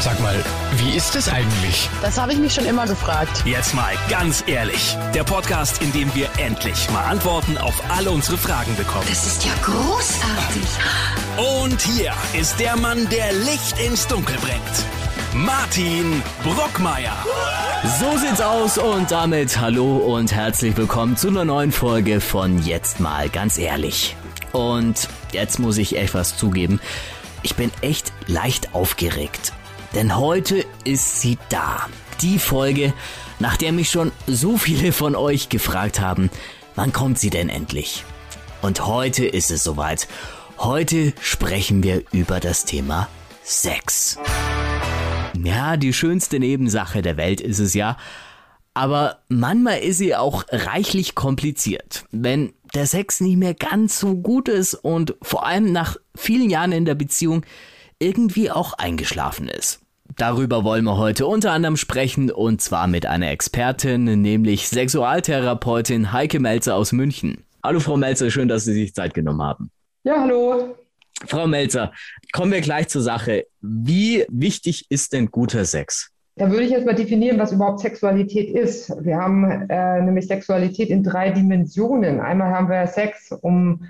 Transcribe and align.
Sag 0.00 0.20
mal, 0.20 0.36
wie 0.76 0.96
ist 0.96 1.16
es 1.16 1.28
eigentlich? 1.28 1.90
Das 2.02 2.20
habe 2.20 2.32
ich 2.32 2.38
mich 2.38 2.54
schon 2.54 2.64
immer 2.66 2.86
gefragt. 2.86 3.42
Jetzt 3.44 3.74
mal 3.74 3.94
ganz 4.08 4.44
ehrlich. 4.46 4.96
Der 5.12 5.24
Podcast, 5.24 5.82
in 5.82 5.90
dem 5.90 6.14
wir 6.14 6.28
endlich 6.38 6.88
mal 6.90 7.02
Antworten 7.02 7.58
auf 7.58 7.74
alle 7.90 8.12
unsere 8.12 8.38
Fragen 8.38 8.76
bekommen. 8.76 9.06
Das 9.08 9.26
ist 9.26 9.44
ja 9.44 9.50
großartig. 9.60 10.68
Und 11.64 11.80
hier 11.82 12.12
ist 12.38 12.60
der 12.60 12.76
Mann, 12.76 13.08
der 13.10 13.32
Licht 13.32 13.76
ins 13.84 14.06
Dunkel 14.06 14.36
bringt. 14.38 15.44
Martin 15.44 16.22
Brockmeier. 16.44 17.16
So 17.98 18.16
sieht's 18.18 18.40
aus 18.40 18.78
und 18.78 19.10
damit 19.10 19.58
hallo 19.58 19.96
und 19.96 20.32
herzlich 20.32 20.76
willkommen 20.76 21.16
zu 21.16 21.26
einer 21.26 21.44
neuen 21.44 21.72
Folge 21.72 22.20
von 22.20 22.62
Jetzt 22.62 23.00
mal 23.00 23.28
ganz 23.28 23.58
ehrlich. 23.58 24.14
Und 24.52 25.08
jetzt 25.32 25.58
muss 25.58 25.76
ich 25.76 25.96
etwas 25.98 26.36
zugeben. 26.36 26.80
Ich 27.42 27.56
bin 27.56 27.72
echt 27.80 28.12
leicht 28.26 28.74
aufgeregt. 28.74 29.52
Denn 29.94 30.16
heute 30.16 30.64
ist 30.84 31.20
sie 31.20 31.38
da. 31.48 31.86
Die 32.20 32.38
Folge, 32.38 32.92
nach 33.38 33.56
der 33.56 33.72
mich 33.72 33.90
schon 33.90 34.12
so 34.26 34.56
viele 34.56 34.92
von 34.92 35.14
euch 35.14 35.48
gefragt 35.48 36.00
haben, 36.00 36.30
wann 36.74 36.92
kommt 36.92 37.18
sie 37.18 37.30
denn 37.30 37.48
endlich? 37.48 38.04
Und 38.60 38.86
heute 38.86 39.24
ist 39.24 39.50
es 39.50 39.62
soweit. 39.62 40.08
Heute 40.58 41.12
sprechen 41.20 41.82
wir 41.82 42.02
über 42.12 42.40
das 42.40 42.64
Thema 42.64 43.08
Sex. 43.44 44.18
Ja, 45.42 45.76
die 45.76 45.92
schönste 45.92 46.40
Nebensache 46.40 47.00
der 47.00 47.16
Welt 47.16 47.40
ist 47.40 47.60
es 47.60 47.74
ja. 47.74 47.96
Aber 48.74 49.20
manchmal 49.28 49.78
ist 49.80 49.98
sie 49.98 50.14
auch 50.14 50.44
reichlich 50.50 51.14
kompliziert. 51.14 52.04
Wenn 52.10 52.52
der 52.74 52.86
Sex 52.86 53.20
nicht 53.20 53.36
mehr 53.36 53.54
ganz 53.54 53.98
so 53.98 54.16
gut 54.16 54.48
ist 54.48 54.74
und 54.74 55.14
vor 55.22 55.46
allem 55.46 55.72
nach 55.72 55.96
vielen 56.14 56.50
Jahren 56.50 56.72
in 56.72 56.84
der 56.84 56.94
Beziehung 56.94 57.44
irgendwie 57.98 58.50
auch 58.50 58.74
eingeschlafen 58.74 59.48
ist. 59.48 59.80
Darüber 60.16 60.64
wollen 60.64 60.84
wir 60.84 60.96
heute 60.96 61.26
unter 61.26 61.52
anderem 61.52 61.76
sprechen 61.76 62.30
und 62.30 62.60
zwar 62.60 62.86
mit 62.86 63.06
einer 63.06 63.30
Expertin, 63.30 64.04
nämlich 64.20 64.68
Sexualtherapeutin 64.68 66.12
Heike 66.12 66.40
Melzer 66.40 66.74
aus 66.74 66.92
München. 66.92 67.44
Hallo 67.62 67.80
Frau 67.80 67.96
Melzer, 67.96 68.30
schön, 68.30 68.48
dass 68.48 68.64
Sie 68.64 68.72
sich 68.72 68.94
Zeit 68.94 69.14
genommen 69.14 69.42
haben. 69.42 69.70
Ja, 70.04 70.20
hallo. 70.20 70.76
Frau 71.26 71.46
Melzer, 71.46 71.92
kommen 72.32 72.52
wir 72.52 72.60
gleich 72.60 72.88
zur 72.88 73.02
Sache. 73.02 73.46
Wie 73.60 74.24
wichtig 74.28 74.86
ist 74.88 75.12
denn 75.12 75.30
guter 75.30 75.64
Sex? 75.64 76.10
Da 76.36 76.50
würde 76.50 76.62
ich 76.62 76.70
jetzt 76.70 76.86
mal 76.86 76.94
definieren, 76.94 77.38
was 77.38 77.50
überhaupt 77.50 77.80
Sexualität 77.80 78.54
ist. 78.54 78.90
Wir 79.04 79.16
haben 79.16 79.68
äh, 79.68 80.00
nämlich 80.00 80.28
Sexualität 80.28 80.88
in 80.88 81.02
drei 81.02 81.30
Dimensionen. 81.30 82.20
Einmal 82.20 82.52
haben 82.52 82.68
wir 82.68 82.86
Sex, 82.86 83.32
um 83.42 83.82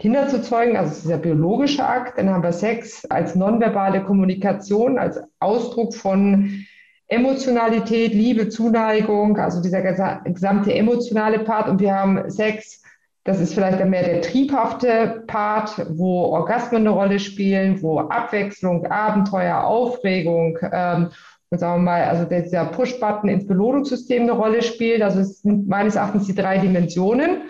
Kinder 0.00 0.28
zu 0.28 0.40
zeugen, 0.40 0.78
also 0.78 1.08
der 1.08 1.18
biologische 1.18 1.86
Akt. 1.86 2.18
Dann 2.18 2.30
haben 2.30 2.42
wir 2.42 2.52
Sex 2.52 3.04
als 3.04 3.34
nonverbale 3.34 4.02
Kommunikation, 4.02 4.98
als 4.98 5.20
Ausdruck 5.38 5.94
von 5.94 6.64
Emotionalität, 7.06 8.14
Liebe, 8.14 8.48
Zuneigung, 8.48 9.36
also 9.36 9.60
dieser 9.60 9.82
gesamte 9.82 10.74
emotionale 10.74 11.40
Part. 11.40 11.68
Und 11.68 11.80
wir 11.80 11.94
haben 11.94 12.30
Sex, 12.30 12.82
das 13.24 13.40
ist 13.40 13.52
vielleicht 13.52 13.78
dann 13.78 13.90
mehr 13.90 14.04
der 14.04 14.22
triebhafte 14.22 15.22
Part, 15.26 15.86
wo 15.90 16.22
Orgasmen 16.22 16.80
eine 16.80 16.90
Rolle 16.90 17.18
spielen, 17.18 17.82
wo 17.82 17.98
Abwechslung, 17.98 18.86
Abenteuer, 18.86 19.64
Aufregung 19.64 20.56
ähm, 20.72 21.10
und 21.50 21.58
sagen 21.58 21.82
wir 21.82 21.90
mal, 21.90 22.04
also 22.04 22.24
dieser 22.24 22.64
Push-Button 22.66 23.28
ins 23.28 23.46
Belohnungssystem 23.46 24.22
eine 24.22 24.32
Rolle 24.32 24.62
spielt. 24.62 25.02
Also 25.02 25.20
es 25.20 25.42
sind 25.42 25.68
meines 25.68 25.96
Erachtens 25.96 26.26
die 26.26 26.34
drei 26.34 26.58
Dimensionen. 26.58 27.42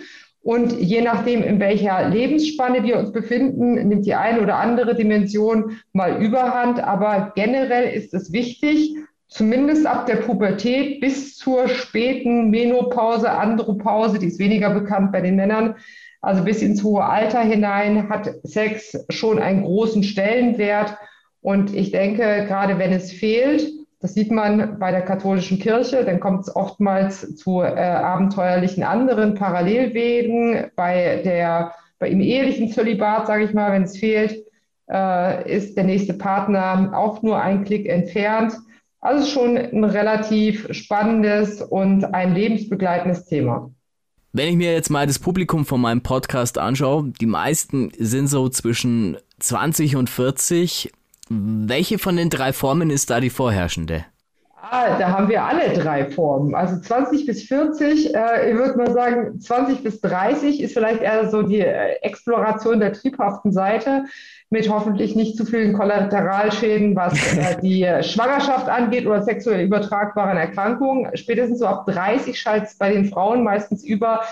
Und 0.43 0.73
je 0.73 1.03
nachdem, 1.03 1.43
in 1.43 1.61
welcher 1.61 2.09
Lebensspanne 2.09 2.83
wir 2.83 2.99
uns 2.99 3.13
befinden, 3.13 3.75
nimmt 3.89 4.07
die 4.07 4.15
eine 4.15 4.41
oder 4.41 4.57
andere 4.57 4.95
Dimension 4.95 5.79
mal 5.93 6.23
überhand. 6.23 6.83
Aber 6.83 7.33
generell 7.35 7.93
ist 7.93 8.15
es 8.15 8.33
wichtig, 8.33 8.97
zumindest 9.29 9.87
ab 9.87 10.07
der 10.07 10.17
Pubertät 10.17 11.01
bis 11.01 11.37
zur 11.37 11.69
späten 11.69 12.51
Menopause, 12.51 13.31
Andropause, 13.31 14.19
die 14.19 14.27
ist 14.27 14.39
weniger 14.39 14.71
bekannt 14.71 15.13
bei 15.13 15.21
den 15.21 15.37
Männern, 15.37 15.77
also 16.23 16.45
bis 16.45 16.63
ins 16.63 16.83
hohe 16.83 17.05
Alter 17.05 17.41
hinein 17.41 18.09
hat 18.09 18.31
Sex 18.43 19.07
schon 19.09 19.39
einen 19.39 19.63
großen 19.63 20.03
Stellenwert. 20.03 20.97
Und 21.41 21.75
ich 21.75 21.93
denke, 21.93 22.45
gerade 22.47 22.79
wenn 22.79 22.93
es 22.93 23.13
fehlt, 23.13 23.71
das 24.01 24.15
sieht 24.15 24.31
man 24.31 24.79
bei 24.79 24.91
der 24.91 25.03
katholischen 25.03 25.59
Kirche, 25.59 26.05
dann 26.05 26.21
kommt 26.21 26.41
es 26.41 26.57
oftmals 26.57 27.37
zu 27.37 27.61
äh, 27.61 27.75
abenteuerlichen 27.79 28.83
anderen 28.83 29.35
Parallelwegen. 29.35 30.71
Bei 30.75 31.21
der, 31.23 31.75
bei 31.99 32.09
im 32.09 32.21
ehelichen 32.21 32.73
Zölibat, 32.73 33.27
sage 33.27 33.45
ich 33.45 33.53
mal, 33.53 33.73
wenn 33.73 33.83
es 33.83 33.99
fehlt, 33.99 34.43
äh, 34.91 35.55
ist 35.55 35.77
der 35.77 35.85
nächste 35.85 36.15
Partner 36.15 36.93
auch 36.95 37.23
nur 37.23 37.43
ein 37.43 37.65
Klick 37.65 37.87
entfernt. 37.87 38.55
Also 39.03 39.27
schon 39.27 39.59
ein 39.59 39.85
relativ 39.85 40.67
spannendes 40.73 41.61
und 41.61 42.05
ein 42.05 42.35
lebensbegleitendes 42.35 43.27
Thema. 43.27 43.71
Wenn 44.33 44.49
ich 44.49 44.57
mir 44.57 44.73
jetzt 44.73 44.91
mal 44.91 45.07
das 45.07 45.19
Publikum 45.19 45.67
von 45.67 45.81
meinem 45.81 46.03
Podcast 46.03 46.57
anschaue, 46.57 47.13
die 47.21 47.27
meisten 47.27 47.91
sind 47.99 48.29
so 48.29 48.49
zwischen 48.49 49.19
20 49.41 49.97
und 49.97 50.09
40. 50.09 50.93
Welche 51.33 51.99
von 51.99 52.17
den 52.17 52.29
drei 52.29 52.53
Formen 52.53 52.91
ist 52.91 53.09
da 53.09 53.21
die 53.21 53.31
vorherrschende? 53.31 54.05
Ah, 54.61 54.99
da 54.99 55.11
haben 55.11 55.29
wir 55.29 55.45
alle 55.45 55.73
drei 55.73 56.11
Formen. 56.11 56.57
Also 56.57 56.81
20 56.81 57.25
bis 57.25 57.45
40, 57.45 58.15
äh, 58.15 58.51
ich 58.51 58.57
würde 58.57 58.77
mal 58.77 58.93
sagen, 58.93 59.41
20 59.41 59.85
bis 59.85 60.01
30 60.01 60.61
ist 60.61 60.75
vielleicht 60.75 61.03
eher 61.03 61.31
so 61.31 61.43
die 61.43 61.61
äh, 61.61 61.95
Exploration 62.03 62.81
der 62.81 62.93
triebhaften 62.93 63.53
Seite 63.53 64.07
mit 64.51 64.69
hoffentlich 64.69 65.15
nicht 65.15 65.37
zu 65.37 65.45
vielen 65.45 65.73
Kollateralschäden, 65.73 66.97
was 66.97 67.15
äh, 67.37 67.61
die 67.63 67.87
Schwangerschaft 68.03 68.69
angeht 68.69 69.07
oder 69.07 69.23
sexuell 69.23 69.65
übertragbaren 69.65 70.37
Erkrankungen. 70.37 71.17
Spätestens 71.17 71.61
so 71.61 71.67
ab 71.67 71.87
30 71.87 72.39
schaltet 72.39 72.71
es 72.71 72.75
bei 72.77 72.93
den 72.93 73.05
Frauen 73.05 73.45
meistens 73.45 73.85
über 73.85 74.23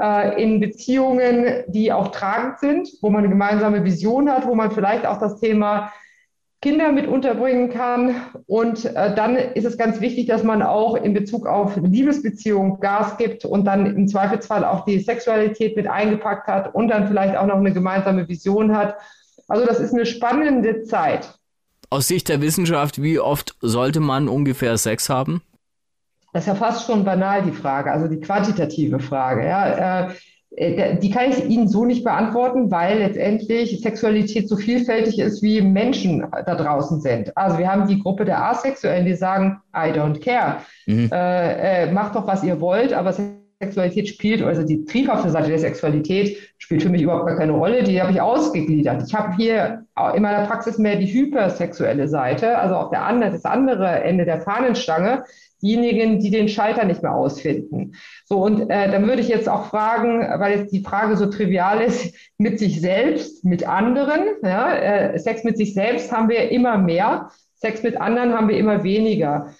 äh, 0.00 0.42
in 0.42 0.60
Beziehungen, 0.60 1.64
die 1.66 1.92
auch 1.92 2.08
tragend 2.08 2.58
sind, 2.58 2.88
wo 3.02 3.10
man 3.10 3.20
eine 3.20 3.28
gemeinsame 3.28 3.84
Vision 3.84 4.30
hat, 4.30 4.46
wo 4.46 4.54
man 4.54 4.70
vielleicht 4.70 5.04
auch 5.04 5.18
das 5.18 5.38
Thema 5.40 5.92
Kinder 6.60 6.90
mit 6.90 7.06
unterbringen 7.06 7.70
kann. 7.70 8.16
Und 8.46 8.84
äh, 8.84 9.14
dann 9.14 9.36
ist 9.36 9.64
es 9.64 9.78
ganz 9.78 10.00
wichtig, 10.00 10.26
dass 10.26 10.42
man 10.42 10.62
auch 10.62 10.96
in 10.96 11.14
Bezug 11.14 11.46
auf 11.46 11.76
Liebesbeziehungen 11.76 12.80
Gas 12.80 13.16
gibt 13.16 13.44
und 13.44 13.64
dann 13.64 13.86
im 13.86 14.08
Zweifelsfall 14.08 14.64
auch 14.64 14.84
die 14.84 14.98
Sexualität 14.98 15.76
mit 15.76 15.86
eingepackt 15.86 16.48
hat 16.48 16.74
und 16.74 16.88
dann 16.88 17.06
vielleicht 17.06 17.36
auch 17.36 17.46
noch 17.46 17.56
eine 17.56 17.72
gemeinsame 17.72 18.28
Vision 18.28 18.76
hat. 18.76 18.96
Also 19.46 19.64
das 19.64 19.78
ist 19.78 19.94
eine 19.94 20.06
spannende 20.06 20.82
Zeit. 20.82 21.38
Aus 21.90 22.08
Sicht 22.08 22.28
der 22.28 22.42
Wissenschaft, 22.42 23.00
wie 23.00 23.18
oft 23.18 23.56
sollte 23.60 24.00
man 24.00 24.28
ungefähr 24.28 24.76
Sex 24.76 25.08
haben? 25.08 25.42
Das 26.32 26.42
ist 26.42 26.48
ja 26.48 26.54
fast 26.54 26.86
schon 26.86 27.04
banal, 27.04 27.42
die 27.42 27.52
Frage, 27.52 27.90
also 27.90 28.08
die 28.08 28.20
quantitative 28.20 29.00
Frage. 29.00 29.46
Ja. 29.46 30.08
Äh, 30.08 30.14
die 30.58 31.10
kann 31.10 31.30
ich 31.30 31.44
Ihnen 31.44 31.68
so 31.68 31.84
nicht 31.84 32.04
beantworten, 32.04 32.70
weil 32.70 32.98
letztendlich 32.98 33.80
Sexualität 33.80 34.48
so 34.48 34.56
vielfältig 34.56 35.18
ist, 35.18 35.42
wie 35.42 35.60
Menschen 35.60 36.26
da 36.46 36.54
draußen 36.54 37.00
sind. 37.00 37.36
Also 37.36 37.58
wir 37.58 37.70
haben 37.70 37.86
die 37.86 38.00
Gruppe 38.00 38.24
der 38.24 38.42
Asexuellen, 38.42 39.06
die 39.06 39.14
sagen, 39.14 39.60
I 39.74 39.92
don't 39.92 40.20
care. 40.20 40.56
Mhm. 40.86 41.10
Äh, 41.12 41.84
äh, 41.84 41.92
macht 41.92 42.16
doch, 42.16 42.26
was 42.26 42.42
ihr 42.42 42.60
wollt, 42.60 42.92
aber 42.92 43.12
Sexualität 43.60 44.08
spielt, 44.08 44.42
also 44.42 44.62
die 44.62 44.84
triebhafte 44.84 45.30
Seite 45.30 45.48
der 45.48 45.58
Sexualität 45.58 46.38
spielt 46.58 46.82
für 46.82 46.90
mich 46.90 47.02
überhaupt 47.02 47.26
gar 47.26 47.36
keine 47.36 47.52
Rolle. 47.52 47.82
Die 47.82 48.00
habe 48.00 48.12
ich 48.12 48.20
ausgegliedert. 48.20 49.02
Ich 49.04 49.14
habe 49.14 49.34
hier 49.36 49.84
in 50.14 50.22
meiner 50.22 50.46
Praxis 50.46 50.78
mehr 50.78 50.96
die 50.96 51.12
hypersexuelle 51.12 52.06
Seite, 52.06 52.56
also 52.56 52.76
auf 52.76 52.90
der 52.90 53.02
andere, 53.02 53.32
das 53.32 53.44
andere 53.44 54.02
Ende 54.02 54.24
der 54.24 54.40
Fahnenstange 54.42 55.24
diejenigen, 55.60 56.20
die 56.20 56.30
den 56.30 56.48
Schalter 56.48 56.84
nicht 56.84 57.02
mehr 57.02 57.14
ausfinden. 57.14 57.94
So, 58.26 58.38
und 58.38 58.70
äh, 58.70 58.92
dann 58.92 59.08
würde 59.08 59.22
ich 59.22 59.28
jetzt 59.28 59.48
auch 59.48 59.66
fragen, 59.66 60.20
weil 60.38 60.56
jetzt 60.56 60.72
die 60.72 60.84
Frage 60.84 61.16
so 61.16 61.26
trivial 61.26 61.80
ist, 61.80 62.14
mit 62.38 62.60
sich 62.60 62.80
selbst, 62.80 63.44
mit 63.44 63.66
anderen. 63.66 64.20
Ja, 64.44 64.72
äh, 64.74 65.18
Sex 65.18 65.42
mit 65.42 65.56
sich 65.56 65.74
selbst 65.74 66.12
haben 66.12 66.28
wir 66.28 66.50
immer 66.52 66.78
mehr, 66.78 67.30
Sex 67.56 67.82
mit 67.82 68.00
anderen 68.00 68.34
haben 68.34 68.48
wir 68.48 68.56
immer 68.56 68.84
weniger. 68.84 69.52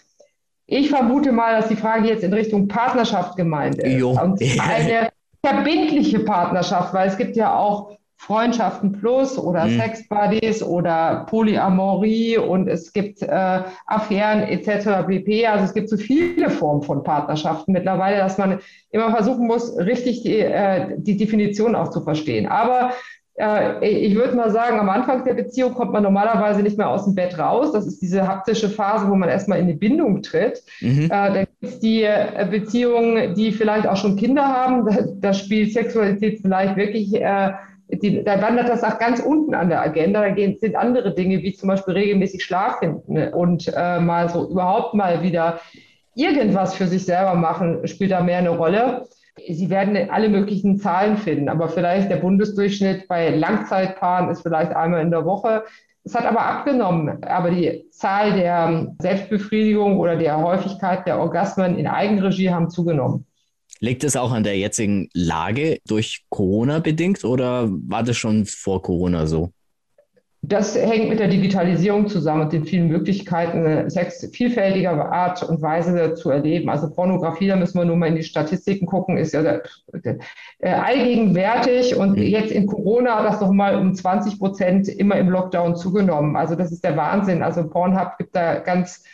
Ich 0.70 0.91
vermute 0.91 1.32
mal, 1.32 1.56
dass 1.56 1.69
die 1.69 1.76
Frage 1.76 2.09
jetzt 2.09 2.23
in 2.23 2.32
Richtung 2.35 2.69
Partnerschaft 2.69 3.37
gemeint 3.37 3.79
ist. 3.79 3.99
Jo. 3.99 4.11
Und 4.11 4.38
eine 4.61 5.09
verbindliche 5.44 6.20
Partnerschaft, 6.20 6.93
weil 6.93 7.09
es 7.09 7.17
gibt 7.17 7.37
ja 7.37 7.56
auch 7.56 7.97
Freundschaften 8.17 8.93
Plus 8.93 9.38
oder 9.38 9.65
mhm. 9.65 9.79
Sex 9.79 10.06
Buddies 10.09 10.62
oder 10.62 11.25
Polyamorie 11.31 12.37
und 12.37 12.69
es 12.69 12.93
gibt 12.93 13.23
äh, 13.23 13.62
Affären 13.87 14.43
etc. 14.43 15.06
pp. 15.06 15.47
Also 15.47 15.65
es 15.65 15.73
gibt 15.73 15.88
so 15.88 15.97
viele 15.97 16.50
Formen 16.50 16.82
von 16.82 17.03
Partnerschaften 17.03 17.73
mittlerweile, 17.73 18.19
dass 18.19 18.37
man 18.37 18.59
immer 18.91 19.11
versuchen 19.11 19.47
muss, 19.47 19.75
richtig 19.79 20.23
die, 20.23 20.41
äh, 20.41 20.97
die 20.99 21.17
Definition 21.17 21.76
auch 21.76 21.88
zu 21.88 22.03
verstehen. 22.03 22.47
Aber 22.47 22.91
ich 23.81 24.14
würde 24.17 24.35
mal 24.35 24.50
sagen, 24.50 24.81
am 24.81 24.88
Anfang 24.88 25.25
der 25.25 25.35
Beziehung 25.35 25.75
kommt 25.75 25.93
man 25.93 26.02
normalerweise 26.02 26.62
nicht 26.62 26.76
mehr 26.76 26.88
aus 26.88 27.05
dem 27.05 27.14
Bett 27.14 27.38
raus. 27.38 27.73
Das 27.73 27.87
ist 27.87 28.02
diese 28.02 28.26
haptische 28.26 28.69
Phase, 28.69 29.08
wo 29.08 29.14
man 29.14 29.29
erstmal 29.29 29.61
in 29.61 29.69
die 29.69 29.75
Bindung 29.75 30.23
tritt. 30.23 30.62
Mhm. 30.81 31.05
Äh, 31.05 31.08
dann 31.08 31.46
gibt 31.46 31.62
es 31.62 31.79
die 31.79 32.02
äh, 32.02 32.46
Beziehungen, 32.50 33.35
die 33.35 33.52
vielleicht 33.52 33.87
auch 33.87 33.96
schon 33.96 34.17
Kinder 34.17 34.46
haben. 34.46 34.87
Da, 34.87 34.96
da 35.20 35.32
spielt 35.32 35.73
Sexualität 35.73 36.40
vielleicht 36.43 36.76
wirklich 36.76 37.14
äh, 37.14 37.52
die, 37.90 38.23
da 38.23 38.40
wandert 38.43 38.69
das 38.69 38.85
auch 38.85 38.99
ganz 38.99 39.20
unten 39.20 39.55
an 39.55 39.69
der 39.69 39.81
Agenda. 39.81 40.20
Da 40.20 40.31
gehen, 40.31 40.56
sind 40.58 40.76
andere 40.76 41.14
Dinge, 41.14 41.43
wie 41.43 41.55
zum 41.55 41.69
Beispiel 41.69 41.94
regelmäßig 41.94 42.44
Schlaf 42.44 42.79
finden 42.81 43.32
und 43.32 43.73
äh, 43.75 44.00
mal 44.00 44.29
so 44.29 44.50
überhaupt 44.50 44.94
mal 44.94 45.23
wieder 45.23 45.61
irgendwas 46.14 46.75
für 46.75 46.87
sich 46.87 47.05
selber 47.05 47.34
machen, 47.34 47.87
spielt 47.87 48.11
da 48.11 48.20
mehr 48.23 48.38
eine 48.38 48.50
Rolle. 48.50 49.06
Sie 49.46 49.70
werden 49.70 50.11
alle 50.11 50.29
möglichen 50.29 50.79
Zahlen 50.79 51.17
finden, 51.17 51.49
aber 51.49 51.69
vielleicht 51.69 52.11
der 52.11 52.17
Bundesdurchschnitt 52.17 53.08
bei 53.08 53.31
Langzeitpaaren 53.31 54.31
ist 54.31 54.43
vielleicht 54.43 54.75
einmal 54.75 55.02
in 55.02 55.11
der 55.11 55.25
Woche. 55.25 55.64
Es 56.05 56.14
hat 56.14 56.25
aber 56.25 56.43
abgenommen, 56.43 57.23
aber 57.25 57.50
die 57.50 57.87
Zahl 57.90 58.32
der 58.32 58.94
Selbstbefriedigung 58.99 59.99
oder 59.99 60.17
der 60.17 60.38
Häufigkeit 60.38 61.06
der 61.06 61.19
Orgasmen 61.19 61.76
in 61.79 61.87
Eigenregie 61.87 62.50
haben 62.50 62.70
zugenommen. 62.70 63.26
Liegt 63.81 64.05
es 64.05 64.17
auch 64.17 64.32
an 64.32 64.43
der 64.43 64.58
jetzigen 64.58 65.08
Lage 65.12 65.79
durch 65.87 66.25
Corona 66.31 66.81
bedingt 66.81 67.25
oder 67.25 67.69
war 67.69 68.02
das 68.02 68.17
schon 68.17 68.46
vor 68.46 68.82
Corona 68.82 69.26
so? 69.26 69.52
Das 70.48 70.74
hängt 70.76 71.10
mit 71.10 71.20
der 71.20 71.28
Digitalisierung 71.28 72.08
zusammen 72.08 72.42
und 72.42 72.52
den 72.54 72.64
vielen 72.64 72.88
Möglichkeiten, 72.88 73.90
Sex 73.90 74.26
vielfältiger 74.32 75.12
Art 75.12 75.42
und 75.42 75.60
Weise 75.60 76.14
zu 76.14 76.30
erleben. 76.30 76.70
Also 76.70 76.88
Pornografie, 76.90 77.48
da 77.48 77.56
müssen 77.56 77.78
wir 77.78 77.84
nur 77.84 77.96
mal 77.96 78.08
in 78.08 78.16
die 78.16 78.22
Statistiken 78.22 78.86
gucken, 78.86 79.18
ist 79.18 79.34
ja 79.34 79.42
äh, 79.42 80.70
allgegenwärtig 80.70 81.96
und 81.96 82.16
mhm. 82.16 82.22
jetzt 82.22 82.50
in 82.50 82.66
Corona 82.66 83.16
hat 83.16 83.26
das 83.26 83.40
nochmal 83.42 83.76
um 83.76 83.94
20 83.94 84.38
Prozent 84.38 84.88
immer 84.88 85.16
im 85.16 85.28
Lockdown 85.28 85.76
zugenommen. 85.76 86.34
Also 86.34 86.54
das 86.54 86.72
ist 86.72 86.82
der 86.82 86.96
Wahnsinn. 86.96 87.42
Also 87.42 87.68
Pornhub 87.68 88.16
gibt 88.16 88.34
da 88.34 88.60
ganz 88.60 89.04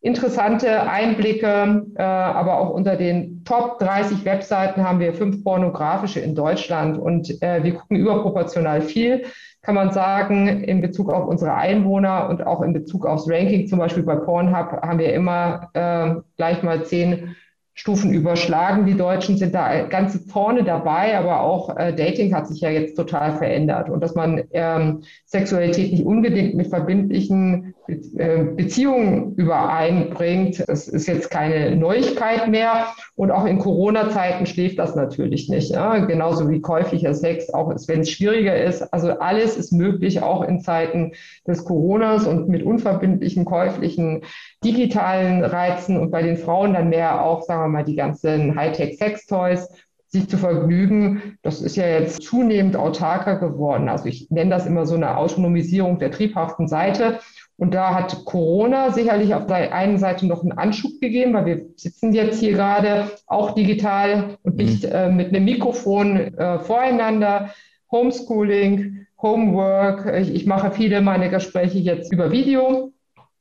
interessante 0.00 0.88
Einblicke, 0.88 1.86
äh, 1.96 2.02
aber 2.02 2.60
auch 2.60 2.70
unter 2.70 2.94
den 2.94 3.42
Top 3.44 3.80
30 3.80 4.24
Webseiten 4.24 4.88
haben 4.88 5.00
wir 5.00 5.12
fünf 5.12 5.42
pornografische 5.42 6.20
in 6.20 6.36
Deutschland 6.36 6.98
und 6.98 7.42
äh, 7.42 7.64
wir 7.64 7.74
gucken 7.74 7.96
überproportional 7.96 8.82
viel 8.82 9.24
kann 9.68 9.74
man 9.74 9.92
sagen, 9.92 10.64
in 10.64 10.80
Bezug 10.80 11.12
auf 11.12 11.28
unsere 11.28 11.52
Einwohner 11.52 12.30
und 12.30 12.46
auch 12.46 12.62
in 12.62 12.72
Bezug 12.72 13.04
aufs 13.04 13.28
Ranking, 13.28 13.66
zum 13.66 13.78
Beispiel 13.78 14.02
bei 14.02 14.16
Pornhub, 14.16 14.72
haben 14.80 14.98
wir 14.98 15.12
immer 15.12 15.68
äh, 15.74 16.14
gleich 16.38 16.62
mal 16.62 16.86
zehn 16.86 17.36
Stufen 17.78 18.12
überschlagen. 18.12 18.86
Die 18.86 18.96
Deutschen 18.96 19.36
sind 19.36 19.54
da 19.54 19.82
ganz 19.82 20.18
vorne 20.26 20.64
dabei, 20.64 21.16
aber 21.16 21.42
auch 21.42 21.76
äh, 21.76 21.94
Dating 21.94 22.34
hat 22.34 22.48
sich 22.48 22.60
ja 22.60 22.70
jetzt 22.70 22.96
total 22.96 23.36
verändert. 23.36 23.88
Und 23.88 24.00
dass 24.00 24.16
man 24.16 24.42
ähm, 24.50 25.02
Sexualität 25.26 25.92
nicht 25.92 26.04
unbedingt 26.04 26.56
mit 26.56 26.66
verbindlichen 26.66 27.74
Be 27.86 28.00
äh, 28.18 28.44
Beziehungen 28.56 29.36
übereinbringt, 29.36 30.64
das 30.66 30.88
ist 30.88 31.06
jetzt 31.06 31.30
keine 31.30 31.76
Neuigkeit 31.76 32.48
mehr. 32.48 32.86
Und 33.14 33.30
auch 33.30 33.46
in 33.46 33.58
Corona-Zeiten 33.58 34.46
schläft 34.46 34.80
das 34.80 34.96
natürlich 34.96 35.48
nicht. 35.48 35.70
Ja? 35.70 35.98
Genauso 35.98 36.50
wie 36.50 36.60
käuflicher 36.60 37.14
Sex, 37.14 37.54
auch 37.54 37.72
wenn 37.86 38.00
es 38.00 38.10
schwieriger 38.10 38.60
ist. 38.60 38.92
Also 38.92 39.12
alles 39.20 39.56
ist 39.56 39.72
möglich, 39.72 40.20
auch 40.20 40.42
in 40.42 40.60
Zeiten 40.60 41.12
des 41.46 41.64
Coronas 41.64 42.26
und 42.26 42.48
mit 42.48 42.64
unverbindlichen, 42.64 43.44
käuflichen, 43.44 44.22
digitalen 44.64 45.44
Reizen 45.44 45.96
und 45.96 46.10
bei 46.10 46.22
den 46.22 46.36
Frauen 46.36 46.72
dann 46.72 46.88
mehr 46.88 47.24
auch, 47.24 47.42
sagen 47.42 47.62
wir 47.62 47.67
wir 47.68 47.78
mal, 47.78 47.84
die 47.84 47.96
ganzen 47.96 48.56
Hightech-Sex-Toys, 48.56 49.68
sich 50.10 50.28
zu 50.28 50.38
vergnügen, 50.38 51.38
das 51.42 51.60
ist 51.60 51.76
ja 51.76 51.86
jetzt 51.86 52.22
zunehmend 52.22 52.76
autarker 52.76 53.36
geworden. 53.36 53.88
Also 53.88 54.06
ich 54.06 54.30
nenne 54.30 54.50
das 54.50 54.66
immer 54.66 54.86
so 54.86 54.94
eine 54.94 55.18
Autonomisierung 55.18 55.98
der 55.98 56.10
triebhaften 56.10 56.66
Seite. 56.66 57.20
Und 57.58 57.74
da 57.74 57.94
hat 57.94 58.24
Corona 58.24 58.92
sicherlich 58.92 59.34
auf 59.34 59.46
der 59.46 59.74
einen 59.74 59.98
Seite 59.98 60.26
noch 60.26 60.42
einen 60.42 60.52
Anschub 60.52 61.00
gegeben, 61.00 61.34
weil 61.34 61.46
wir 61.46 61.66
sitzen 61.76 62.12
jetzt 62.14 62.40
hier 62.40 62.52
gerade 62.52 63.10
auch 63.26 63.50
digital 63.54 64.38
und 64.42 64.56
nicht 64.56 64.84
mhm. 64.84 64.92
äh, 64.92 65.10
mit 65.10 65.28
einem 65.28 65.44
Mikrofon 65.44 66.16
äh, 66.16 66.58
voreinander. 66.60 67.50
Homeschooling, 67.90 69.06
Homework. 69.20 70.06
Ich, 70.20 70.34
ich 70.34 70.46
mache 70.46 70.70
viele 70.70 71.00
meiner 71.00 71.28
Gespräche 71.28 71.78
jetzt 71.78 72.12
über 72.12 72.30
Video. 72.30 72.92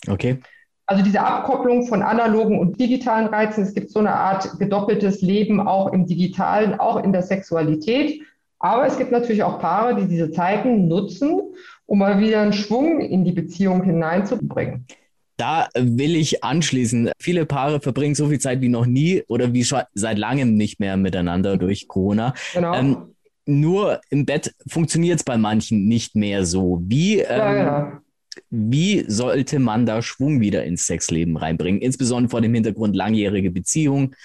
Okay. 0.08 0.40
Also 0.90 1.04
diese 1.04 1.20
Abkopplung 1.20 1.86
von 1.86 2.02
analogen 2.02 2.60
und 2.60 2.80
digitalen 2.80 3.28
Reizen. 3.28 3.64
Es 3.64 3.74
gibt 3.74 3.92
so 3.92 4.00
eine 4.00 4.14
Art 4.14 4.58
gedoppeltes 4.58 5.22
Leben 5.22 5.60
auch 5.60 5.92
im 5.92 6.08
digitalen, 6.08 6.80
auch 6.80 7.04
in 7.04 7.12
der 7.12 7.24
Sexualität. 7.24 8.22
Aber 8.60 8.88
es 8.88 8.98
gibt 8.98 9.12
natürlich 9.12 9.44
auch 9.44 9.60
Paare, 9.60 10.00
die 10.00 10.08
diese 10.08 10.32
Zeiten 10.32 10.88
nutzen, 10.88 11.42
um 11.86 12.00
mal 12.00 12.20
wieder 12.20 12.42
einen 12.42 12.54
Schwung 12.54 13.02
in 13.02 13.26
die 13.26 13.34
Beziehung 13.34 13.84
hineinzubringen. 13.84 14.88
Da 15.36 15.68
will 15.78 16.16
ich 16.16 16.44
anschließen. 16.44 17.12
Viele 17.20 17.46
Paare 17.46 17.82
verbringen 17.82 18.16
so 18.16 18.30
viel 18.30 18.40
Zeit 18.40 18.62
wie 18.62 18.70
noch 18.70 18.86
nie 18.86 19.24
oder 19.28 19.54
wie 19.54 19.66
schon 19.66 19.82
seit 19.94 20.18
langem 20.18 20.56
nicht 20.56 20.80
mehr 20.80 20.96
miteinander 20.96 21.58
durch 21.58 21.88
Corona. 21.88 22.34
Genau. 22.54 22.74
Ähm, 22.74 22.98
nur 23.46 24.00
im 24.10 24.26
Bett 24.26 24.56
funktioniert 24.68 25.20
es 25.20 25.24
bei 25.24 25.38
manchen 25.38 25.88
nicht 25.88 26.16
mehr 26.16 26.46
so. 26.46 26.82
Wie 26.82 27.20
ähm, 27.20 27.38
ja, 27.38 27.56
ja 27.56 28.02
wie 28.50 29.06
sollte 29.08 29.60
man 29.60 29.86
da 29.86 30.02
Schwung 30.02 30.40
wieder 30.40 30.64
ins 30.64 30.86
Sexleben 30.86 31.38
reinbringen? 31.38 31.82
Insbesondere 31.82 32.30
vor 32.30 32.42
dem 32.42 32.54
Hintergrund 32.54 32.96
langjährige 32.96 33.52
Beziehung. 33.52 34.16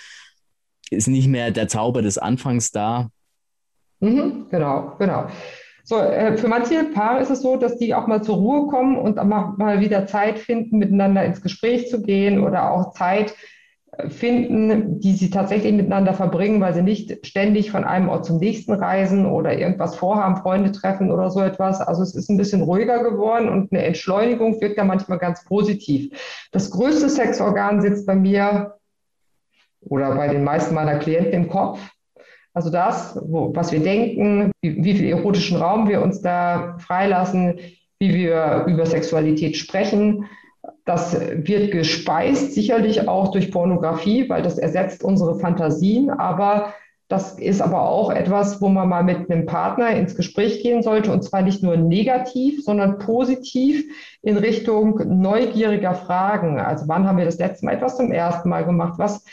Ist 0.90 1.08
nicht 1.08 1.28
mehr 1.28 1.50
der 1.50 1.68
Zauber 1.68 2.02
des 2.02 2.18
Anfangs 2.18 2.70
da? 2.70 3.10
Mhm, 4.00 4.46
genau, 4.50 4.96
genau. 4.98 5.28
So, 5.84 5.98
äh, 5.98 6.36
für 6.36 6.48
manche 6.48 6.84
Paare 6.84 7.20
ist 7.22 7.30
es 7.30 7.42
so, 7.42 7.56
dass 7.56 7.78
die 7.78 7.94
auch 7.94 8.06
mal 8.06 8.22
zur 8.22 8.36
Ruhe 8.36 8.68
kommen 8.68 8.96
und 8.96 9.16
mal 9.16 9.80
wieder 9.80 10.06
Zeit 10.06 10.38
finden, 10.38 10.78
miteinander 10.78 11.24
ins 11.24 11.42
Gespräch 11.42 11.88
zu 11.88 12.02
gehen 12.02 12.40
oder 12.40 12.70
auch 12.70 12.92
Zeit, 12.92 13.34
finden, 14.08 15.00
die 15.00 15.12
sie 15.12 15.28
tatsächlich 15.28 15.72
miteinander 15.72 16.14
verbringen, 16.14 16.60
weil 16.62 16.72
sie 16.72 16.82
nicht 16.82 17.26
ständig 17.26 17.70
von 17.70 17.84
einem 17.84 18.08
Ort 18.08 18.24
zum 18.24 18.38
nächsten 18.38 18.72
reisen 18.72 19.26
oder 19.26 19.58
irgendwas 19.58 19.96
vorhaben, 19.96 20.36
Freunde 20.36 20.72
treffen 20.72 21.10
oder 21.10 21.30
so 21.30 21.40
etwas. 21.40 21.80
Also 21.80 22.02
es 22.02 22.14
ist 22.14 22.30
ein 22.30 22.38
bisschen 22.38 22.62
ruhiger 22.62 23.02
geworden 23.02 23.50
und 23.50 23.70
eine 23.70 23.84
Entschleunigung 23.84 24.58
wirkt 24.60 24.78
da 24.78 24.84
manchmal 24.84 25.18
ganz 25.18 25.44
positiv. 25.44 26.10
Das 26.52 26.70
größte 26.70 27.10
Sexorgan 27.10 27.82
sitzt 27.82 28.06
bei 28.06 28.14
mir 28.14 28.74
oder 29.82 30.14
bei 30.14 30.28
den 30.28 30.44
meisten 30.44 30.74
meiner 30.74 30.98
Klienten 30.98 31.32
im 31.32 31.48
Kopf. 31.48 31.78
Also 32.54 32.70
das, 32.70 33.18
wo, 33.22 33.54
was 33.54 33.72
wir 33.72 33.80
denken, 33.80 34.52
wie, 34.62 34.82
wie 34.82 34.94
viel 34.94 35.08
erotischen 35.08 35.58
Raum 35.58 35.88
wir 35.88 36.02
uns 36.02 36.22
da 36.22 36.76
freilassen, 36.78 37.58
wie 37.98 38.14
wir 38.14 38.64
über 38.68 38.86
Sexualität 38.86 39.56
sprechen, 39.56 40.26
das 40.84 41.16
wird 41.20 41.70
gespeist, 41.70 42.54
sicherlich 42.54 43.08
auch 43.08 43.30
durch 43.30 43.52
Pornografie, 43.52 44.28
weil 44.28 44.42
das 44.42 44.58
ersetzt 44.58 45.04
unsere 45.04 45.38
Fantasien. 45.38 46.10
Aber 46.10 46.74
das 47.08 47.38
ist 47.38 47.60
aber 47.60 47.82
auch 47.82 48.10
etwas, 48.10 48.62
wo 48.62 48.68
man 48.68 48.88
mal 48.88 49.04
mit 49.04 49.30
einem 49.30 49.44
Partner 49.44 49.90
ins 49.90 50.16
Gespräch 50.16 50.62
gehen 50.62 50.82
sollte. 50.82 51.12
Und 51.12 51.22
zwar 51.22 51.42
nicht 51.42 51.62
nur 51.62 51.76
negativ, 51.76 52.64
sondern 52.64 52.98
positiv 52.98 53.84
in 54.22 54.38
Richtung 54.38 55.20
neugieriger 55.20 55.94
Fragen. 55.94 56.58
Also 56.58 56.88
wann 56.88 57.06
haben 57.06 57.18
wir 57.18 57.26
das 57.26 57.38
letzte 57.38 57.66
Mal 57.66 57.74
etwas 57.74 57.96
zum 57.96 58.10
ersten 58.10 58.48
Mal 58.48 58.64
gemacht? 58.64 58.94
Was 58.96 59.24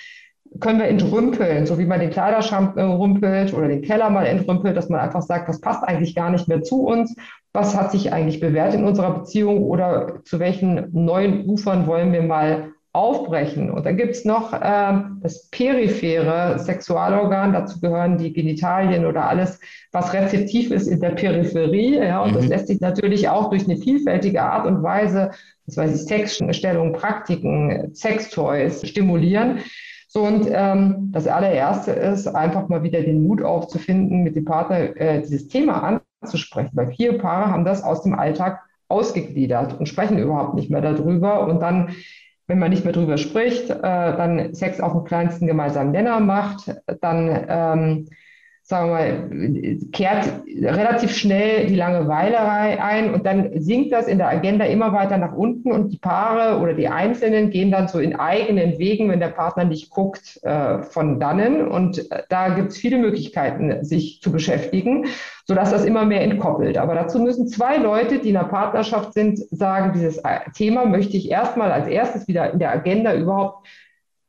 können 0.60 0.80
wir 0.80 0.88
entrümpeln, 0.88 1.66
so 1.66 1.78
wie 1.78 1.86
man 1.86 2.00
den 2.00 2.10
Kleiderschrank 2.10 2.76
rümpelt 2.76 3.54
oder 3.54 3.68
den 3.68 3.82
Keller 3.82 4.10
mal 4.10 4.26
entrümpelt, 4.26 4.76
dass 4.76 4.90
man 4.90 5.00
einfach 5.00 5.22
sagt, 5.22 5.48
das 5.48 5.62
passt 5.62 5.84
eigentlich 5.84 6.16
gar 6.16 6.32
nicht 6.32 6.48
mehr 6.48 6.64
zu 6.64 6.86
uns. 6.86 7.16
Was 7.54 7.76
hat 7.76 7.92
sich 7.92 8.12
eigentlich 8.14 8.40
bewährt 8.40 8.74
in 8.74 8.84
unserer 8.84 9.20
Beziehung 9.20 9.64
oder 9.64 10.22
zu 10.24 10.40
welchen 10.40 10.90
neuen 10.92 11.46
Ufern 11.46 11.88
wollen 11.88 12.12
wir 12.12 12.24
mal 12.24 12.72
aufbrechen? 12.94 13.70
Und 13.70 13.86
dann 13.86 13.98
gibt 13.98 14.16
es 14.16 14.26
noch 14.26 14.54
äh, 14.54 15.02
das 15.22 15.50
periphere 15.50 16.58
Sexualorgan, 16.60 17.54
dazu 17.54 17.80
gehören 17.80 18.18
die 18.18 18.34
Genitalien 18.34 19.06
oder 19.06 19.30
alles, 19.30 19.60
was 19.92 20.14
rezeptiv 20.14 20.72
ist 20.72 20.88
in 20.88 21.00
der 21.00 21.12
Peripherie. 21.12 21.98
Ja, 21.98 22.22
und 22.24 22.32
mhm. 22.32 22.36
das 22.36 22.48
lässt 22.48 22.68
sich 22.68 22.82
natürlich 22.82 23.30
auch 23.30 23.50
durch 23.50 23.66
eine 23.66 23.78
vielfältige 23.78 24.42
Art 24.42 24.66
und 24.66 24.82
Weise, 24.84 25.32
das 25.68 25.78
weiß 25.78 25.96
ich, 25.96 26.08
Sexstellung, 26.08 26.94
Praktiken, 26.94 27.94
Sextoys 27.94 28.88
stimulieren. 28.88 29.60
So, 30.12 30.24
und 30.24 30.48
ähm, 30.50 31.12
das 31.12 31.28
allererste 31.28 31.92
ist, 31.92 32.26
einfach 32.28 32.68
mal 32.68 32.82
wieder 32.82 33.02
den 33.02 33.22
Mut 33.22 33.44
aufzufinden, 33.44 34.24
mit 34.24 34.36
dem 34.36 34.44
Partner 34.44 35.00
äh, 35.00 35.22
dieses 35.22 35.50
Thema 35.50 36.02
anzusprechen, 36.24 36.72
weil 36.74 36.92
viele 36.96 37.20
Paare 37.20 37.52
haben 37.52 37.64
das 37.64 37.84
aus 37.84 38.02
dem 38.02 38.16
Alltag 38.16 38.60
ausgegliedert 38.88 39.80
und 39.80 39.86
sprechen 39.86 40.18
überhaupt 40.18 40.56
nicht 40.56 40.72
mehr 40.72 40.82
darüber. 40.82 41.46
Und 41.48 41.60
dann, 41.60 41.90
wenn 42.48 42.58
man 42.58 42.72
nicht 42.72 42.86
mehr 42.86 42.94
darüber 42.94 43.20
spricht, 43.20 43.70
äh, 43.70 43.78
dann 43.78 44.56
Sex 44.56 44.82
auf 44.82 44.94
dem 44.94 45.04
kleinsten 45.04 45.46
gemeinsamen 45.46 45.92
Nenner 45.92 46.20
macht, 46.20 46.76
dann 47.02 47.46
ähm, 47.48 48.10
sagen 48.70 48.90
wir 48.90 48.94
mal, 48.94 49.78
kehrt 49.92 50.32
relativ 50.62 51.16
schnell 51.16 51.66
die 51.66 51.76
Langeweile 51.76 52.40
ein 52.40 53.16
und 53.16 53.26
dann 53.26 53.50
sinkt 53.60 53.92
das 53.92 54.08
in 54.08 54.20
der 54.20 54.28
Agenda 54.28 54.64
immer 54.64 54.94
weiter 54.94 55.18
nach 55.18 55.34
unten 55.34 55.72
und 55.72 55.90
die 55.90 55.98
Paare 55.98 56.60
oder 56.60 56.76
die 56.76 56.88
Einzelnen 56.88 57.50
gehen 57.50 57.72
dann 57.72 57.88
so 57.88 57.98
in 57.98 58.16
eigenen 58.16 58.78
Wegen, 58.78 59.10
wenn 59.10 59.20
der 59.20 59.30
Partner 59.30 59.64
nicht 59.64 59.90
guckt, 59.90 60.40
äh, 60.44 60.84
von 60.84 61.20
dannen. 61.20 61.68
Und 61.68 62.12
äh, 62.12 62.22
da 62.30 62.50
gibt 62.50 62.70
es 62.70 62.78
viele 62.78 63.00
Möglichkeiten, 63.00 63.84
sich 63.84 64.22
zu 64.22 64.32
beschäftigen, 64.32 65.08
sodass 65.46 65.72
das 65.72 65.84
immer 65.84 66.06
mehr 66.06 66.22
entkoppelt. 66.22 66.78
Aber 66.78 66.94
dazu 66.94 67.18
müssen 67.18 67.48
zwei 67.48 67.78
Leute, 67.78 68.20
die 68.20 68.30
in 68.30 68.38
einer 68.38 68.50
Partnerschaft 68.50 69.14
sind, 69.14 69.40
sagen, 69.50 69.94
dieses 69.96 70.20
äh, 70.20 70.42
Thema 70.56 70.86
möchte 70.86 71.18
ich 71.18 71.32
erstmal 71.32 71.72
als 71.72 71.88
erstes 71.88 72.28
wieder 72.28 72.54
in 72.54 72.60
der 72.60 72.72
Agenda 72.72 73.16
überhaupt 73.16 73.68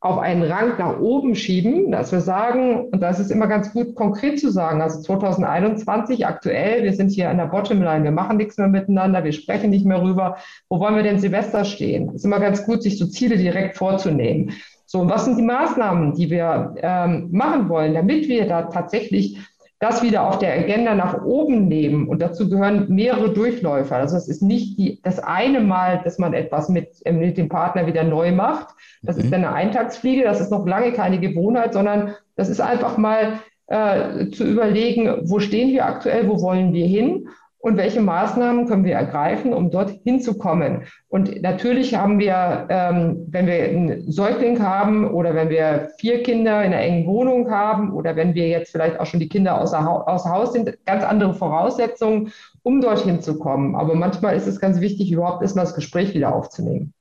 auf 0.02 0.18
einen 0.18 0.42
Rang 0.42 0.78
nach 0.78 0.98
oben 0.98 1.34
schieben, 1.34 1.92
dass 1.92 2.10
wir 2.10 2.22
sagen, 2.22 2.86
und 2.90 3.02
das 3.02 3.20
ist 3.20 3.30
immer 3.30 3.46
ganz 3.46 3.72
gut 3.72 3.94
konkret 3.94 4.40
zu 4.40 4.50
sagen, 4.50 4.80
also 4.80 5.02
2021 5.02 6.26
aktuell, 6.26 6.82
wir 6.82 6.94
sind 6.94 7.10
hier 7.10 7.28
an 7.28 7.36
der 7.36 7.46
Bottomline, 7.46 8.04
wir 8.04 8.10
machen 8.10 8.38
nichts 8.38 8.56
mehr 8.56 8.68
miteinander, 8.68 9.24
wir 9.24 9.32
sprechen 9.32 9.68
nicht 9.68 9.84
mehr 9.84 10.02
rüber, 10.02 10.38
wo 10.70 10.80
wollen 10.80 10.96
wir 10.96 11.02
denn 11.02 11.18
Silvester 11.18 11.66
stehen? 11.66 12.14
Ist 12.14 12.24
immer 12.24 12.40
ganz 12.40 12.64
gut, 12.64 12.82
sich 12.82 12.96
so 12.96 13.06
Ziele 13.06 13.36
direkt 13.36 13.76
vorzunehmen. 13.76 14.54
So, 14.86 15.00
und 15.00 15.10
was 15.10 15.26
sind 15.26 15.36
die 15.36 15.42
Maßnahmen, 15.42 16.14
die 16.14 16.30
wir 16.30 16.74
ähm, 16.78 17.28
machen 17.30 17.68
wollen, 17.68 17.92
damit 17.92 18.26
wir 18.26 18.48
da 18.48 18.62
tatsächlich 18.62 19.38
das 19.80 20.02
wieder 20.02 20.28
auf 20.28 20.38
der 20.38 20.52
Agenda 20.52 20.94
nach 20.94 21.24
oben 21.24 21.66
nehmen. 21.66 22.06
Und 22.06 22.20
dazu 22.20 22.48
gehören 22.50 22.86
mehrere 22.90 23.32
Durchläufer. 23.32 23.96
Also 23.96 24.16
es 24.16 24.28
ist 24.28 24.42
nicht 24.42 24.78
die, 24.78 25.00
das 25.02 25.18
eine 25.18 25.60
Mal, 25.60 26.02
dass 26.04 26.18
man 26.18 26.34
etwas 26.34 26.68
mit, 26.68 26.88
äh, 27.06 27.12
mit 27.12 27.38
dem 27.38 27.48
Partner 27.48 27.86
wieder 27.86 28.04
neu 28.04 28.30
macht. 28.30 28.68
Das 29.02 29.16
mhm. 29.16 29.24
ist 29.24 29.34
eine 29.34 29.52
Eintagsfliege, 29.52 30.22
das 30.22 30.40
ist 30.40 30.50
noch 30.50 30.66
lange 30.66 30.92
keine 30.92 31.18
Gewohnheit, 31.18 31.72
sondern 31.72 32.14
das 32.36 32.50
ist 32.50 32.60
einfach 32.60 32.98
mal 32.98 33.40
äh, 33.68 34.28
zu 34.28 34.44
überlegen, 34.44 35.22
wo 35.22 35.38
stehen 35.40 35.70
wir 35.70 35.86
aktuell, 35.86 36.28
wo 36.28 36.42
wollen 36.42 36.74
wir 36.74 36.86
hin 36.86 37.28
und 37.60 37.76
welche 37.76 38.00
Maßnahmen 38.00 38.66
können 38.66 38.84
wir 38.84 38.94
ergreifen, 38.94 39.52
um 39.52 39.70
dort 39.70 39.90
hinzukommen. 40.02 40.84
Und 41.08 41.42
natürlich 41.42 41.94
haben 41.94 42.18
wir, 42.18 42.66
ähm, 42.70 43.26
wenn 43.28 43.46
wir 43.46 43.64
einen 43.64 44.10
Säugling 44.10 44.62
haben 44.62 45.06
oder 45.10 45.34
wenn 45.34 45.50
wir 45.50 45.90
vier 45.98 46.22
Kinder 46.22 46.64
in 46.64 46.72
einer 46.72 46.80
engen 46.80 47.06
Wohnung 47.06 47.50
haben 47.50 47.92
oder 47.92 48.16
wenn 48.16 48.34
wir 48.34 48.48
jetzt 48.48 48.72
vielleicht 48.72 48.98
auch 48.98 49.04
schon 49.04 49.20
die 49.20 49.28
Kinder 49.28 49.60
außer, 49.60 50.08
außer 50.08 50.30
Haus 50.30 50.54
sind, 50.54 50.74
ganz 50.86 51.04
andere 51.04 51.34
Voraussetzungen, 51.34 52.32
um 52.62 52.80
dorthin 52.80 53.20
zu 53.20 53.38
kommen. 53.38 53.74
Aber 53.76 53.94
manchmal 53.94 54.36
ist 54.36 54.46
es 54.46 54.58
ganz 54.58 54.80
wichtig, 54.80 55.12
überhaupt 55.12 55.42
erstmal 55.42 55.66
das 55.66 55.74
Gespräch 55.74 56.14
wieder 56.14 56.34
aufzunehmen. 56.34 56.94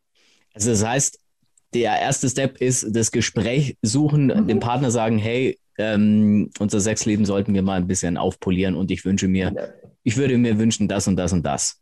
Also 0.53 0.71
das 0.71 0.85
heißt, 0.85 1.19
der 1.73 2.01
erste 2.01 2.27
Step 2.27 2.57
ist 2.57 2.85
das 2.91 3.11
Gespräch 3.11 3.77
suchen, 3.81 4.25
mhm. 4.25 4.47
dem 4.47 4.59
Partner 4.59 4.91
sagen, 4.91 5.19
hey, 5.19 5.57
ähm, 5.77 6.49
unser 6.59 6.81
Sexleben 6.81 7.23
sollten 7.23 7.53
wir 7.53 7.61
mal 7.61 7.77
ein 7.77 7.87
bisschen 7.87 8.17
aufpolieren 8.17 8.75
und 8.75 8.91
ich 8.91 9.05
wünsche 9.05 9.29
mir, 9.29 9.53
ich 10.03 10.17
würde 10.17 10.37
mir 10.37 10.57
wünschen 10.57 10.87
das 10.87 11.07
und 11.07 11.15
das 11.15 11.33
und 11.33 11.45
das. 11.45 11.81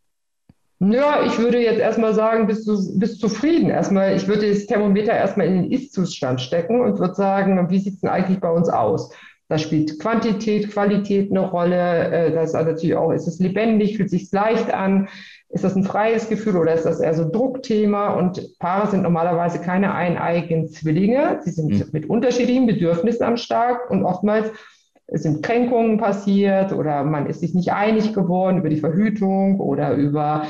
Ja, 0.80 1.24
ich 1.26 1.38
würde 1.40 1.60
jetzt 1.60 1.80
erstmal 1.80 2.14
sagen, 2.14 2.46
bist 2.46 2.68
du 2.68 3.00
bist 3.00 3.20
zufrieden? 3.20 3.70
Erstmal, 3.70 4.16
ich 4.16 4.28
würde 4.28 4.48
das 4.48 4.68
Thermometer 4.68 5.12
erstmal 5.12 5.48
in 5.48 5.64
den 5.64 5.72
Ist-Zustand 5.72 6.40
stecken 6.40 6.82
und 6.82 7.00
würde 7.00 7.16
sagen, 7.16 7.70
wie 7.70 7.80
sieht 7.80 7.96
es 7.96 8.02
denn 8.02 8.12
eigentlich 8.12 8.40
bei 8.40 8.52
uns 8.52 8.70
aus? 8.70 9.12
Da 9.50 9.58
spielt 9.58 10.00
Quantität, 10.00 10.72
Qualität 10.72 11.32
eine 11.32 11.50
Rolle. 11.50 12.12
Äh, 12.12 12.32
das 12.32 12.50
ist 12.50 12.54
natürlich 12.54 12.96
auch, 12.96 13.12
ist 13.12 13.28
es 13.28 13.40
lebendig, 13.40 13.98
fühlt 13.98 14.10
sich 14.10 14.32
leicht 14.32 14.72
an? 14.72 15.08
Ist 15.50 15.64
das 15.64 15.76
ein 15.76 15.86
freies 15.86 16.28
Gefühl 16.28 16.58
oder 16.58 16.74
ist 16.74 16.86
das 16.86 17.00
eher 17.00 17.14
so 17.14 17.24
ein 17.24 17.32
Druckthema? 17.32 18.10
Und 18.10 18.60
Paare 18.60 18.92
sind 18.92 19.04
normalerweise 19.04 19.60
keine 19.60 19.96
eineigen 19.96 20.68
Zwillinge. 20.68 21.40
Sie 21.44 21.52
sind 21.52 21.70
mhm. 21.70 21.86
mit 21.94 22.10
unterschiedlichen 22.10 22.68
Bedürfnissen 22.68 23.24
am 23.24 23.38
Start 23.38 23.90
und 23.90 24.04
oftmals 24.04 24.52
sind 25.10 25.44
Kränkungen 25.44 25.98
passiert 25.98 26.74
oder 26.74 27.04
man 27.04 27.28
ist 27.28 27.40
sich 27.40 27.54
nicht 27.54 27.72
einig 27.72 28.14
geworden 28.14 28.58
über 28.58 28.70
die 28.70 28.78
Verhütung 28.78 29.60
oder 29.60 29.94
über 29.94 30.48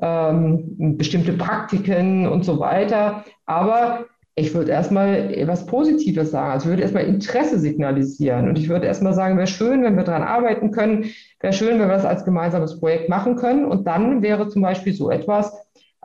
ähm, 0.00 0.96
bestimmte 0.96 1.32
Praktiken 1.32 2.26
und 2.26 2.44
so 2.44 2.58
weiter. 2.58 3.24
Aber 3.46 4.06
ich 4.36 4.54
würde 4.54 4.70
erstmal 4.70 5.34
etwas 5.34 5.66
Positives 5.66 6.30
sagen. 6.30 6.52
Also 6.52 6.64
ich 6.64 6.70
würde 6.70 6.82
erstmal 6.82 7.04
Interesse 7.04 7.58
signalisieren. 7.58 8.48
Und 8.48 8.58
ich 8.58 8.68
würde 8.68 8.86
erstmal 8.86 9.12
sagen, 9.12 9.36
wäre 9.36 9.46
schön, 9.46 9.82
wenn 9.82 9.96
wir 9.96 10.04
daran 10.04 10.22
arbeiten 10.22 10.70
können, 10.70 11.06
wäre 11.40 11.52
schön, 11.52 11.78
wenn 11.78 11.88
wir 11.88 11.94
das 11.94 12.06
als 12.06 12.24
gemeinsames 12.24 12.80
Projekt 12.80 13.08
machen 13.08 13.36
können. 13.36 13.64
Und 13.64 13.86
dann 13.86 14.22
wäre 14.22 14.48
zum 14.48 14.62
Beispiel 14.62 14.94
so 14.94 15.10
etwas, 15.10 15.52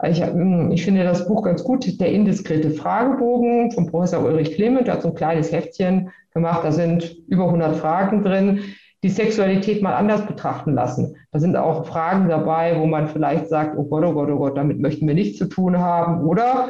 ich, 0.03 0.21
hm, 0.21 0.71
ich 0.71 0.83
finde 0.83 1.03
das 1.03 1.27
Buch 1.27 1.43
ganz 1.43 1.63
gut, 1.63 1.99
der 1.99 2.11
indiskrete 2.11 2.71
Fragebogen 2.71 3.71
von 3.71 3.87
Professor 3.87 4.23
Ulrich 4.23 4.55
Clement, 4.55 4.87
der 4.87 4.95
hat 4.95 5.01
so 5.01 5.09
ein 5.09 5.15
kleines 5.15 5.51
Heftchen 5.51 6.11
gemacht, 6.33 6.61
da 6.63 6.71
sind 6.71 7.15
über 7.27 7.45
100 7.45 7.77
Fragen 7.77 8.21
drin, 8.21 8.59
die 9.03 9.09
Sexualität 9.09 9.83
mal 9.83 9.93
anders 9.93 10.25
betrachten 10.25 10.73
lassen. 10.73 11.15
Da 11.31 11.39
sind 11.39 11.55
auch 11.55 11.85
Fragen 11.85 12.27
dabei, 12.27 12.79
wo 12.79 12.87
man 12.87 13.07
vielleicht 13.07 13.49
sagt, 13.49 13.77
oh 13.77 13.83
Gott, 13.83 14.03
oh 14.03 14.13
Gott, 14.13 14.29
oh 14.31 14.37
Gott, 14.37 14.57
damit 14.57 14.79
möchten 14.79 15.07
wir 15.07 15.13
nichts 15.13 15.37
zu 15.37 15.45
tun 15.45 15.77
haben, 15.77 16.25
oder? 16.25 16.69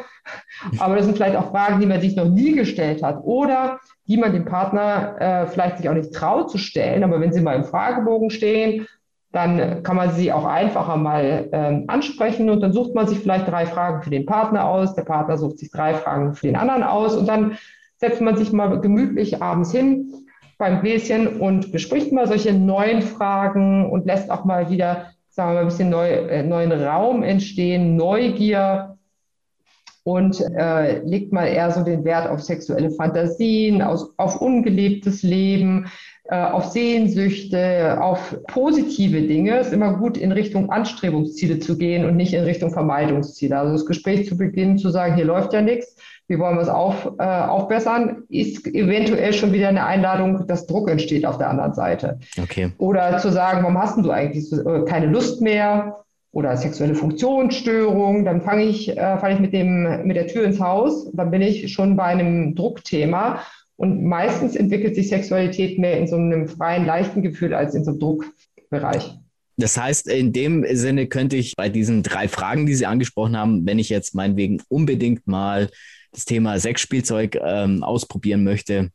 Aber 0.79 0.96
das 0.96 1.05
sind 1.05 1.15
vielleicht 1.15 1.38
auch 1.38 1.51
Fragen, 1.51 1.79
die 1.79 1.86
man 1.86 2.01
sich 2.01 2.15
noch 2.15 2.27
nie 2.27 2.51
gestellt 2.51 3.01
hat 3.03 3.24
oder 3.24 3.79
die 4.08 4.17
man 4.17 4.34
dem 4.34 4.44
Partner 4.44 5.15
äh, 5.20 5.48
vielleicht 5.48 5.77
sich 5.77 5.88
auch 5.88 5.94
nicht 5.94 6.13
traut 6.13 6.51
zu 6.51 6.58
stellen. 6.58 7.03
Aber 7.03 7.22
wenn 7.22 7.32
sie 7.32 7.41
mal 7.41 7.55
im 7.55 7.63
Fragebogen 7.63 8.29
stehen, 8.29 8.86
dann 9.35 9.83
kann 9.83 9.97
man 9.97 10.11
sie 10.11 10.31
auch 10.31 10.45
einfacher 10.45 10.95
mal 10.95 11.49
ähm, 11.51 11.83
ansprechen 11.87 12.49
und 12.49 12.61
dann 12.61 12.71
sucht 12.71 12.95
man 12.95 13.05
sich 13.05 13.19
vielleicht 13.19 13.49
drei 13.49 13.65
Fragen 13.65 14.01
für 14.01 14.09
den 14.09 14.25
Partner 14.25 14.65
aus. 14.65 14.95
Der 14.95 15.03
Partner 15.03 15.37
sucht 15.37 15.59
sich 15.59 15.69
drei 15.69 15.93
Fragen 15.93 16.35
für 16.35 16.47
den 16.47 16.55
anderen 16.55 16.83
aus 16.83 17.17
und 17.17 17.27
dann 17.27 17.57
setzt 17.97 18.21
man 18.21 18.37
sich 18.37 18.53
mal 18.53 18.79
gemütlich 18.79 19.41
abends 19.41 19.73
hin 19.73 20.13
beim 20.57 20.81
Gläschen 20.81 21.41
und 21.41 21.73
bespricht 21.73 22.13
mal 22.13 22.27
solche 22.27 22.53
neuen 22.53 23.01
Fragen 23.01 23.91
und 23.91 24.05
lässt 24.05 24.31
auch 24.31 24.45
mal 24.45 24.69
wieder, 24.69 25.07
sagen 25.29 25.49
wir 25.49 25.55
mal, 25.55 25.61
ein 25.61 25.67
bisschen 25.67 25.89
neu, 25.89 26.09
äh, 26.09 26.41
neuen 26.41 26.71
Raum 26.71 27.21
entstehen, 27.21 27.97
Neugier 27.97 28.94
und 30.05 30.39
äh, 30.39 31.00
legt 31.00 31.33
mal 31.33 31.47
eher 31.47 31.71
so 31.71 31.83
den 31.83 32.05
Wert 32.05 32.29
auf 32.29 32.43
sexuelle 32.43 32.91
Fantasien, 32.91 33.81
aus, 33.81 34.13
auf 34.17 34.39
ungelebtes 34.39 35.24
Leben, 35.24 35.88
äh, 36.25 36.35
auf 36.35 36.65
Sehnsüchte, 36.65 37.97
auf 38.00 38.38
positive 38.47 39.24
Dinge. 39.24 39.57
Es 39.57 39.67
ist 39.67 39.74
immer 39.74 39.97
gut, 39.97 40.15
in 40.15 40.31
Richtung 40.31 40.69
Anstrebungsziele 40.69 41.57
zu 41.57 41.75
gehen 41.75 42.05
und 42.05 42.17
nicht 42.17 42.35
in 42.35 42.43
Richtung 42.43 42.69
Vermeidungsziele. 42.69 43.57
Also 43.57 43.74
das 43.74 43.88
Gespräch 43.88 44.27
zu 44.29 44.38
beginnen, 44.38 44.77
zu 44.77 44.91
sagen, 44.91 45.15
hier 45.15 45.25
läuft 45.25 45.53
ja 45.53 45.62
nichts, 45.62 45.95
wie 46.27 46.38
wollen 46.38 46.55
wir 46.55 46.62
es 46.62 46.69
auf, 46.69 47.12
äh, 47.17 47.24
aufbessern, 47.24 48.25
ist 48.29 48.67
eventuell 48.67 49.33
schon 49.33 49.53
wieder 49.53 49.69
eine 49.69 49.85
Einladung, 49.85 50.45
dass 50.45 50.67
Druck 50.67 50.88
entsteht 50.88 51.25
auf 51.25 51.39
der 51.39 51.50
anderen 51.50 51.74
Seite. 51.74 52.19
Okay. 52.39 52.71
Oder 52.77 53.17
zu 53.17 53.31
sagen, 53.31 53.63
warum 53.63 53.77
hast 53.79 53.97
du 53.97 54.12
eigentlich 54.12 54.53
äh, 54.53 54.85
keine 54.85 55.07
Lust 55.07 55.41
mehr? 55.41 56.04
Oder 56.35 56.57
sexuelle 56.57 56.95
Funktionsstörung, 56.95 58.25
dann 58.25 58.41
fange 58.41 58.65
ich, 58.65 58.89
äh, 58.89 59.17
fange 59.19 59.35
ich 59.35 59.39
mit, 59.39 59.53
dem, 59.53 60.05
mit 60.05 60.17
der 60.17 60.27
Tür 60.27 60.43
ins 60.43 60.59
Haus, 60.59 61.09
dann 61.13 61.31
bin 61.31 61.41
ich 61.41 61.71
schon 61.71 61.95
bei 61.95 62.03
einem 62.03 62.55
Druckthema. 62.55 63.41
Und 63.77 64.03
meistens 64.03 64.57
entwickelt 64.57 64.95
sich 64.95 65.07
Sexualität 65.07 65.79
mehr 65.79 65.97
in 65.97 66.07
so 66.07 66.17
einem 66.17 66.49
freien, 66.49 66.85
leichten 66.85 67.21
Gefühl 67.21 67.53
als 67.53 67.73
in 67.73 67.85
so 67.85 67.91
einem 67.91 67.99
Druckbereich. 68.01 69.13
Das 69.55 69.77
heißt, 69.77 70.09
in 70.09 70.33
dem 70.33 70.65
Sinne 70.75 71.07
könnte 71.07 71.37
ich 71.37 71.55
bei 71.55 71.69
diesen 71.69 72.03
drei 72.03 72.27
Fragen, 72.27 72.65
die 72.65 72.75
Sie 72.75 72.85
angesprochen 72.85 73.37
haben, 73.37 73.65
wenn 73.65 73.79
ich 73.79 73.87
jetzt 73.87 74.13
meinetwegen 74.13 74.61
unbedingt 74.67 75.27
mal 75.27 75.69
das 76.11 76.25
Thema 76.25 76.59
Sexspielzeug 76.59 77.39
ähm, 77.41 77.81
ausprobieren 77.81 78.43
möchte, 78.43 78.89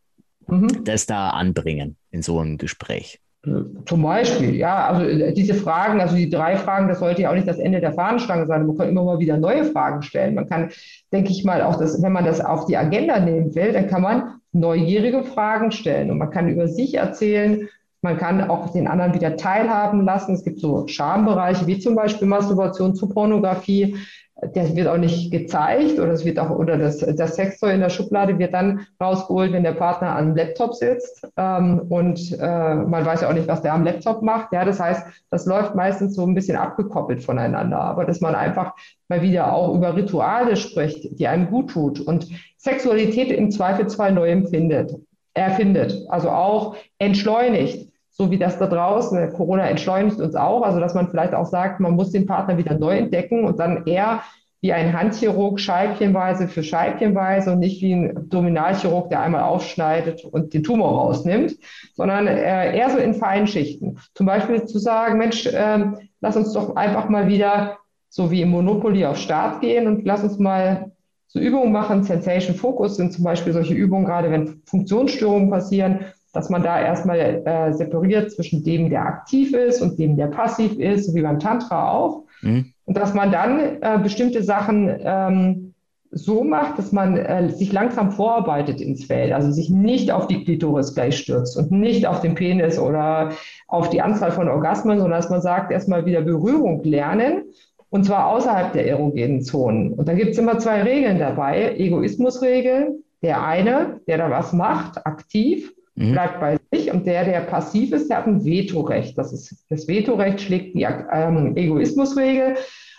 mhm. 0.47 0.85
das 0.85 1.07
da 1.07 1.31
anbringen 1.31 1.97
in 2.11 2.21
so 2.21 2.39
einem 2.39 2.59
Gespräch. 2.59 3.19
Zum 3.43 4.03
Beispiel, 4.03 4.55
ja, 4.55 4.89
also 4.89 5.03
äh, 5.03 5.33
diese 5.33 5.55
Fragen, 5.55 5.99
also 6.01 6.15
die 6.15 6.29
drei 6.29 6.57
Fragen, 6.57 6.89
das 6.89 6.99
sollte 6.99 7.23
ja 7.23 7.31
auch 7.31 7.35
nicht 7.35 7.49
das 7.49 7.59
Ende 7.59 7.81
der 7.81 7.95
Fahnenstange 7.95 8.47
sein. 8.47 8.67
Man 8.67 8.77
kann 8.77 8.91
immer 8.91 9.03
mal 9.03 9.19
wieder 9.19 9.39
neue 9.39 9.65
Fragen 9.65 10.03
stellen. 10.03 10.35
Man 10.35 10.47
kann, 10.47 10.71
denke 11.11 11.31
ich 11.31 11.43
mal, 11.43 11.63
auch 11.63 11.77
das, 11.77 12.03
wenn 12.03 12.13
man 12.13 12.27
das 12.27 12.43
auf 12.43 12.67
die 12.67 12.77
Agenda 12.77 13.19
nehmen 13.19 13.55
will, 13.55 13.73
dann 13.73 13.89
kann 13.89 14.03
man 14.03 14.41
neugierige 14.53 15.23
Fragen 15.23 15.73
stellen 15.73 16.11
und 16.11 16.19
man 16.19 16.31
kann 16.31 16.51
über 16.51 16.69
sich 16.69 16.95
erzählen. 16.95 17.67
Man 18.03 18.17
kann 18.17 18.49
auch 18.49 18.73
den 18.73 18.89
anderen 18.89 19.15
wieder 19.15 19.37
teilhaben 19.37 20.05
lassen. 20.05 20.35
Es 20.35 20.43
gibt 20.43 20.61
so 20.61 20.87
Schambereiche 20.87 21.67
wie 21.67 21.79
zum 21.79 21.95
Beispiel 21.95 22.27
Masturbation 22.27 22.95
zu 22.95 23.09
Pornografie 23.09 23.97
der 24.43 24.75
wird 24.75 24.89
auch 24.89 24.97
nicht 24.97 25.31
gezeigt 25.31 25.99
oder 25.99 26.13
es 26.13 26.25
wird 26.25 26.39
auch, 26.39 26.51
oder 26.51 26.79
das, 26.79 26.99
das 26.99 27.37
Sextoy 27.37 27.75
in 27.75 27.81
der 27.81 27.91
Schublade 27.91 28.39
wird 28.39 28.55
dann 28.55 28.87
rausgeholt, 29.01 29.53
wenn 29.53 29.63
der 29.63 29.73
Partner 29.73 30.17
am 30.17 30.35
Laptop 30.35 30.75
sitzt. 30.75 31.27
Ähm, 31.37 31.87
und 31.89 32.33
äh, 32.39 32.75
man 32.75 33.05
weiß 33.05 33.23
ja 33.23 33.29
auch 33.29 33.35
nicht, 33.35 33.49
was 33.49 33.63
der 33.63 33.75
am 33.75 33.85
Laptop 33.85 34.23
macht. 34.23 34.53
Ja, 34.53 34.65
das 34.65 34.81
heißt, 34.81 35.07
das 35.31 35.47
läuft 35.47 35.75
meistens 35.75 36.15
so 36.15 36.25
ein 36.25 36.35
bisschen 36.35 36.57
abgekoppelt 36.57 37.23
voneinander. 37.23 37.81
Aber 37.81 38.05
dass 38.05 38.21
man 38.21 38.35
einfach 38.35 38.75
mal 39.09 39.23
wieder 39.23 39.53
auch 39.53 39.75
über 39.75 39.95
Rituale 39.95 40.57
spricht, 40.57 41.19
die 41.19 41.29
einem 41.29 41.51
gut 41.51 41.71
tut 41.71 42.01
und 42.01 42.29
Sexualität 42.57 43.31
im 43.31 43.51
Zweifelsfall 43.51 44.13
neu 44.13 44.31
empfindet, 44.31 44.95
erfindet. 45.35 45.95
Also 46.09 46.31
auch 46.31 46.77
entschleunigt 46.99 47.90
so 48.11 48.31
wie 48.31 48.39
das 48.39 48.59
da 48.59 48.67
draußen. 48.67 49.33
Corona 49.33 49.69
entschleunigt 49.69 50.21
uns 50.21 50.35
auch, 50.35 50.63
also 50.63 50.81
dass 50.81 50.95
man 50.95 51.09
vielleicht 51.09 51.35
auch 51.35 51.47
sagt, 51.47 51.81
man 51.81 51.95
muss 51.95 52.11
den 52.11 52.27
Partner 52.27 52.59
wieder 52.59 52.79
neu 52.79 52.97
entdecken 52.97 53.45
und 53.45 53.59
dann 53.59 53.87
eher 53.87 54.23
wie 54.63 54.73
ein 54.73 54.93
Handchirurg 54.93 55.59
scheibchenweise 55.59 56.47
für 56.47 56.63
scheibchenweise 56.63 57.53
und 57.53 57.61
nicht 57.61 57.81
wie 57.81 57.95
ein 57.95 58.17
Abdominalchirurg, 58.17 59.09
der 59.09 59.23
einmal 59.23 59.43
aufschneidet 59.43 60.25
und 60.25 60.53
den 60.53 60.63
Tumor 60.63 61.01
rausnimmt, 61.01 61.57
sondern 61.95 62.27
äh, 62.27 62.77
eher 62.77 62.91
so 62.91 62.99
in 62.99 63.15
feinen 63.15 63.47
Schichten. 63.47 63.99
Zum 64.15 64.27
Beispiel 64.27 64.65
zu 64.67 64.79
sagen, 64.79 65.17
Mensch, 65.17 65.47
äh, 65.47 65.87
lass 66.21 66.37
uns 66.37 66.53
doch 66.53 66.77
einfach 66.77 67.09
mal 67.09 67.27
wieder 67.27 67.79
so 68.11 68.31
wie 68.31 68.43
im 68.43 68.51
Monopoly 68.51 69.07
auf 69.07 69.17
Start 69.17 69.61
gehen 69.61 69.87
und 69.87 70.05
lass 70.05 70.23
uns 70.23 70.39
mal 70.39 70.91
so 71.29 71.39
Übungen 71.39 71.73
machen. 71.73 72.03
Sensation 72.03 72.57
Focus 72.57 72.97
sind 72.97 73.13
zum 73.13 73.25
Beispiel 73.25 73.53
solche 73.53 73.75
Übungen, 73.75 74.05
gerade 74.05 74.31
wenn 74.31 74.61
Funktionsstörungen 74.67 75.49
passieren, 75.49 76.01
dass 76.33 76.51
man 76.51 76.63
da 76.63 76.81
erstmal 76.81 77.19
äh, 77.19 77.73
separiert 77.73 78.33
zwischen 78.33 78.63
dem, 78.63 78.91
der 78.91 79.03
aktiv 79.03 79.53
ist 79.53 79.83
und 79.83 79.99
dem, 79.99 80.17
der 80.17 80.29
passiv 80.29 80.79
ist, 80.79 81.07
so 81.07 81.15
wie 81.15 81.23
beim 81.23 81.41
Tantra 81.41 81.91
auch. 81.91 82.25
Mhm. 82.43 82.73
Und 82.85 82.97
dass 82.97 83.15
man 83.15 83.33
dann 83.33 83.61
äh, 83.81 83.99
bestimmte 84.03 84.43
Sachen 84.43 84.91
ähm, 85.01 85.75
so 86.13 86.43
macht, 86.43 86.79
dass 86.79 86.93
man 86.93 87.17
äh, 87.17 87.51
sich 87.51 87.73
langsam 87.73 88.11
vorarbeitet 88.11 88.81
ins 88.81 89.05
Feld, 89.05 89.33
also 89.33 89.51
sich 89.53 89.71
nicht 89.71 90.11
auf 90.11 90.27
die 90.27 90.45
Klitoris 90.45 90.95
gleich 90.95 91.19
stürzt 91.19 91.57
und 91.57 91.71
nicht 91.71 92.07
auf 92.07 92.21
den 92.21 92.35
Penis 92.35 92.79
oder 92.79 93.31
auf 93.69 93.91
die 93.91 94.03
Anzahl 94.03 94.33
von 94.33 94.49
Orgasmen, 94.49 94.99
sondern 94.99 95.21
dass 95.21 95.31
man 95.31 95.41
sagt, 95.41 95.71
erstmal 95.71 96.07
wieder 96.07 96.21
Berührung 96.23 96.83
lernen 96.83 97.45
und 97.91 98.05
zwar 98.05 98.29
außerhalb 98.29 98.73
der 98.73 98.89
erogenen 98.89 99.43
Zonen. 99.43 99.93
Und 99.93 100.09
da 100.09 100.15
gibt 100.15 100.31
es 100.31 100.39
immer 100.39 100.59
zwei 100.59 100.83
Regeln 100.83 101.19
dabei. 101.19 101.77
Egoismusregel, 101.77 103.03
der 103.23 103.45
eine, 103.45 104.01
der 104.07 104.19
da 104.19 104.31
was 104.31 104.53
macht, 104.53 105.07
aktiv, 105.07 105.73
mhm. 106.01 106.13
bleibt 106.13 106.41
bei 106.41 106.59
sich 106.73 106.93
und 106.93 107.07
der, 107.07 107.25
der 107.25 107.41
passiv 107.41 107.93
ist, 107.93 108.09
der 108.09 108.19
hat 108.19 108.27
ein 108.27 108.45
Vetorecht. 108.45 109.17
Das, 109.19 109.33
ist, 109.33 109.65
das 109.69 109.87
Vetorecht 109.87 110.41
schlägt 110.41 110.75
die 110.75 110.87
ähm, 111.13 111.57
Egoismusregel. 111.57 112.57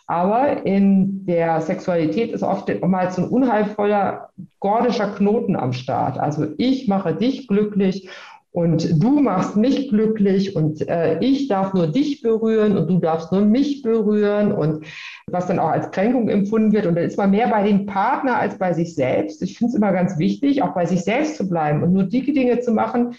Aber 0.08 0.65
in 0.65 1.25
der 1.25 1.62
Sexualität 1.62 2.31
ist 2.31 2.43
oft 2.43 2.70
mal 2.81 3.12
so 3.12 3.22
ein 3.22 3.29
unheilvoller 3.29 4.29
gordischer 4.60 5.13
Knoten 5.15 5.55
am 5.55 5.72
Start. 5.72 6.20
Also 6.20 6.48
ich 6.58 6.89
mache 6.89 7.15
dich 7.15 7.48
glücklich 7.48 8.10
und 8.53 9.01
du 9.01 9.22
machst 9.22 9.55
mich 9.55 9.89
glücklich 9.89 10.58
und 10.58 10.88
äh, 10.89 11.20
ich 11.20 11.48
darf 11.48 11.74
nur 11.74 11.88
dich 11.88 12.22
berühren 12.22 12.77
und 12.77 12.89
du 12.89 13.00
darfst 13.00 13.31
nur 13.31 13.41
mich 13.41 13.81
berühren 13.81 14.51
und 14.51 14.86
was 15.27 15.48
dann 15.48 15.58
auch 15.58 15.70
als 15.70 15.89
Kränkung 15.91 16.27
empfunden 16.27 16.74
wird. 16.74 16.86
Und 16.86 16.96
dann 16.96 17.05
ist 17.05 17.17
man 17.17 17.31
mehr 17.31 17.48
bei 17.48 17.63
dem 17.63 17.86
Partner 17.86 18.38
als 18.38 18.58
bei 18.58 18.74
sich 18.74 18.93
selbst. 18.93 19.41
Ich 19.41 19.58
finde 19.58 19.72
es 19.72 19.77
immer 19.77 19.93
ganz 19.93 20.17
wichtig, 20.17 20.63
auch 20.63 20.74
bei 20.74 20.86
sich 20.86 21.03
selbst 21.03 21.38
zu 21.38 21.48
bleiben 21.48 21.81
und 21.81 21.93
nur 21.93 22.03
die 22.03 22.34
Dinge 22.34 22.60
zu 22.60 22.74
machen, 22.74 23.15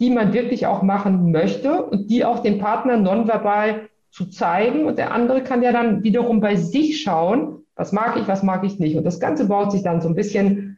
die 0.00 0.10
man 0.10 0.34
wirklich 0.34 0.66
auch 0.66 0.82
machen 0.82 1.32
möchte 1.32 1.82
und 1.82 2.10
die 2.10 2.26
auch 2.26 2.40
dem 2.40 2.58
Partner 2.58 2.98
nonverbal 2.98 3.88
zu 4.10 4.26
zeigen. 4.26 4.84
Und 4.84 4.98
der 4.98 5.12
andere 5.12 5.42
kann 5.42 5.62
ja 5.62 5.72
dann 5.72 6.02
wiederum 6.02 6.40
bei 6.40 6.56
sich 6.56 7.00
schauen, 7.00 7.64
was 7.74 7.92
mag 7.92 8.18
ich, 8.18 8.28
was 8.28 8.42
mag 8.42 8.64
ich 8.64 8.78
nicht. 8.78 8.96
Und 8.96 9.04
das 9.04 9.18
Ganze 9.18 9.46
baut 9.46 9.72
sich 9.72 9.82
dann 9.82 10.02
so 10.02 10.08
ein 10.08 10.14
bisschen 10.14 10.73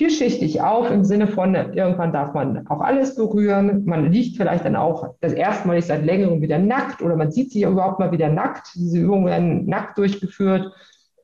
vielschichtig 0.00 0.62
auf 0.62 0.90
im 0.90 1.04
Sinne 1.04 1.28
von, 1.28 1.54
irgendwann 1.54 2.10
darf 2.10 2.32
man 2.32 2.66
auch 2.68 2.80
alles 2.80 3.16
berühren. 3.16 3.84
Man 3.84 4.10
liegt 4.10 4.38
vielleicht 4.38 4.64
dann 4.64 4.74
auch 4.74 5.16
das 5.20 5.34
erste 5.34 5.68
Mal 5.68 5.74
nicht 5.74 5.88
seit 5.88 6.06
längerem 6.06 6.40
wieder 6.40 6.58
nackt 6.58 7.02
oder 7.02 7.16
man 7.16 7.30
sieht 7.30 7.52
sich 7.52 7.64
überhaupt 7.64 7.98
mal 8.00 8.10
wieder 8.10 8.30
nackt. 8.30 8.70
Diese 8.76 8.98
Übungen 8.98 9.26
werden 9.26 9.66
nackt 9.66 9.98
durchgeführt. 9.98 10.72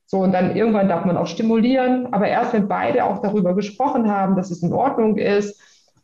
So, 0.04 0.18
und 0.18 0.33
dann 0.33 0.54
irgendwann 0.54 0.90
darf 0.90 1.06
man 1.06 1.16
auch 1.16 1.26
stimulieren. 1.26 2.12
Aber 2.12 2.28
erst 2.28 2.52
wenn 2.52 2.68
beide 2.68 3.06
auch 3.06 3.23
darüber 3.23 3.54
gesprochen 3.54 4.11
haben, 4.11 4.37
dass 4.37 4.50
es 4.50 4.62
in 4.62 4.75
Ordnung 4.75 5.16
ist, 5.16 5.59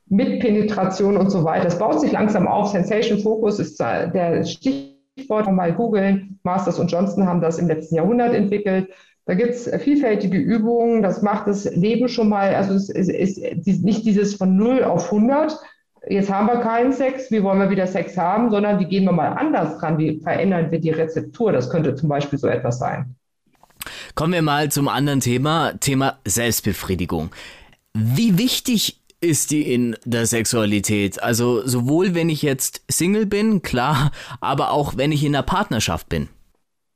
mit 0.09 0.41
Penetration 0.41 1.19
und 1.19 1.29
so 1.29 1.45
weiter. 1.45 1.64
Das 1.64 1.79
baut 1.79 2.00
sich 2.00 2.12
langsam 2.12 2.49
auf. 2.49 2.69
Sensation 2.69 3.19
Focus 3.19 3.59
ist 3.59 3.81
der 3.81 4.45
Stichwort. 4.45 5.52
Mal 5.52 5.75
googeln. 5.75 6.38
Masters 6.43 6.79
und 6.79 6.91
Johnson 6.91 7.26
haben 7.26 7.43
das 7.43 7.59
im 7.59 7.69
letzten 7.69 7.97
Jahrhundert 7.97 8.33
entwickelt. 8.33 8.88
Da 9.25 9.35
gibt 9.35 9.50
es 9.50 9.71
vielfältige 9.83 10.37
Übungen, 10.37 11.02
das 11.02 11.23
macht 11.23 11.47
das 11.47 11.64
Leben 11.64 12.09
schon 12.09 12.29
mal, 12.29 12.55
also 12.55 12.75
es 12.75 12.88
ist, 12.88 13.38
ist 13.38 13.85
nicht 13.85 14.05
dieses 14.05 14.35
von 14.35 14.57
0 14.57 14.83
auf 14.83 15.05
100, 15.12 15.57
jetzt 16.09 16.29
haben 16.29 16.49
wir 16.49 16.57
keinen 16.57 16.93
Sex, 16.93 17.31
wie 17.31 17.43
wollen 17.43 17.61
wir 17.61 17.71
wieder 17.71 17.87
Sex 17.87 18.17
haben, 18.17 18.50
sondern 18.50 18.81
wie 18.81 18.87
gehen 18.87 19.05
wir 19.05 19.12
mal 19.12 19.29
anders 19.29 19.79
dran, 19.79 19.97
wie 19.99 20.21
verändern 20.21 20.73
wir 20.73 20.81
die 20.81 20.91
Rezeptur, 20.91 21.52
das 21.52 21.71
könnte 21.71 21.95
zum 21.95 22.09
Beispiel 22.09 22.38
so 22.38 22.49
etwas 22.49 22.81
sein. 22.81 23.14
Kommen 24.17 24.33
wir 24.33 24.43
mal 24.43 24.71
zum 24.71 24.88
anderen 24.88 25.21
Thema, 25.21 25.75
Thema 25.79 26.19
Selbstbefriedigung. 26.26 27.31
Wie 27.95 28.38
wichtig 28.38 29.00
ist 29.21 29.52
die 29.52 29.73
in 29.73 29.97
der 30.05 30.26
Sexualität? 30.26 31.23
Also 31.23 31.67
sowohl 31.67 32.14
wenn 32.14 32.29
ich 32.29 32.43
jetzt 32.43 32.83
Single 32.88 33.26
bin, 33.26 33.62
klar, 33.62 34.11
aber 34.41 34.73
auch 34.73 34.97
wenn 34.97 35.12
ich 35.12 35.25
in 35.25 35.33
der 35.33 35.43
Partnerschaft 35.43 36.09
bin. 36.09 36.29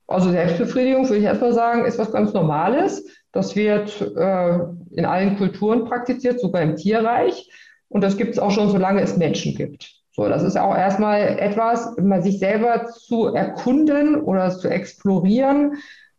Also 0.07 0.31
Selbstbefriedigung, 0.31 1.05
würde 1.09 1.19
ich 1.19 1.25
erstmal 1.25 1.53
sagen, 1.53 1.85
ist 1.85 1.99
was 1.99 2.13
ganz 2.13 2.33
Normales. 2.33 3.05
Das 3.33 3.57
wird 3.57 4.01
äh, 4.01 4.59
in 4.93 5.05
allen 5.05 5.37
Kulturen 5.37 5.85
praktiziert, 5.85 6.41
sogar 6.41 6.63
im 6.63 6.77
Tierreich. 6.77 7.51
Und 7.89 8.03
das 8.03 8.17
gibt 8.17 8.33
es 8.33 8.39
auch 8.39 8.51
schon, 8.51 8.71
solange 8.71 9.03
es 9.03 9.17
Menschen 9.17 9.55
gibt. 9.55 9.97
So, 10.13 10.29
das 10.29 10.43
ist 10.43 10.57
auch 10.57 10.75
erstmal 10.75 11.39
etwas, 11.39 11.95
mal 11.99 12.23
sich 12.23 12.39
selber 12.39 12.87
zu 12.87 13.35
erkunden 13.35 14.21
oder 14.21 14.51
zu 14.51 14.69
explorieren, 14.69 15.75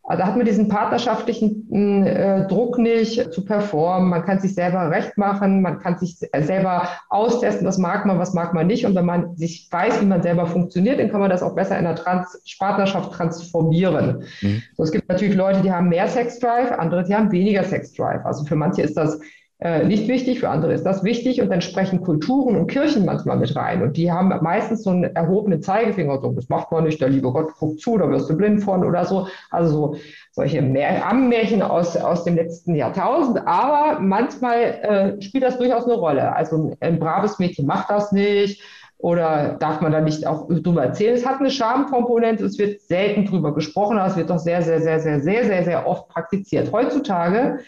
also 0.08 0.24
hat 0.24 0.36
man 0.36 0.46
diesen 0.46 0.68
partnerschaftlichen 0.68 1.70
äh, 2.06 2.46
Druck 2.46 2.78
nicht 2.78 3.30
zu 3.30 3.44
performen. 3.44 4.08
Man 4.08 4.24
kann 4.24 4.40
sich 4.40 4.54
selber 4.54 4.90
recht 4.90 5.18
machen, 5.18 5.60
man 5.60 5.80
kann 5.80 5.98
sich 5.98 6.16
selber 6.16 6.88
austesten, 7.10 7.66
was 7.66 7.76
mag 7.76 8.06
man, 8.06 8.18
was 8.18 8.32
mag 8.32 8.54
man 8.54 8.66
nicht. 8.66 8.86
Und 8.86 8.94
wenn 8.94 9.04
man 9.04 9.36
sich 9.36 9.68
weiß, 9.70 10.00
wie 10.00 10.06
man 10.06 10.22
selber 10.22 10.46
funktioniert, 10.46 10.98
dann 10.98 11.10
kann 11.10 11.20
man 11.20 11.28
das 11.28 11.42
auch 11.42 11.54
besser 11.54 11.78
in 11.78 11.84
der 11.84 11.94
Trans 11.94 12.42
Partnerschaft 12.58 13.12
transformieren. 13.12 14.24
Mhm. 14.40 14.62
So, 14.78 14.82
es 14.82 14.92
gibt 14.92 15.10
natürlich 15.10 15.36
Leute, 15.36 15.60
die 15.60 15.70
haben 15.70 15.90
mehr 15.90 16.08
Sexdrive, 16.08 16.72
andere, 16.78 17.04
die 17.04 17.14
haben 17.14 17.30
weniger 17.30 17.62
Sexdrive. 17.62 18.24
Also 18.24 18.46
für 18.46 18.56
manche 18.56 18.80
ist 18.80 18.96
das 18.96 19.20
äh, 19.60 19.84
nicht 19.84 20.06
wichtig, 20.06 20.38
für 20.38 20.50
andere 20.50 20.72
ist 20.72 20.84
das 20.84 21.02
wichtig 21.02 21.42
und 21.42 21.50
dann 21.50 21.60
sprechen 21.60 22.00
Kulturen 22.00 22.54
und 22.54 22.68
Kirchen 22.68 23.04
manchmal 23.04 23.38
mit 23.38 23.56
rein 23.56 23.82
und 23.82 23.96
die 23.96 24.12
haben 24.12 24.28
meistens 24.40 24.84
so 24.84 24.90
einen 24.90 25.02
erhobenen 25.16 25.62
Zeigefinger, 25.62 26.20
so 26.20 26.30
das 26.30 26.48
macht 26.48 26.70
man 26.70 26.84
nicht, 26.84 27.00
der 27.00 27.08
liebe 27.08 27.32
Gott 27.32 27.52
guckt 27.58 27.80
zu, 27.80 27.98
da 27.98 28.08
wirst 28.08 28.30
du 28.30 28.36
blind 28.36 28.62
von 28.62 28.84
oder 28.84 29.04
so, 29.04 29.26
also 29.50 29.72
so 29.72 29.96
solche 30.30 30.60
Ammenmärchen 30.60 31.62
aus, 31.62 31.96
aus 31.96 32.22
dem 32.22 32.36
letzten 32.36 32.76
Jahrtausend, 32.76 33.48
aber 33.48 33.98
manchmal 33.98 35.16
äh, 35.18 35.22
spielt 35.22 35.42
das 35.42 35.58
durchaus 35.58 35.86
eine 35.86 35.94
Rolle, 35.94 36.36
also 36.36 36.56
ein, 36.56 36.76
ein 36.78 36.98
braves 37.00 37.40
Mädchen 37.40 37.66
macht 37.66 37.90
das 37.90 38.12
nicht, 38.12 38.62
oder 38.98 39.56
darf 39.60 39.80
man 39.80 39.92
da 39.92 40.00
nicht 40.00 40.26
auch 40.26 40.48
drüber 40.48 40.84
erzählen? 40.84 41.14
Es 41.14 41.24
hat 41.24 41.38
eine 41.38 41.50
Schamkomponente, 41.50 42.44
es 42.44 42.58
wird 42.58 42.80
selten 42.80 43.26
drüber 43.26 43.54
gesprochen, 43.54 43.96
aber 43.96 44.10
es 44.10 44.16
wird 44.16 44.28
doch 44.28 44.40
sehr, 44.40 44.62
sehr, 44.62 44.80
sehr, 44.80 44.98
sehr, 44.98 45.20
sehr, 45.20 45.44
sehr, 45.44 45.64
sehr 45.64 45.86
oft 45.86 46.08
praktiziert. 46.08 46.72
Heutzutage 46.72 47.60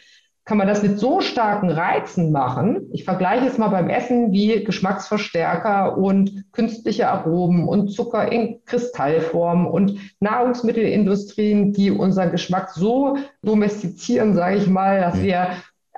kann 0.44 0.58
man 0.58 0.66
das 0.66 0.82
mit 0.82 0.98
so 0.98 1.20
starken 1.20 1.70
Reizen 1.70 2.32
machen. 2.32 2.88
Ich 2.92 3.04
vergleiche 3.04 3.46
es 3.46 3.58
mal 3.58 3.68
beim 3.68 3.88
Essen 3.88 4.32
wie 4.32 4.64
Geschmacksverstärker 4.64 5.96
und 5.96 6.44
künstliche 6.52 7.08
Aromen 7.08 7.68
und 7.68 7.88
Zucker 7.92 8.32
in 8.32 8.64
Kristallform 8.64 9.66
und 9.66 9.98
Nahrungsmittelindustrien, 10.20 11.72
die 11.72 11.90
unseren 11.90 12.32
Geschmack 12.32 12.70
so 12.70 13.16
domestizieren, 13.42 14.34
sage 14.34 14.56
ich 14.56 14.66
mal, 14.66 15.00
dass 15.00 15.22
wir 15.22 15.34
äh, 15.34 15.48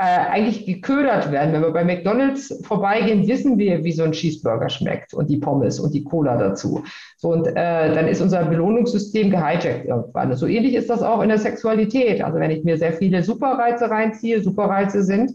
eigentlich 0.02 0.66
geködert 0.66 1.30
werden. 1.30 1.52
Wenn 1.52 1.62
wir 1.62 1.70
bei 1.70 1.84
McDonalds 1.84 2.60
vorbeigehen, 2.64 3.28
wissen 3.28 3.58
wir, 3.58 3.84
wie 3.84 3.92
so 3.92 4.02
ein 4.02 4.12
Cheeseburger 4.12 4.68
schmeckt 4.68 5.14
und 5.14 5.30
die 5.30 5.36
Pommes 5.36 5.78
und 5.78 5.94
die 5.94 6.04
Cola 6.04 6.36
dazu. 6.36 6.82
So, 7.18 7.30
und 7.30 7.46
äh, 7.46 7.94
dann 7.94 8.08
ist 8.08 8.20
unser 8.20 8.44
Belohnungssystem 8.44 9.30
gehijackt 9.30 9.84
irgendwann. 9.84 10.34
So 10.34 10.46
ähnlich 10.46 10.74
ist 10.74 10.90
das 10.90 11.02
auch 11.02 11.22
in 11.22 11.28
der 11.28 11.38
Sexualität. 11.38 12.22
Also 12.22 12.38
wenn 12.40 12.50
ich 12.50 12.64
mir 12.64 12.76
sehr 12.76 12.94
viele 12.94 13.22
Superreize 13.22 13.90
reinziehe, 13.90 14.42
Superreize 14.42 15.02
sind 15.02 15.32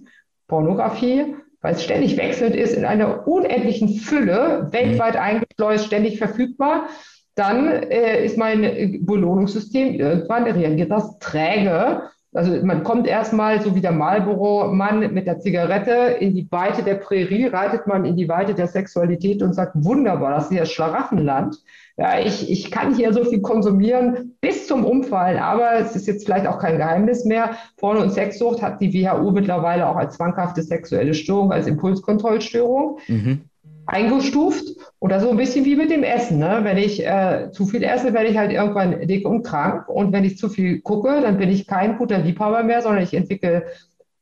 Pornografie, 0.47 1.35
weil 1.61 1.73
es 1.73 1.83
ständig 1.83 2.17
wechselnd 2.17 2.55
ist, 2.55 2.73
in 2.73 2.85
einer 2.85 3.27
unendlichen 3.27 3.89
Fülle, 3.89 4.67
weltweit 4.71 5.15
mhm. 5.15 5.21
eingeschleust, 5.21 5.85
ständig 5.85 6.17
verfügbar, 6.17 6.87
dann 7.35 7.67
äh, 7.67 8.25
ist 8.25 8.37
mein 8.37 9.05
Belohnungssystem 9.05 9.93
irgendwann 9.93 10.43
reagiert 10.43 10.91
das 10.91 11.19
träge 11.19 12.01
also 12.33 12.51
man 12.65 12.83
kommt 12.83 13.07
erstmal, 13.07 13.61
so 13.61 13.73
wie 13.75 13.81
der 13.81 13.93
Marlboro-Mann 13.93 15.13
mit 15.13 15.27
der 15.27 15.39
Zigarette, 15.39 16.17
in 16.19 16.35
die 16.35 16.47
Weite 16.51 16.83
der 16.83 16.95
Prärie, 16.95 17.47
reitet 17.47 17.87
man 17.87 18.05
in 18.05 18.15
die 18.15 18.27
Weite 18.27 18.53
der 18.53 18.67
Sexualität 18.67 19.41
und 19.41 19.53
sagt, 19.53 19.73
wunderbar, 19.75 20.35
das 20.35 20.51
ist 20.51 20.57
ja 20.57 20.65
Schlaraffenland. 20.65 21.57
Ja, 21.95 22.19
ich, 22.19 22.51
ich 22.51 22.69
kann 22.69 22.93
hier 22.93 23.11
so 23.11 23.23
viel 23.23 23.41
konsumieren 23.41 24.37
bis 24.39 24.67
zum 24.67 24.85
Umfallen, 24.85 25.39
aber 25.39 25.79
es 25.79 25.95
ist 25.95 26.05
jetzt 26.05 26.25
vielleicht 26.25 26.45
auch 26.45 26.59
kein 26.59 26.77
Geheimnis 26.77 27.25
mehr. 27.25 27.57
Porno- 27.77 28.01
und 28.01 28.11
Sexsucht 28.11 28.61
hat 28.61 28.81
die 28.81 28.93
WHO 28.93 29.31
mittlerweile 29.31 29.87
auch 29.87 29.95
als 29.95 30.15
zwanghafte 30.15 30.61
sexuelle 30.61 31.15
Störung, 31.15 31.51
als 31.51 31.65
Impulskontrollstörung. 31.65 32.99
Mhm 33.07 33.41
eingestuft 33.87 34.65
oder 34.99 35.19
so 35.19 35.29
ein 35.29 35.37
bisschen 35.37 35.65
wie 35.65 35.75
mit 35.75 35.89
dem 35.89 36.03
Essen. 36.03 36.37
Ne? 36.37 36.59
Wenn 36.63 36.77
ich 36.77 37.05
äh, 37.05 37.49
zu 37.51 37.65
viel 37.65 37.83
esse, 37.83 38.13
werde 38.13 38.29
ich 38.29 38.37
halt 38.37 38.51
irgendwann 38.51 39.07
dick 39.07 39.25
und 39.25 39.43
krank. 39.43 39.87
Und 39.87 40.11
wenn 40.11 40.25
ich 40.25 40.37
zu 40.37 40.49
viel 40.49 40.81
gucke, 40.81 41.21
dann 41.21 41.37
bin 41.37 41.49
ich 41.49 41.67
kein 41.67 41.97
guter 41.97 42.19
Liebhaber 42.19 42.63
mehr, 42.63 42.81
sondern 42.81 43.03
ich 43.03 43.13
entwickle 43.13 43.63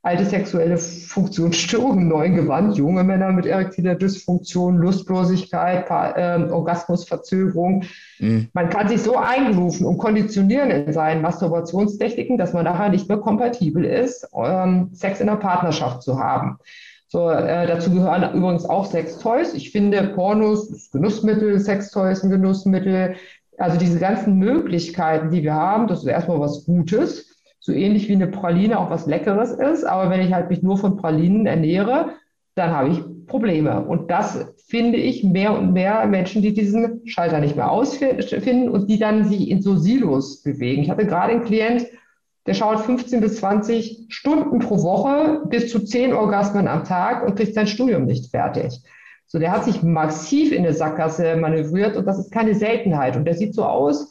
alte 0.05 0.23
sexuelle 0.23 0.77
Funktionsstörungen 0.77 2.07
neuen 2.09 2.35
Gewand. 2.35 2.77
Junge 2.77 3.03
Männer 3.03 3.31
mit 3.31 3.47
erektiler 3.47 3.95
Dysfunktion, 3.95 4.77
Lustlosigkeit, 4.77 5.89
äh, 5.89 6.43
Orgasmusverzögerung. 6.51 7.85
Mhm. 8.19 8.49
Man 8.53 8.69
kann 8.69 8.87
sich 8.87 9.01
so 9.01 9.17
eingerufen 9.17 9.87
und 9.87 9.97
konditionieren 9.97 10.69
in 10.69 10.93
seinen 10.93 11.23
Masturbationstechniken, 11.23 12.37
dass 12.37 12.53
man 12.53 12.65
nachher 12.65 12.89
nicht 12.89 13.09
mehr 13.09 13.17
kompatibel 13.17 13.83
ist, 13.83 14.27
ähm, 14.35 14.89
Sex 14.93 15.21
in 15.21 15.27
der 15.27 15.37
Partnerschaft 15.37 16.03
zu 16.03 16.19
haben. 16.19 16.59
So, 17.07 17.29
äh, 17.29 17.67
dazu 17.67 17.91
gehören 17.91 18.33
übrigens 18.35 18.65
auch 18.65 18.85
Sextoys. 18.85 19.53
Ich 19.53 19.71
finde, 19.71 20.03
Pornos 20.15 20.69
ist 20.69 20.91
Genussmittel, 20.91 21.59
Sextoys 21.59 22.23
ein 22.23 22.29
Genussmittel. 22.29 23.15
Also 23.57 23.77
diese 23.77 23.99
ganzen 23.99 24.37
Möglichkeiten, 24.37 25.29
die 25.29 25.43
wir 25.43 25.53
haben, 25.53 25.87
das 25.87 25.99
ist 25.99 26.07
erstmal 26.07 26.39
was 26.39 26.65
Gutes. 26.65 27.31
So 27.59 27.71
ähnlich 27.71 28.09
wie 28.09 28.13
eine 28.13 28.27
Praline 28.27 28.79
auch 28.79 28.89
was 28.89 29.05
Leckeres 29.05 29.51
ist. 29.51 29.85
Aber 29.85 30.09
wenn 30.09 30.21
ich 30.21 30.33
halt 30.33 30.49
mich 30.49 30.61
nur 30.61 30.77
von 30.77 30.97
Pralinen 30.97 31.45
ernähre, 31.45 32.09
dann 32.55 32.71
habe 32.71 32.89
ich 32.89 33.03
Probleme. 33.27 33.85
Und 33.85 34.11
das 34.11 34.53
finde 34.67 34.97
ich 34.97 35.23
mehr 35.23 35.57
und 35.57 35.73
mehr 35.73 36.05
Menschen, 36.07 36.41
die 36.41 36.53
diesen 36.53 37.01
Schalter 37.07 37.39
nicht 37.39 37.55
mehr 37.55 37.71
ausfinden 37.71 38.69
und 38.69 38.89
die 38.89 38.99
dann 38.99 39.25
sich 39.25 39.49
in 39.49 39.61
so 39.61 39.75
Silos 39.75 40.41
bewegen. 40.41 40.83
Ich 40.83 40.89
hatte 40.89 41.05
gerade 41.05 41.33
einen 41.33 41.43
Klient, 41.43 41.85
der 42.45 42.53
schaut 42.53 42.79
15 42.81 43.21
bis 43.21 43.37
20 43.37 44.05
Stunden 44.09 44.59
pro 44.59 44.81
Woche 44.83 45.41
bis 45.47 45.71
zu 45.71 45.79
10 45.79 46.13
Orgasmen 46.13 46.67
am 46.67 46.83
Tag 46.83 47.25
und 47.25 47.35
kriegt 47.35 47.55
sein 47.55 47.67
Studium 47.67 48.05
nicht 48.05 48.31
fertig. 48.31 48.81
So, 49.27 49.39
der 49.39 49.51
hat 49.51 49.65
sich 49.65 49.81
massiv 49.81 50.51
in 50.51 50.63
eine 50.63 50.73
Sackgasse 50.73 51.35
manövriert 51.35 51.97
und 51.97 52.05
das 52.05 52.19
ist 52.19 52.31
keine 52.31 52.53
Seltenheit. 52.53 53.15
Und 53.15 53.25
der 53.25 53.33
sieht 53.33 53.55
so 53.55 53.65
aus, 53.65 54.09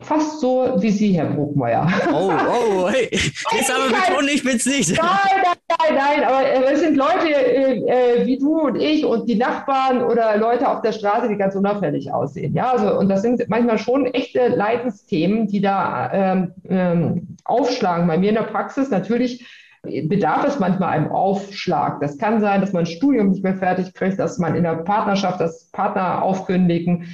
Fast 0.00 0.40
so 0.40 0.76
wie 0.78 0.90
Sie, 0.90 1.12
Herr 1.12 1.30
Bruckmeier. 1.30 1.90
Oh, 2.12 2.30
oh, 2.30 2.88
hey. 2.90 3.08
Jetzt 3.12 3.70
aber 3.70 3.88
betone 3.88 4.30
ich 4.30 4.44
bin's 4.44 4.66
nicht. 4.66 4.90
Nein, 4.90 5.08
nein, 5.42 5.54
nein, 5.78 5.94
nein, 5.94 6.24
aber 6.24 6.42
äh, 6.42 6.72
es 6.72 6.80
sind 6.80 6.96
Leute 6.96 7.28
äh, 7.28 8.22
äh, 8.22 8.26
wie 8.26 8.38
du 8.38 8.60
und 8.60 8.76
ich 8.76 9.04
und 9.04 9.28
die 9.28 9.36
Nachbarn 9.36 10.02
oder 10.02 10.36
Leute 10.36 10.68
auf 10.68 10.82
der 10.82 10.92
Straße, 10.92 11.28
die 11.28 11.36
ganz 11.36 11.54
unauffällig 11.54 12.12
aussehen. 12.12 12.54
Ja, 12.54 12.72
also, 12.72 12.98
und 12.98 13.08
das 13.08 13.22
sind 13.22 13.42
manchmal 13.48 13.78
schon 13.78 14.06
echte 14.06 14.48
Leidensthemen, 14.48 15.46
die 15.46 15.60
da 15.60 16.10
ähm, 16.12 16.52
ähm, 16.68 17.36
aufschlagen. 17.44 18.06
Bei 18.06 18.18
mir 18.18 18.30
in 18.30 18.36
der 18.36 18.42
Praxis 18.42 18.90
natürlich 18.90 19.46
bedarf 19.82 20.44
es 20.44 20.58
manchmal 20.58 20.90
einem 20.90 21.12
Aufschlag. 21.12 22.00
Das 22.00 22.18
kann 22.18 22.40
sein, 22.40 22.60
dass 22.60 22.72
man 22.72 22.82
ein 22.82 22.86
Studium 22.86 23.30
nicht 23.30 23.44
mehr 23.44 23.54
fertig 23.54 23.94
kriegt, 23.94 24.18
dass 24.18 24.38
man 24.38 24.56
in 24.56 24.64
der 24.64 24.74
Partnerschaft 24.76 25.40
das 25.40 25.70
Partner 25.70 26.22
aufkündigen 26.22 27.08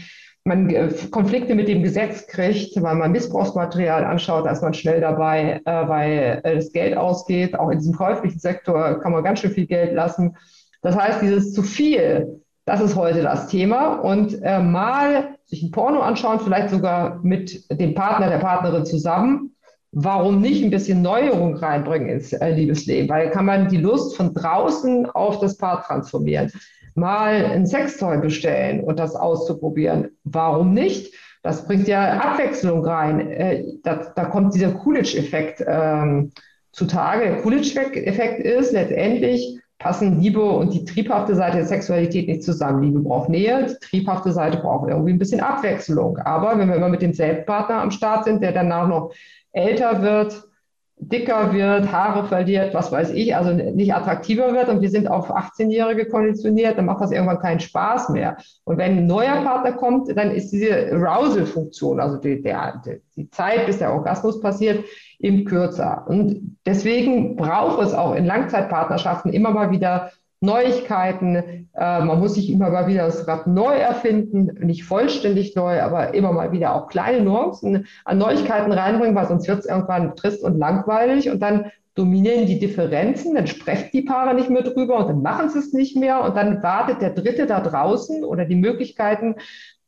man 0.45 0.69
äh, 0.71 0.93
Konflikte 1.11 1.55
mit 1.55 1.69
dem 1.69 1.83
Gesetz 1.83 2.27
kriegt, 2.27 2.81
weil 2.83 2.97
man 2.97 3.13
Missbrauchsmaterial 3.13 4.05
anschaut, 4.05 4.47
da 4.47 4.51
ist 4.51 4.63
man 4.63 4.75
schnell 4.75 5.01
dabei, 5.01 5.61
äh, 5.65 5.89
weil 5.89 6.41
äh, 6.43 6.57
das 6.57 6.73
Geld 6.73 6.97
ausgeht. 6.97 7.59
Auch 7.59 7.71
in 7.71 7.79
diesem 7.79 7.95
käuflichen 7.95 8.41
Sektor 8.41 9.01
kann 9.01 9.13
man 9.13 9.23
ganz 9.23 9.41
schön 9.41 9.53
viel 9.53 9.67
Geld 9.67 9.95
lassen. 9.95 10.37
Das 10.83 10.97
heißt, 10.97 11.23
dieses 11.23 11.53
zu 11.53 11.63
viel, 11.63 12.43
das 12.65 12.81
ist 12.81 12.97
heute 12.97 13.23
das 13.23 13.47
Thema. 13.49 13.95
Und 13.95 14.43
äh, 14.43 14.61
mal 14.61 15.37
sich 15.45 15.63
ein 15.63 15.71
Porno 15.71 16.01
anschauen, 16.01 16.41
vielleicht 16.41 16.71
sogar 16.71 17.21
mit 17.23 17.71
dem 17.71 17.95
Partner, 17.95 18.29
der 18.29 18.39
Partnerin 18.39 18.85
zusammen. 18.85 19.55
Warum 19.95 20.41
nicht 20.41 20.65
ein 20.65 20.71
bisschen 20.71 21.03
Neuerung 21.03 21.55
reinbringen 21.55 22.09
ins 22.09 22.33
äh, 22.33 22.51
Liebesleben? 22.51 23.09
Weil 23.11 23.31
kann 23.31 23.45
man 23.45 23.69
die 23.69 23.77
Lust 23.77 24.17
von 24.17 24.35
draußen 24.35 25.07
auf 25.11 25.39
das 25.39 25.57
Paar 25.57 25.85
transformieren 25.85 26.51
mal 26.95 27.45
ein 27.47 27.67
Sextoy 27.67 28.19
bestellen 28.19 28.85
und 28.85 28.99
das 28.99 29.15
auszuprobieren. 29.15 30.12
Warum 30.33 30.73
nicht? 30.75 31.15
Das 31.43 31.67
bringt 31.67 31.89
ja 31.89 32.21
Abwechslung 32.21 32.85
rein. 32.85 33.31
Äh, 33.31 33.65
da, 33.83 34.13
da 34.15 34.25
kommt 34.27 34.55
dieser 34.55 34.73
Coolidge-Effekt 34.73 35.65
ähm, 35.67 36.31
zutage. 36.73 37.25
Der 37.25 37.43
Coolidge-Effekt 37.43 38.41
ist 38.41 38.73
letztendlich, 38.73 39.59
passen 39.79 40.21
Liebe 40.21 40.43
und 40.43 40.73
die 40.73 40.85
triebhafte 40.85 41.35
Seite 41.35 41.57
der 41.57 41.67
Sexualität 41.67 42.29
nicht 42.29 42.45
zusammen. 42.45 42.83
Liebe 42.83 43.01
braucht 43.01 43.29
Nähe, 43.29 43.67
die 43.67 43.87
triebhafte 43.87 44.33
Seite 44.33 44.59
braucht 44.59 44.89
irgendwie 44.89 45.13
ein 45.13 45.19
bisschen 45.19 45.41
Abwechslung. 45.41 46.19
Aber 46.19 46.57
wenn 46.57 46.69
wir 46.69 46.77
immer 46.77 46.89
mit 46.89 47.03
dem 47.03 47.13
Selbstpartner 47.13 47.83
am 47.83 47.91
Start 47.91 48.25
sind, 48.25 48.43
der 48.43 48.53
danach 48.53 48.87
noch 48.87 49.13
älter 49.51 50.03
wird, 50.03 50.45
dicker 51.09 51.53
wird, 51.53 51.91
Haare 51.91 52.27
verliert, 52.29 52.75
was 52.75 52.93
weiß 52.93 53.11
ich, 53.11 53.35
also 53.35 53.53
nicht 53.53 53.95
attraktiver 53.95 54.53
wird 54.55 54.69
und 54.69 54.81
wir 54.81 54.91
sind 54.91 55.11
auf 55.11 55.31
18-Jährige 55.31 56.07
konditioniert, 56.07 56.79
dann 56.79 56.85
macht 56.85 57.01
das 57.01 57.11
irgendwann 57.11 57.41
keinen 57.41 57.61
Spaß 57.61 58.11
mehr. 58.11 58.37
Und 58.65 58.79
wenn 58.79 58.99
ein 58.99 59.07
neuer 59.07 59.43
Partner 59.43 59.73
kommt, 59.73 60.17
dann 60.17 60.31
ist 60.31 60.51
diese 60.51 60.93
Arousal-Funktion, 60.93 61.99
also 61.99 62.19
die, 62.19 62.41
der, 62.41 62.81
die 63.17 63.29
Zeit, 63.31 63.67
bis 63.67 63.79
der 63.79 63.93
Orgasmus 63.93 64.41
passiert, 64.41 64.85
eben 65.19 65.45
kürzer. 65.45 66.05
Und 66.07 66.57
deswegen 66.67 67.37
braucht 67.37 67.83
es 67.83 67.95
auch 67.95 68.15
in 68.15 68.25
Langzeitpartnerschaften 68.25 69.33
immer 69.33 69.51
mal 69.51 69.71
wieder 69.71 70.13
Neuigkeiten. 70.43 71.37
Äh, 71.75 72.05
man 72.05 72.19
muss 72.19 72.35
sich 72.35 72.51
immer 72.51 72.71
mal 72.71 72.87
wieder 72.87 73.07
das 73.07 73.27
Rad 73.27 73.47
neu 73.47 73.75
erfinden, 73.75 74.67
nicht 74.67 74.85
vollständig 74.85 75.57
neu, 75.57 75.81
aber 75.81 76.15
immer 76.15 76.33
mal 76.33 76.53
wieder 76.53 76.75
auch 76.75 76.89
kleine 76.89 77.23
Nuancen 77.23 77.87
an 78.05 78.19
Neuigkeiten 78.19 78.73
reinbringen, 78.73 79.15
weil 79.15 79.29
sonst 79.29 79.49
wird 79.49 79.61
es 79.61 79.67
irgendwann 79.67 80.17
trist 80.17 80.43
und 80.43 80.59
langweilig 80.59 81.31
und 81.31 81.41
dann 81.41 81.71
dominieren 81.95 82.47
die 82.47 82.59
Differenzen, 82.59 83.35
dann 83.35 83.47
sprechen 83.47 83.91
die 83.93 84.03
Paare 84.03 84.35
nicht 84.35 84.51
mehr 84.51 84.63
drüber 84.63 84.99
und 84.99 85.09
dann 85.09 85.23
machen 85.23 85.51
sie 85.51 85.59
es 85.59 85.73
nicht 85.73 85.97
mehr 85.97 86.23
und 86.23 86.37
dann 86.37 86.63
wartet 86.63 87.03
der 87.03 87.11
Dritte 87.11 87.47
da 87.47 87.61
draußen 87.61 88.25
oder 88.25 88.45
die 88.47 88.57
Möglichkeiten 88.57 89.37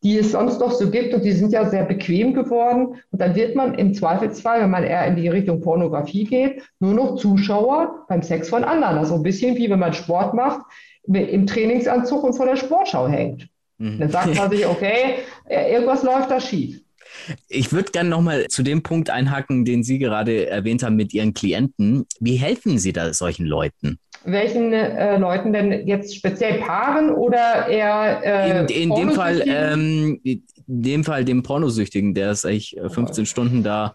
die 0.05 0.19
es 0.19 0.33
sonst 0.33 0.61
noch 0.61 0.73
so 0.73 0.91
gibt 0.91 1.15
und 1.15 1.25
die 1.25 1.33
sind 1.33 1.53
ja 1.53 1.69
sehr 1.69 1.85
bequem 1.85 2.35
geworden. 2.35 3.01
Und 3.11 3.21
dann 3.21 3.35
wird 3.35 3.57
man 3.57 3.75
im 3.75 3.95
Zweifelsfall, 3.95 4.61
wenn 4.61 4.71
man 4.71 4.85
eher 4.85 5.07
in 5.07 5.17
die 5.17 5.29
Richtung 5.29 5.63
Pornografie 5.63 6.25
geht, 6.25 6.63
nur 6.79 6.93
noch 6.93 7.17
Zuschauer 7.17 8.05
beim 8.07 8.23
Sex 8.23 8.51
von 8.51 8.65
anderen. 8.65 8.99
Also 8.99 9.15
ein 9.15 9.23
bisschen 9.23 9.57
wie 9.57 9.71
wenn 9.71 9.79
man 9.79 9.95
Sport 9.95 10.35
macht, 10.35 10.61
im 11.07 11.47
Trainingsanzug 11.47 12.23
und 12.23 12.35
vor 12.35 12.47
der 12.47 12.57
Sportschau 12.57 13.09
hängt. 13.09 13.49
Mhm. 13.79 13.99
Dann 13.99 14.11
sagt 14.11 14.35
man 14.37 14.51
sich, 14.51 14.67
okay, 14.67 15.17
irgendwas 15.49 16.03
läuft 16.03 16.31
da 16.31 16.39
schief. 16.39 16.81
Ich 17.49 17.73
würde 17.73 17.91
gerne 17.91 18.11
nochmal 18.11 18.49
zu 18.49 18.63
dem 18.63 18.83
Punkt 18.83 19.09
einhaken, 19.09 19.65
den 19.65 19.83
Sie 19.83 19.99
gerade 19.99 20.47
erwähnt 20.47 20.83
haben 20.83 20.97
mit 20.97 21.15
Ihren 21.15 21.33
Klienten. 21.33 22.05
Wie 22.21 22.37
helfen 22.37 22.79
Sie 22.79 22.93
da 22.93 23.15
solchen 23.15 23.47
Leuten? 23.47 23.99
Welchen 24.25 24.73
äh, 24.73 25.19
Leuten 25.19 25.53
denn 25.53 25.87
jetzt 25.87 26.17
speziell 26.17 26.61
Paaren 26.61 27.11
oder 27.11 27.69
eher 27.69 28.21
äh, 28.25 28.61
in, 28.63 28.91
in 28.91 28.95
dem 28.95 29.11
Fall 29.11 29.43
ähm, 29.47 30.21
in 30.23 30.43
dem 30.67 31.05
Fall 31.05 31.25
dem 31.25 31.43
Pornosüchtigen, 31.43 32.15
der 32.15 32.31
ist 32.31 32.47
eigentlich 32.47 32.77
15 32.89 33.27
Stunden 33.27 33.63
da 33.63 33.95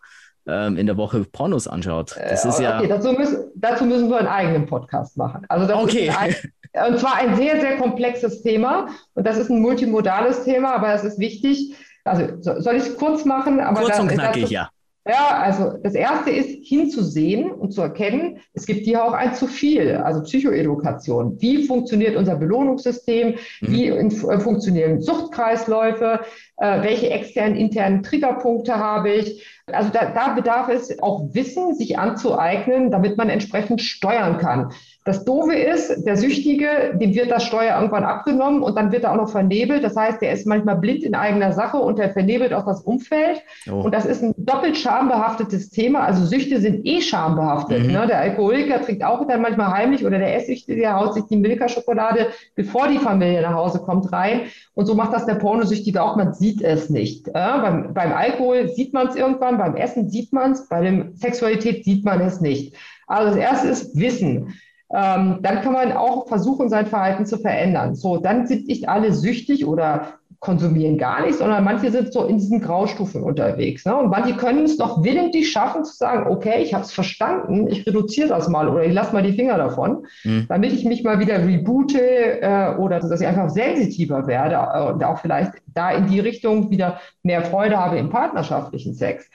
ähm, 0.50 0.78
in 0.78 0.86
der 0.86 0.98
Woche 0.98 1.24
Pornos 1.24 1.68
anschaut. 1.68 2.16
Das 2.18 2.46
ist 2.46 2.60
äh, 2.60 2.68
okay, 2.68 2.88
ja. 2.88 2.88
Dazu 2.88 3.14
müssen, 3.14 3.52
dazu 3.56 3.86
müssen 3.86 4.10
wir 4.10 4.18
einen 4.18 4.28
eigenen 4.28 4.66
Podcast 4.66 5.18
machen. 5.18 5.46
Also 5.50 5.74
okay. 5.76 6.10
Ein, 6.10 6.36
und 6.92 7.00
zwar 7.00 7.16
ein 7.16 7.36
sehr, 7.36 7.60
sehr 7.60 7.78
komplexes 7.78 8.42
Thema. 8.42 8.88
Und 9.14 9.28
das 9.28 9.38
ist 9.38 9.50
ein 9.50 9.62
multimodales 9.62 10.44
Thema, 10.44 10.76
aber 10.76 10.94
es 10.94 11.04
ist 11.04 11.20
wichtig. 11.20 11.76
Also 12.04 12.28
soll 12.40 12.76
ich 12.76 12.84
es 12.84 12.98
kurz 12.98 13.26
machen? 13.26 13.60
Aber 13.60 13.82
kurz 13.82 14.00
und 14.00 14.08
knackig, 14.08 14.44
dazu, 14.44 14.54
ja. 14.54 14.70
Ja, 15.10 15.40
also 15.42 15.74
das 15.82 15.96
erste 15.96 16.30
ist 16.30 16.68
hinzusehen 16.68 17.50
und 17.50 17.74
zu 17.74 17.82
erkennen, 17.82 18.42
es 18.54 18.68
gibt 18.68 18.86
hier 18.86 19.04
auch 19.04 19.14
ein 19.14 19.34
zu 19.34 19.48
viel, 19.48 19.96
also 19.96 20.22
Psychoedukation. 20.22 21.42
Wie 21.42 21.66
funktioniert 21.66 22.16
unser 22.16 22.36
Belohnungssystem? 22.36 23.30
Mhm. 23.62 23.72
Wie 23.72 23.88
äh, 23.88 24.40
funktionieren 24.40 25.02
Suchtkreisläufe? 25.02 26.20
Äh, 26.58 26.84
welche 26.84 27.10
externen, 27.10 27.56
internen 27.56 28.04
Triggerpunkte 28.04 28.76
habe 28.76 29.10
ich? 29.10 29.44
Also 29.66 29.90
da, 29.90 30.12
da 30.12 30.34
bedarf 30.36 30.70
es 30.70 31.02
auch 31.02 31.34
Wissen, 31.34 31.74
sich 31.74 31.98
anzueignen, 31.98 32.92
damit 32.92 33.18
man 33.18 33.30
entsprechend 33.30 33.82
steuern 33.82 34.38
kann. 34.38 34.72
Das 35.10 35.26
Doofe 35.26 35.56
ist, 35.56 36.06
der 36.06 36.18
Süchtige, 36.18 36.96
dem 37.02 37.16
wird 37.16 37.32
das 37.32 37.44
Steuer 37.44 37.76
irgendwann 37.76 38.04
abgenommen 38.04 38.62
und 38.62 38.78
dann 38.78 38.92
wird 38.92 39.06
er 39.06 39.14
auch 39.14 39.16
noch 39.16 39.32
vernebelt. 39.32 39.84
Das 39.84 39.96
heißt, 39.96 40.22
der 40.22 40.34
ist 40.34 40.46
manchmal 40.46 40.78
blind 40.78 41.02
in 41.02 41.16
eigener 41.16 41.52
Sache 41.52 41.78
und 41.78 41.98
der 41.98 42.12
vernebelt 42.12 42.54
auch 42.54 42.64
das 42.64 42.82
Umfeld. 42.82 43.42
Oh. 43.68 43.82
Und 43.82 43.96
das 43.96 44.06
ist 44.06 44.22
ein 44.22 44.36
doppelt 44.38 44.78
schambehaftetes 44.78 45.72
Thema. 45.72 46.02
Also 46.02 46.26
Süchte 46.26 46.62
sind 46.62 46.86
eh 46.86 47.02
schambehaftet. 47.02 47.88
Mhm. 47.88 47.92
Ne? 47.94 48.06
Der 48.06 48.20
Alkoholiker 48.20 48.84
trinkt 48.84 49.04
auch 49.04 49.26
dann 49.26 49.42
manchmal 49.42 49.72
heimlich 49.72 50.06
oder 50.06 50.20
der 50.20 50.36
Esssüchtige 50.36 50.94
haut 50.94 51.16
sich 51.16 51.24
die 51.24 51.38
Milka-Schokolade, 51.38 52.28
bevor 52.54 52.88
die 52.88 53.00
Familie 53.00 53.42
nach 53.42 53.56
Hause 53.56 53.80
kommt, 53.80 54.14
rein. 54.14 54.42
Und 54.76 54.86
so 54.86 54.94
macht 54.94 55.14
das 55.14 55.26
der 55.26 55.36
Pornosüchtige 55.36 56.04
auch. 56.04 56.18
Man 56.18 56.34
sieht 56.34 56.62
es 56.62 56.92
nicht. 56.92 57.30
Äh? 57.30 57.32
Beim, 57.34 57.96
beim 57.96 58.14
Alkohol 58.14 58.70
sieht 58.70 58.94
man 58.94 59.08
es 59.08 59.16
irgendwann, 59.16 59.58
beim 59.58 59.76
Essen 59.76 60.08
sieht 60.08 60.32
man 60.34 60.52
es, 60.52 60.70
bei 60.70 60.82
der 60.82 61.08
Sexualität 61.16 61.84
sieht 61.84 62.06
man 62.06 62.22
es 62.22 62.42
nicht. 62.42 62.76
Also 63.08 63.30
das 63.30 63.38
erste 63.38 63.70
ist 63.70 64.00
Wissen. 64.00 64.54
Ähm, 64.94 65.40
dann 65.42 65.62
kann 65.62 65.74
man 65.74 65.92
auch 65.92 66.28
versuchen, 66.28 66.70
sein 66.70 66.88
Verhalten 66.88 67.26
zu 67.26 67.38
verändern. 67.38 67.96
So, 67.96 68.18
dann 68.18 68.48
sind 68.48 68.68
nicht 68.68 68.90
alle 68.90 69.14
süchtig 69.14 69.66
oder 69.66 70.20
konsumieren 70.40 70.98
gar 70.98 71.22
nichts, 71.22 71.40
sondern 71.40 71.66
manche 71.66 71.92
sind 71.92 72.14
so 72.14 72.24
in 72.24 72.38
diesen 72.38 72.62
Graustufen 72.62 73.24
unterwegs. 73.24 73.86
Ne? 73.86 73.96
Und 73.96 74.10
manche 74.10 74.36
können 74.36 74.64
es 74.64 74.78
doch 74.78 75.04
willentlich 75.04 75.52
schaffen 75.52 75.84
zu 75.84 75.94
sagen, 75.94 76.32
okay, 76.32 76.62
ich 76.62 76.74
habe 76.74 76.86
es 76.86 76.94
verstanden, 76.94 77.68
ich 77.68 77.86
reduziere 77.86 78.30
das 78.30 78.48
mal 78.48 78.70
oder 78.70 78.86
ich 78.86 78.94
lasse 78.94 79.14
mal 79.14 79.22
die 79.22 79.34
Finger 79.34 79.58
davon, 79.58 80.06
mhm. 80.24 80.46
damit 80.48 80.72
ich 80.72 80.86
mich 80.86 81.04
mal 81.04 81.20
wieder 81.20 81.46
reboote 81.46 82.42
äh, 82.42 82.76
oder 82.78 83.02
dass 83.02 83.20
ich 83.20 83.28
einfach 83.28 83.50
sensitiver 83.50 84.28
werde 84.28 84.56
äh, 84.56 84.94
und 84.94 85.04
auch 85.04 85.20
vielleicht 85.20 85.52
da 85.68 85.92
in 85.92 86.08
die 86.08 86.22
Richtung 86.22 86.72
wieder 86.72 87.02
mehr 87.22 87.44
Freude 87.44 87.78
habe 87.78 87.98
im 87.98 88.10
partnerschaftlichen 88.10 88.94
Sex. 88.94 89.30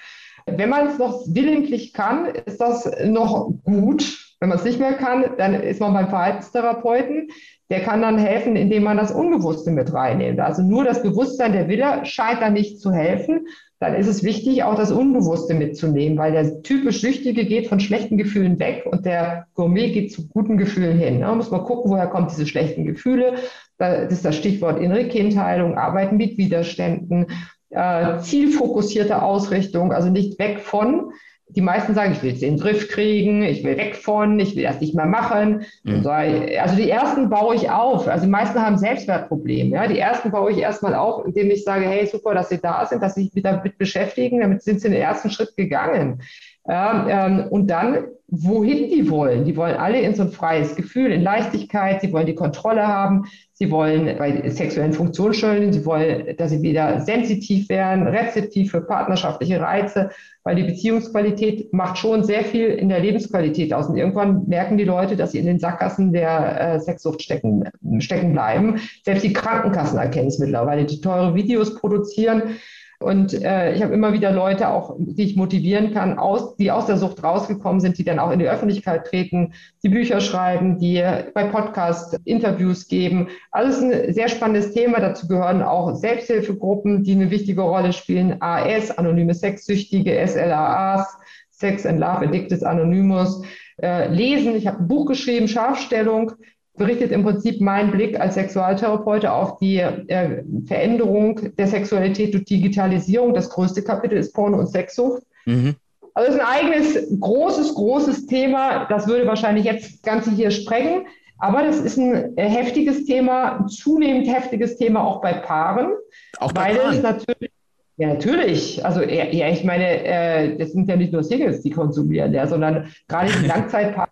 Wenn 0.46 0.70
man 0.70 0.88
es 0.88 0.98
noch 0.98 1.22
willentlich 1.26 1.92
kann, 1.92 2.26
ist 2.46 2.60
das 2.60 2.90
noch 3.04 3.50
gut. 3.64 4.33
Wenn 4.44 4.50
man 4.50 4.58
es 4.58 4.64
nicht 4.66 4.78
mehr 4.78 4.92
kann, 4.92 5.24
dann 5.38 5.54
ist 5.54 5.80
man 5.80 5.94
beim 5.94 6.10
Verhaltenstherapeuten. 6.10 7.28
Der 7.70 7.80
kann 7.80 8.02
dann 8.02 8.18
helfen, 8.18 8.56
indem 8.56 8.82
man 8.82 8.98
das 8.98 9.10
Unbewusste 9.10 9.70
mit 9.70 9.90
reinnimmt. 9.94 10.38
Also 10.38 10.60
nur 10.60 10.84
das 10.84 11.02
Bewusstsein 11.02 11.54
der 11.54 11.66
Wille 11.66 12.04
scheint 12.04 12.42
da 12.42 12.50
nicht 12.50 12.78
zu 12.78 12.92
helfen. 12.92 13.46
Dann 13.80 13.94
ist 13.94 14.06
es 14.06 14.22
wichtig, 14.22 14.62
auch 14.62 14.74
das 14.74 14.92
Unbewusste 14.92 15.54
mitzunehmen, 15.54 16.18
weil 16.18 16.32
der 16.32 16.60
typisch 16.60 17.00
Süchtige 17.00 17.46
geht 17.46 17.68
von 17.68 17.80
schlechten 17.80 18.18
Gefühlen 18.18 18.58
weg 18.58 18.84
und 18.84 19.06
der 19.06 19.46
Gourmet 19.54 19.92
geht 19.92 20.12
zu 20.12 20.28
guten 20.28 20.58
Gefühlen 20.58 20.98
hin. 20.98 21.22
Da 21.22 21.34
muss 21.34 21.50
man 21.50 21.64
gucken, 21.64 21.90
woher 21.90 22.08
kommen 22.08 22.28
diese 22.28 22.46
schlechten 22.46 22.84
Gefühle. 22.84 23.36
Das 23.78 24.12
ist 24.12 24.26
das 24.26 24.36
Stichwort 24.36 24.78
innere 24.78 25.08
Kindheilung, 25.08 25.78
Arbeiten 25.78 26.18
mit 26.18 26.36
Widerständen, 26.36 27.28
äh, 27.70 28.18
zielfokussierte 28.18 29.22
Ausrichtung, 29.22 29.90
also 29.94 30.10
nicht 30.10 30.38
weg 30.38 30.60
von, 30.60 31.12
die 31.48 31.60
meisten 31.60 31.94
sagen, 31.94 32.12
ich 32.12 32.22
will 32.22 32.32
es 32.32 32.42
in 32.42 32.56
den 32.56 32.60
Griff 32.60 32.88
kriegen, 32.88 33.42
ich 33.42 33.62
will 33.62 33.76
weg 33.76 33.96
von, 33.96 34.40
ich 34.40 34.56
will 34.56 34.64
das 34.64 34.80
nicht 34.80 34.94
mehr 34.94 35.06
machen. 35.06 35.66
Mhm. 35.84 36.06
Also 36.06 36.76
die 36.76 36.90
ersten 36.90 37.28
baue 37.28 37.54
ich 37.54 37.70
auf. 37.70 38.08
Also 38.08 38.24
die 38.24 38.30
meisten 38.30 38.60
haben 38.60 38.78
Selbstwertprobleme. 38.78 39.76
Ja? 39.76 39.86
Die 39.86 39.98
ersten 39.98 40.30
baue 40.30 40.52
ich 40.52 40.58
erstmal 40.58 40.94
auf, 40.94 41.24
indem 41.26 41.50
ich 41.50 41.62
sage, 41.64 41.86
hey, 41.86 42.06
super, 42.06 42.34
dass 42.34 42.48
sie 42.48 42.58
da 42.58 42.84
sind, 42.86 43.02
dass 43.02 43.14
sie 43.14 43.28
sich 43.28 43.42
damit 43.42 43.78
beschäftigen. 43.78 44.40
Damit 44.40 44.62
sind 44.62 44.80
sie 44.80 44.88
den 44.88 45.00
ersten 45.00 45.30
Schritt 45.30 45.54
gegangen. 45.56 46.22
Ja, 46.66 47.26
ähm, 47.26 47.48
und 47.50 47.66
dann, 47.68 48.06
wohin 48.28 48.88
die 48.88 49.10
wollen. 49.10 49.44
Die 49.44 49.56
wollen 49.56 49.76
alle 49.76 50.00
in 50.00 50.14
so 50.14 50.22
ein 50.22 50.30
freies 50.30 50.74
Gefühl, 50.74 51.12
in 51.12 51.22
Leichtigkeit. 51.22 52.00
Sie 52.00 52.12
wollen 52.12 52.26
die 52.26 52.34
Kontrolle 52.34 52.86
haben. 52.86 53.26
Sie 53.52 53.70
wollen 53.70 54.16
bei 54.18 54.48
sexuellen 54.48 54.94
Funktionsstörungen, 54.94 55.72
sie 55.72 55.84
wollen, 55.84 56.36
dass 56.36 56.50
sie 56.50 56.62
wieder 56.62 57.00
sensitiv 57.02 57.68
werden, 57.68 58.08
rezeptiv 58.08 58.72
für 58.72 58.80
partnerschaftliche 58.80 59.60
Reize, 59.60 60.10
weil 60.42 60.56
die 60.56 60.64
Beziehungsqualität 60.64 61.72
macht 61.72 61.98
schon 61.98 62.24
sehr 62.24 62.44
viel 62.44 62.66
in 62.66 62.88
der 62.88 62.98
Lebensqualität 62.98 63.72
aus. 63.72 63.86
Und 63.86 63.96
irgendwann 63.96 64.48
merken 64.48 64.76
die 64.76 64.84
Leute, 64.84 65.16
dass 65.16 65.32
sie 65.32 65.38
in 65.38 65.46
den 65.46 65.60
Sackgassen 65.60 66.12
der 66.12 66.60
äh, 66.60 66.80
Sexsucht 66.80 67.22
stecken, 67.22 67.64
stecken 68.00 68.32
bleiben. 68.32 68.80
Selbst 69.04 69.22
die 69.22 69.32
Krankenkassen 69.32 69.98
erkennen 69.98 70.28
es 70.28 70.40
mittlerweile, 70.40 70.84
die 70.84 71.00
teure 71.00 71.34
Videos 71.34 71.76
produzieren 71.76 72.56
und 73.04 73.34
äh, 73.34 73.74
ich 73.74 73.82
habe 73.82 73.92
immer 73.92 74.12
wieder 74.12 74.32
Leute 74.32 74.68
auch, 74.68 74.96
die 74.98 75.24
ich 75.24 75.36
motivieren 75.36 75.92
kann, 75.92 76.18
aus, 76.18 76.56
die 76.56 76.70
aus 76.70 76.86
der 76.86 76.96
Sucht 76.96 77.22
rausgekommen 77.22 77.80
sind, 77.80 77.98
die 77.98 78.04
dann 78.04 78.18
auch 78.18 78.30
in 78.30 78.38
die 78.38 78.48
Öffentlichkeit 78.48 79.06
treten, 79.06 79.52
die 79.82 79.90
Bücher 79.90 80.20
schreiben, 80.20 80.78
die 80.78 81.04
bei 81.34 81.44
Podcasts 81.44 82.16
Interviews 82.24 82.88
geben. 82.88 83.28
Alles 83.50 83.82
ein 83.82 84.12
sehr 84.12 84.28
spannendes 84.28 84.72
Thema. 84.72 85.00
Dazu 85.00 85.28
gehören 85.28 85.62
auch 85.62 85.94
Selbsthilfegruppen, 85.94 87.04
die 87.04 87.12
eine 87.12 87.30
wichtige 87.30 87.60
Rolle 87.60 87.92
spielen. 87.92 88.40
AS, 88.40 88.90
Anonyme 88.96 89.34
Sexsüchtige, 89.34 90.26
SLAAs, 90.26 91.06
Sex 91.50 91.84
and 91.84 92.00
Love 92.00 92.26
Addicted 92.26 92.64
Anonymous. 92.64 93.42
Äh, 93.82 94.08
lesen. 94.08 94.54
Ich 94.54 94.66
habe 94.68 94.78
ein 94.78 94.88
Buch 94.88 95.06
geschrieben, 95.06 95.48
Scharfstellung 95.48 96.32
berichtet 96.76 97.12
im 97.12 97.22
Prinzip 97.22 97.60
mein 97.60 97.90
Blick 97.90 98.18
als 98.18 98.34
Sexualtherapeut 98.34 99.26
auf 99.26 99.58
die 99.58 99.78
äh, 99.78 100.42
Veränderung 100.66 101.54
der 101.56 101.68
Sexualität 101.68 102.34
durch 102.34 102.44
Digitalisierung. 102.44 103.32
Das 103.32 103.50
größte 103.50 103.82
Kapitel 103.82 104.18
ist 104.18 104.32
Porno 104.32 104.58
und 104.58 104.66
Sexsucht. 104.66 105.22
Mhm. 105.46 105.76
Also 106.14 106.30
es 106.30 106.36
ist 106.36 106.40
ein 106.40 106.46
eigenes, 106.46 107.20
großes, 107.20 107.74
großes 107.74 108.26
Thema. 108.26 108.86
Das 108.86 109.06
würde 109.06 109.26
wahrscheinlich 109.26 109.64
jetzt 109.64 109.94
das 109.94 110.02
Ganze 110.02 110.30
hier 110.30 110.50
sprengen. 110.50 111.06
Aber 111.38 111.62
das 111.62 111.78
ist 111.78 111.96
ein 111.96 112.36
äh, 112.36 112.48
heftiges 112.48 113.04
Thema, 113.04 113.58
ein 113.58 113.68
zunehmend 113.68 114.26
heftiges 114.26 114.76
Thema 114.76 115.04
auch 115.04 115.20
bei 115.20 115.32
Paaren. 115.32 115.92
Auch 116.38 116.52
bei 116.52 116.68
weil 116.70 116.76
Paaren. 116.76 116.96
es 116.96 117.02
natürlich 117.02 117.50
ja, 117.96 118.08
natürlich. 118.08 118.84
Also 118.84 119.02
ja, 119.02 119.48
ich 119.48 119.62
meine, 119.62 120.04
äh, 120.04 120.56
das 120.56 120.72
sind 120.72 120.88
ja 120.88 120.96
nicht 120.96 121.12
nur 121.12 121.22
Singles, 121.22 121.62
die 121.62 121.70
konsumieren, 121.70 122.32
ja, 122.32 122.46
sondern 122.46 122.92
gerade 123.06 123.30
die 123.32 123.46
Langzeitpaare 123.46 124.08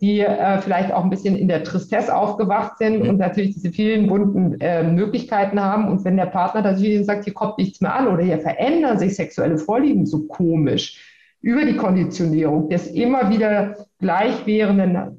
die 0.00 0.20
äh, 0.20 0.60
vielleicht 0.60 0.92
auch 0.92 1.02
ein 1.02 1.10
bisschen 1.10 1.36
in 1.36 1.48
der 1.48 1.64
Tristesse 1.64 2.14
aufgewacht 2.14 2.78
sind 2.78 3.02
mhm. 3.02 3.10
und 3.10 3.18
natürlich 3.18 3.54
diese 3.54 3.72
vielen 3.72 4.06
bunten 4.06 4.60
äh, 4.60 4.82
Möglichkeiten 4.82 5.60
haben. 5.60 5.88
Und 5.88 6.04
wenn 6.04 6.16
der 6.16 6.26
Partner 6.26 6.62
natürlich 6.62 7.04
sagt, 7.04 7.24
hier 7.24 7.34
kommt 7.34 7.58
nichts 7.58 7.80
mehr 7.80 7.94
an 7.94 8.06
oder 8.06 8.22
hier 8.22 8.38
verändern 8.38 8.98
sich 8.98 9.16
sexuelle 9.16 9.58
Vorlieben 9.58 10.06
so 10.06 10.26
komisch 10.26 11.06
über 11.42 11.64
die 11.64 11.76
Konditionierung 11.76 12.68
des 12.68 12.86
immer 12.88 13.30
wieder 13.30 13.74
gleichwährenden, 13.98 15.18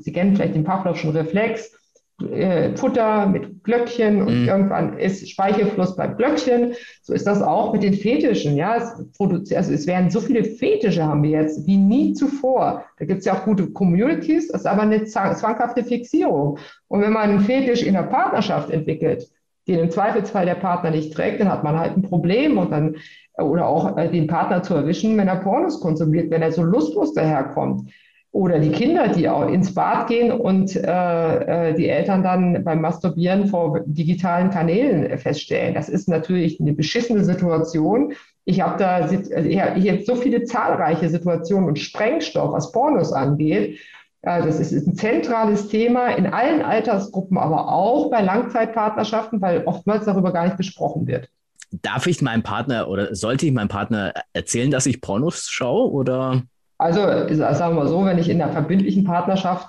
Sie 0.00 0.12
kennen 0.12 0.36
vielleicht 0.36 0.54
den 0.54 0.64
Pavlovschen 0.64 1.10
Reflex, 1.10 1.72
äh, 2.22 2.74
Futter 2.76 3.26
mit 3.26 3.62
Glöckchen 3.62 4.22
und 4.22 4.42
mhm. 4.42 4.48
irgendwann 4.48 4.98
ist 4.98 5.28
Speichelfluss 5.28 5.96
beim 5.96 6.16
Glöckchen. 6.16 6.74
So 7.02 7.12
ist 7.12 7.26
das 7.26 7.42
auch 7.42 7.74
mit 7.74 7.82
den 7.82 7.92
Fetischen. 7.92 8.56
Ja, 8.56 8.76
es, 8.76 9.54
also 9.54 9.72
es 9.72 9.86
werden 9.86 10.10
so 10.10 10.20
viele 10.20 10.44
Fetische 10.44 11.04
haben 11.04 11.22
wir 11.22 11.30
jetzt 11.30 11.66
wie 11.66 11.76
nie 11.76 12.14
zuvor. 12.14 12.84
Da 12.98 13.04
gibt 13.04 13.20
es 13.20 13.26
ja 13.26 13.34
auch 13.34 13.44
gute 13.44 13.70
Communities, 13.70 14.48
das 14.48 14.62
ist 14.62 14.66
aber 14.66 14.82
eine 14.82 15.04
zwanghafte 15.04 15.84
Fixierung. 15.84 16.58
Und 16.88 17.02
wenn 17.02 17.12
man 17.12 17.30
einen 17.30 17.40
Fetisch 17.40 17.82
in 17.82 17.92
der 17.92 18.04
Partnerschaft 18.04 18.70
entwickelt, 18.70 19.28
den 19.68 19.80
im 19.80 19.90
Zweifelsfall 19.90 20.46
der 20.46 20.54
Partner 20.54 20.92
nicht 20.92 21.12
trägt, 21.12 21.40
dann 21.40 21.50
hat 21.50 21.64
man 21.64 21.78
halt 21.78 21.96
ein 21.96 22.02
Problem 22.02 22.56
und 22.56 22.70
dann 22.70 22.96
oder 23.36 23.66
auch 23.66 23.98
äh, 23.98 24.08
den 24.08 24.26
Partner 24.26 24.62
zu 24.62 24.72
erwischen, 24.74 25.18
wenn 25.18 25.28
er 25.28 25.36
Pornos 25.36 25.80
konsumiert, 25.80 26.30
wenn 26.30 26.40
er 26.40 26.52
so 26.52 26.62
lustlos 26.62 27.12
daherkommt 27.12 27.90
oder 28.36 28.58
die 28.58 28.70
Kinder, 28.70 29.08
die 29.08 29.30
auch 29.30 29.48
ins 29.48 29.72
Bad 29.72 30.08
gehen 30.08 30.30
und 30.30 30.76
äh, 30.76 31.70
äh, 31.70 31.74
die 31.74 31.88
Eltern 31.88 32.22
dann 32.22 32.64
beim 32.64 32.82
Masturbieren 32.82 33.46
vor 33.46 33.80
digitalen 33.86 34.50
Kanälen 34.50 35.18
feststellen. 35.18 35.72
Das 35.72 35.88
ist 35.88 36.06
natürlich 36.06 36.60
eine 36.60 36.74
beschissene 36.74 37.24
Situation. 37.24 38.12
Ich 38.44 38.60
habe 38.60 38.78
da 38.78 38.96
also 38.96 39.14
ich 39.14 39.58
hab 39.58 39.78
jetzt 39.78 40.06
so 40.06 40.16
viele 40.16 40.44
zahlreiche 40.44 41.08
Situationen 41.08 41.66
und 41.66 41.78
Sprengstoff, 41.78 42.52
was 42.52 42.72
Pornos 42.72 43.10
angeht. 43.10 43.80
Äh, 44.20 44.44
das 44.44 44.60
ist 44.60 44.86
ein 44.86 44.96
zentrales 44.96 45.68
Thema 45.68 46.08
in 46.08 46.26
allen 46.26 46.60
Altersgruppen, 46.60 47.38
aber 47.38 47.72
auch 47.72 48.10
bei 48.10 48.20
Langzeitpartnerschaften, 48.20 49.40
weil 49.40 49.64
oftmals 49.64 50.04
darüber 50.04 50.30
gar 50.34 50.44
nicht 50.44 50.58
gesprochen 50.58 51.06
wird. 51.06 51.30
Darf 51.70 52.06
ich 52.06 52.20
meinem 52.20 52.42
Partner 52.42 52.88
oder 52.88 53.14
sollte 53.14 53.46
ich 53.46 53.52
meinem 53.52 53.68
Partner 53.68 54.12
erzählen, 54.34 54.70
dass 54.70 54.84
ich 54.84 55.00
Pornos 55.00 55.48
schaue 55.48 55.90
oder? 55.90 56.42
Also 56.78 57.00
sagen 57.34 57.76
wir 57.76 57.86
so, 57.86 58.04
wenn 58.04 58.18
ich 58.18 58.28
in 58.28 58.40
einer 58.40 58.52
verbindlichen 58.52 59.04
Partnerschaft 59.04 59.68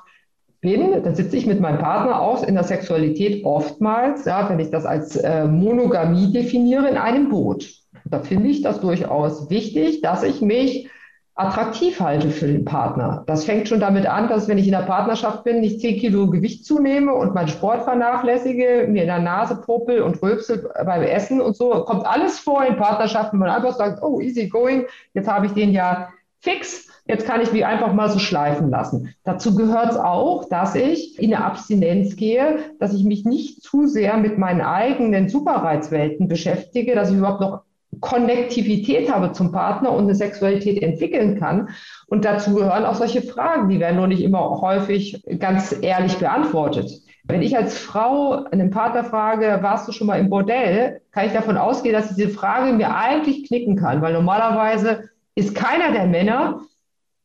bin, 0.62 1.04
dann 1.04 1.15
sitze 1.15 1.38
ich 1.38 1.46
mit 1.46 1.60
meinem 1.60 1.80
Partner 1.80 2.20
aus 2.20 2.43
in 2.43 2.56
der 2.56 2.63
Sexualität 2.63 3.46
oftmals, 3.46 4.26
ja, 4.26 4.50
wenn 4.50 4.60
ich 4.60 4.72
das 4.72 4.86
als 4.86 5.15
äh, 5.15 5.46
Monogamie 5.46 6.32
definiere, 6.34 6.89
in 6.89 6.98
einem 6.98 7.30
Boot. 7.30 7.70
Da 8.06 8.20
finde 8.20 8.50
ich 8.50 8.62
das 8.62 8.82
durchaus 8.82 9.50
wichtig, 9.50 10.02
dass 10.02 10.24
ich 10.24 10.41
mich 10.41 10.89
attraktiv 11.36 12.00
halte 12.00 12.32
für 12.32 12.48
den 12.48 12.65
Partner. 12.65 13.24
Das 13.28 13.46
fängt 13.46 13.67
schon 13.67 13.80
damit 13.80 14.08
an, 14.08 14.28
dass 14.28 14.48
wenn 14.48 14.58
ich 14.58 14.65
in 14.65 14.72
der 14.72 14.80
Partnerschaft 14.80 15.43
bin, 15.43 15.63
ich 15.63 15.80
10 15.80 16.00
Kilo 16.00 16.28
Gewicht 16.32 16.65
zunehme 16.65 17.13
und 17.13 17.36
meinen 17.36 17.48
Sport 17.48 17.84
vernachlässige, 17.84 18.88
mir 18.89 19.04
in 19.04 19.08
der 19.08 19.20
Nase 19.20 19.58
popel 19.58 20.02
und 20.02 20.22
rülpsel 20.24 20.67
beim 20.84 21.04
Essen 21.04 21.39
und 21.39 21.56
so, 21.56 21.70
kommt 21.86 22.08
alles 22.08 22.39
vor 22.39 22.65
in 22.65 22.76
Partnerschaften, 22.76 23.39
wenn 23.39 23.48
man 23.48 23.56
einfach 23.56 23.76
sagt, 23.76 24.02
oh, 24.02 24.20
easy 24.20 24.48
going, 24.48 24.86
jetzt 25.13 25.28
habe 25.28 25.46
ich 25.46 25.52
den 25.52 25.72
ja 25.72 26.10
fix, 26.39 26.88
jetzt 27.08 27.26
kann 27.26 27.41
ich 27.41 27.52
mich 27.52 27.65
einfach 27.65 27.93
mal 27.93 28.10
so 28.10 28.20
schleifen 28.20 28.70
lassen. 28.70 29.13
Dazu 29.24 29.56
gehört 29.56 29.91
es 29.91 29.98
auch, 29.98 30.48
dass 30.50 30.76
ich 30.76 31.20
in 31.20 31.34
eine 31.34 31.43
Abstinenz 31.43 32.15
gehe, 32.15 32.60
dass 32.80 32.93
ich 32.93 33.04
mich 33.04 33.26
nicht 33.26 33.63
zu 33.63 33.88
sehr 33.88 34.17
mit 34.17 34.38
meinen 34.38 34.62
eigenen 34.62 35.30
Superreizwelten 35.30 36.28
beschäftige, 36.28 36.96
dass 36.96 37.12
ich 37.12 37.17
überhaupt 37.17 37.41
noch 37.41 37.62
Konnektivität 38.00 39.12
habe 39.12 39.32
zum 39.32 39.52
Partner 39.52 39.91
und 39.91 40.04
eine 40.04 40.15
Sexualität 40.15 40.84
entwickeln 40.84 41.39
kann. 41.39 41.70
Und 42.08 42.26
dazu 42.26 42.54
gehören 42.54 42.86
auch 42.86 42.96
solche 42.96 43.22
Fragen, 43.22 43.70
die 43.70 43.80
werden 43.80 43.96
nur 43.96 44.08
nicht 44.08 44.22
immer 44.22 44.62
häufig 44.62 45.24
ganz 45.39 45.76
ehrlich 45.82 46.17
beantwortet. 46.17 46.91
Wenn 47.24 47.41
ich 47.41 47.58
als 47.58 47.78
Frau 47.78 48.46
einen 48.52 48.70
Partner 48.70 49.04
frage, 49.04 49.60
warst 49.62 49.88
du 49.88 49.91
schon 49.91 50.08
mal 50.08 50.20
im 50.20 50.30
Bordell, 50.30 51.02
kann 51.12 51.26
ich 51.26 51.34
davon 51.34 51.58
ausgehen, 51.58 51.93
dass 51.93 52.15
diese 52.15 52.30
Frage 52.30 52.72
mir 52.74 52.96
eigentlich 52.96 53.48
knicken 53.48 53.76
kann, 53.76 54.02
weil 54.02 54.13
normalerweise 54.13 55.10
ist 55.36 55.54
keiner 55.54 55.91
der 55.91 56.06
Männer 56.06 56.62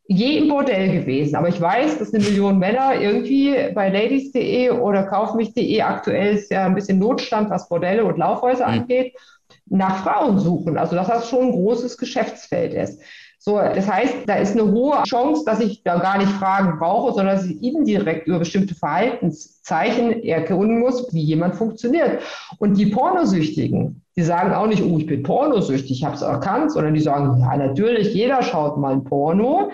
je 0.06 0.38
im 0.38 0.48
Bordell 0.48 0.90
gewesen. 0.92 1.36
Aber 1.36 1.48
ich 1.48 1.60
weiß, 1.60 1.98
dass 1.98 2.12
eine 2.12 2.24
Million 2.24 2.58
Männer 2.58 3.00
irgendwie 3.00 3.54
bei 3.74 3.88
ladies.de 3.88 4.70
oder 4.70 5.04
kaufmich.de 5.04 5.80
aktuell 5.82 6.36
ist 6.36 6.50
ja 6.50 6.66
ein 6.66 6.74
bisschen 6.74 6.98
Notstand, 6.98 7.50
was 7.50 7.68
Bordelle 7.68 8.04
und 8.04 8.18
Laufhäuser 8.18 8.66
mhm. 8.66 8.80
angeht, 8.80 9.14
nach 9.66 10.02
Frauen 10.02 10.38
suchen. 10.38 10.76
Also 10.76 10.96
dass 10.96 11.08
das 11.08 11.28
schon 11.28 11.46
ein 11.46 11.52
großes 11.52 11.96
Geschäftsfeld 11.96 12.74
ist. 12.74 13.00
So, 13.44 13.56
das 13.56 13.90
heißt, 13.90 14.18
da 14.26 14.36
ist 14.36 14.52
eine 14.52 14.70
hohe 14.70 15.02
Chance, 15.02 15.42
dass 15.44 15.58
ich 15.58 15.82
da 15.82 15.98
gar 15.98 16.16
nicht 16.16 16.30
Fragen 16.30 16.78
brauche, 16.78 17.12
sondern 17.12 17.34
dass 17.34 17.44
ich 17.44 17.60
indirekt 17.60 18.28
über 18.28 18.38
bestimmte 18.38 18.76
Verhaltenszeichen 18.76 20.22
erkennen 20.22 20.78
muss, 20.78 21.12
wie 21.12 21.22
jemand 21.22 21.56
funktioniert. 21.56 22.22
Und 22.58 22.78
die 22.78 22.86
Pornosüchtigen, 22.86 24.04
die 24.14 24.22
sagen 24.22 24.54
auch 24.54 24.68
nicht, 24.68 24.84
oh, 24.84 24.96
ich 24.96 25.06
bin 25.06 25.24
pornosüchtig, 25.24 25.90
ich 25.90 26.04
habe 26.04 26.14
es 26.14 26.22
erkannt, 26.22 26.70
sondern 26.70 26.94
die 26.94 27.00
sagen, 27.00 27.36
ja, 27.40 27.56
natürlich, 27.56 28.14
jeder 28.14 28.44
schaut 28.44 28.78
mal 28.78 28.92
ein 28.92 29.02
Porno 29.02 29.72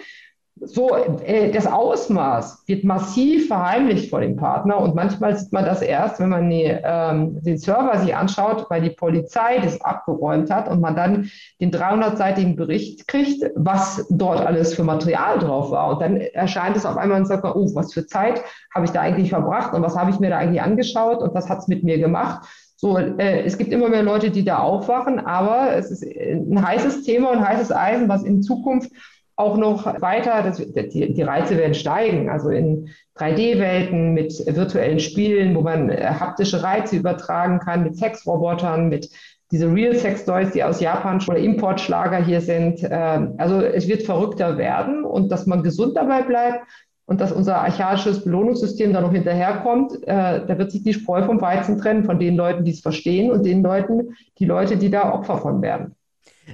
so, 0.61 0.94
äh, 0.97 1.51
das 1.51 1.66
Ausmaß 1.66 2.64
wird 2.66 2.85
massiv 2.85 3.49
verheimlicht 3.49 4.11
vor 4.11 4.21
dem 4.21 4.37
Partner 4.37 4.79
und 4.79 4.94
manchmal 4.94 5.37
sieht 5.37 5.53
man 5.53 5.64
das 5.64 5.83
erst, 5.83 6.21
wenn 6.21 6.29
man 6.29 6.49
die, 6.49 6.64
ähm, 6.64 7.42
den 7.42 7.59
Server 7.59 7.99
sich 7.99 8.14
anschaut, 8.14 8.66
weil 8.68 8.83
die 8.83 8.90
Polizei 8.90 9.59
das 9.59 9.81
abgeräumt 9.81 10.51
hat 10.51 10.68
und 10.68 10.81
man 10.81 10.97
dann 10.97 11.31
den 11.61 11.71
300-seitigen 11.71 12.57
Bericht 12.57 13.09
kriegt, 13.09 13.44
was 13.55 14.07
dort 14.11 14.44
alles 14.44 14.75
für 14.75 14.85
Material 14.85 15.38
drauf 15.38 15.71
war. 15.71 15.90
Und 15.90 16.03
dann 16.03 16.16
erscheint 16.16 16.77
es 16.77 16.87
auf 16.87 16.97
einmal 16.97 17.21
und 17.21 17.27
sagt 17.27 17.44
man, 17.44 17.53
oh, 17.53 17.68
was 17.75 17.92
für 17.92 18.07
Zeit 18.07 18.42
habe 18.75 18.85
ich 18.85 18.92
da 18.92 19.01
eigentlich 19.01 19.31
verbracht 19.31 19.75
und 19.75 19.83
was 19.83 19.97
habe 19.97 20.11
ich 20.11 20.21
mir 20.21 20.31
da 20.31 20.38
eigentlich 20.38 20.62
angeschaut 20.62 21.23
und 21.23 21.35
was 21.35 21.49
hat 21.49 21.59
es 21.59 21.68
mit 21.68 21.85
mir 21.85 21.99
gemacht? 21.99 22.47
So, 22.77 22.97
äh, 22.97 23.42
es 23.42 23.59
gibt 23.59 23.73
immer 23.73 23.88
mehr 23.88 24.05
Leute, 24.05 24.31
die 24.31 24.44
da 24.44 24.59
aufwachen, 24.59 25.18
aber 25.18 25.75
es 25.75 25.90
ist 25.90 26.05
ein 26.05 26.64
heißes 26.64 27.03
Thema 27.03 27.33
und 27.33 27.44
heißes 27.44 27.73
Eisen, 27.73 28.09
was 28.09 28.23
in 28.23 28.40
Zukunft 28.40 28.92
auch 29.38 29.57
noch 29.57 29.87
weiter, 30.01 30.42
das, 30.42 30.57
die, 30.57 31.14
die 31.14 31.22
Reize 31.22 31.57
werden 31.57 31.74
steigen, 31.74 32.29
also 32.29 32.51
in 32.51 32.88
3D-Welten 33.16 34.12
mit 34.12 34.35
virtuellen 34.46 34.98
Spielen, 34.98 35.55
wo 35.55 35.61
man 35.61 35.90
äh, 35.90 36.05
haptische 36.05 36.64
Reize 36.64 36.96
übertragen 36.96 37.61
kann, 37.61 37.85
mit 37.85 37.96
Sexrobotern, 37.96 38.88
mit 38.88 39.09
diese 39.53 39.72
Real 39.72 39.94
Sex 39.94 40.24
Toys, 40.24 40.51
die 40.51 40.64
aus 40.64 40.81
Japan 40.81 41.22
oder 41.29 41.38
Importschlager 41.38 42.22
hier 42.24 42.40
sind. 42.40 42.81
Ähm, 42.90 43.35
also 43.38 43.61
es 43.61 43.87
wird 43.87 44.03
verrückter 44.03 44.59
werden 44.59 45.05
und 45.05 45.31
dass 45.31 45.46
man 45.46 45.62
gesund 45.62 45.96
dabei 45.96 46.22
bleibt 46.22 46.64
und 47.07 47.20
dass 47.20 47.31
unser 47.31 47.59
archaisches 47.59 48.24
Belohnungssystem 48.24 48.92
da 48.92 49.01
noch 49.01 49.12
hinterherkommt, 49.12 50.03
äh, 50.03 50.46
da 50.46 50.59
wird 50.59 50.72
sich 50.72 50.83
die 50.83 50.94
Spreu 50.94 51.22
vom 51.22 51.40
Weizen 51.40 51.79
trennen 51.79 52.05
von 52.05 52.18
den 52.18 52.35
Leuten, 52.35 52.64
die 52.64 52.72
es 52.72 52.81
verstehen 52.81 53.31
und 53.31 53.46
den 53.46 53.62
Leuten, 53.62 54.16
die 54.40 54.46
Leute, 54.46 54.77
die 54.77 54.90
da 54.90 55.12
Opfer 55.12 55.38
von 55.38 55.62
werden. 55.62 55.94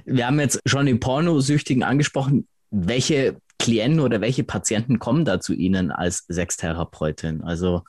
Wir 0.05 0.27
haben 0.27 0.39
jetzt 0.39 0.61
schon 0.67 0.85
die 0.85 0.93
Pornosüchtigen 0.93 1.81
angesprochen 1.81 2.47
welche 2.75 3.37
Klienten 3.57 4.01
oder 4.01 4.21
welche 4.21 4.43
Patienten 4.43 4.99
kommen 4.99 5.25
da 5.25 5.39
zu 5.39 5.53
Ihnen 5.53 5.91
als 5.91 6.25
Sextherapeutin? 6.27 7.43
Also 7.43 7.81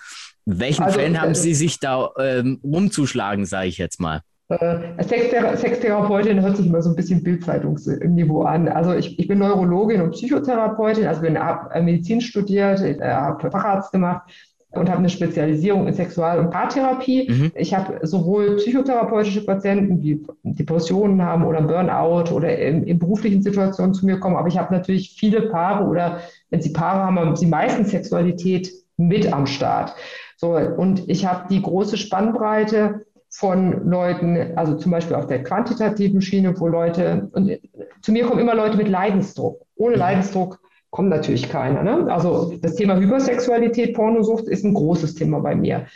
in 0.46 0.60
welchen 0.60 0.84
also, 0.84 0.98
Fällen 0.98 1.20
haben 1.20 1.30
also, 1.30 1.42
Sie 1.42 1.54
sich 1.54 1.80
da 1.80 2.10
ähm, 2.18 2.60
rumzuschlagen, 2.62 3.46
sage 3.46 3.68
ich 3.68 3.78
jetzt 3.78 4.00
mal? 4.00 4.20
Äh, 4.48 5.02
Sextherapeutin 5.02 6.40
hört 6.40 6.56
sich 6.56 6.66
immer 6.66 6.80
so 6.80 6.90
ein 6.90 6.96
bisschen 6.96 7.24
Bildzeitungsniveau 7.24 8.42
an. 8.42 8.68
Also 8.68 8.94
ich, 8.94 9.18
ich 9.18 9.26
bin 9.26 9.40
Neurologin 9.40 10.02
und 10.02 10.12
Psychotherapeutin, 10.12 11.06
also 11.06 11.20
bin 11.20 11.36
habe 11.36 11.82
Medizin 11.82 12.20
studiert, 12.20 12.80
äh, 12.80 13.00
habe 13.00 13.50
Facharzt 13.50 13.90
gemacht 13.90 14.30
und 14.78 14.88
habe 14.88 14.98
eine 14.98 15.08
Spezialisierung 15.08 15.86
in 15.86 15.94
Sexual- 15.94 16.38
und 16.38 16.50
Paartherapie. 16.50 17.30
Mhm. 17.30 17.52
Ich 17.54 17.74
habe 17.74 18.06
sowohl 18.06 18.56
psychotherapeutische 18.56 19.44
Patienten, 19.44 20.00
die 20.00 20.22
Depressionen 20.42 21.22
haben 21.22 21.44
oder 21.44 21.62
Burnout 21.62 22.32
oder 22.34 22.56
in, 22.58 22.84
in 22.84 22.98
beruflichen 22.98 23.42
Situationen 23.42 23.94
zu 23.94 24.06
mir 24.06 24.18
kommen, 24.18 24.36
aber 24.36 24.48
ich 24.48 24.58
habe 24.58 24.74
natürlich 24.74 25.16
viele 25.18 25.42
Paare 25.42 25.84
oder 25.84 26.20
wenn 26.50 26.60
sie 26.60 26.72
Paare 26.72 27.04
haben, 27.04 27.18
haben 27.18 27.36
sie 27.36 27.46
meistens 27.46 27.90
Sexualität 27.90 28.72
mit 28.96 29.32
am 29.32 29.46
Start. 29.46 29.94
So, 30.36 30.56
und 30.56 31.08
ich 31.08 31.26
habe 31.26 31.48
die 31.48 31.62
große 31.62 31.96
Spannbreite 31.96 33.06
von 33.28 33.88
Leuten, 33.88 34.56
also 34.56 34.74
zum 34.76 34.92
Beispiel 34.92 35.16
auf 35.16 35.26
der 35.26 35.42
quantitativen 35.42 36.22
Schiene, 36.22 36.58
wo 36.58 36.68
Leute, 36.68 37.28
und 37.32 37.58
zu 38.00 38.12
mir 38.12 38.24
kommen 38.24 38.40
immer 38.40 38.54
Leute 38.54 38.76
mit 38.76 38.88
Leidensdruck. 38.88 39.60
Ohne 39.76 39.96
Leidensdruck 39.96 40.58
kommt 40.90 41.10
natürlich 41.10 41.48
keiner. 41.48 41.82
Ne? 41.82 42.12
Also 42.12 42.56
das 42.60 42.76
Thema 42.76 42.96
Hypersexualität, 42.96 43.94
Pornosucht 43.94 44.48
ist 44.48 44.64
ein 44.64 44.74
großes 44.74 45.14
Thema 45.14 45.40
bei 45.40 45.54
mir. 45.54 45.86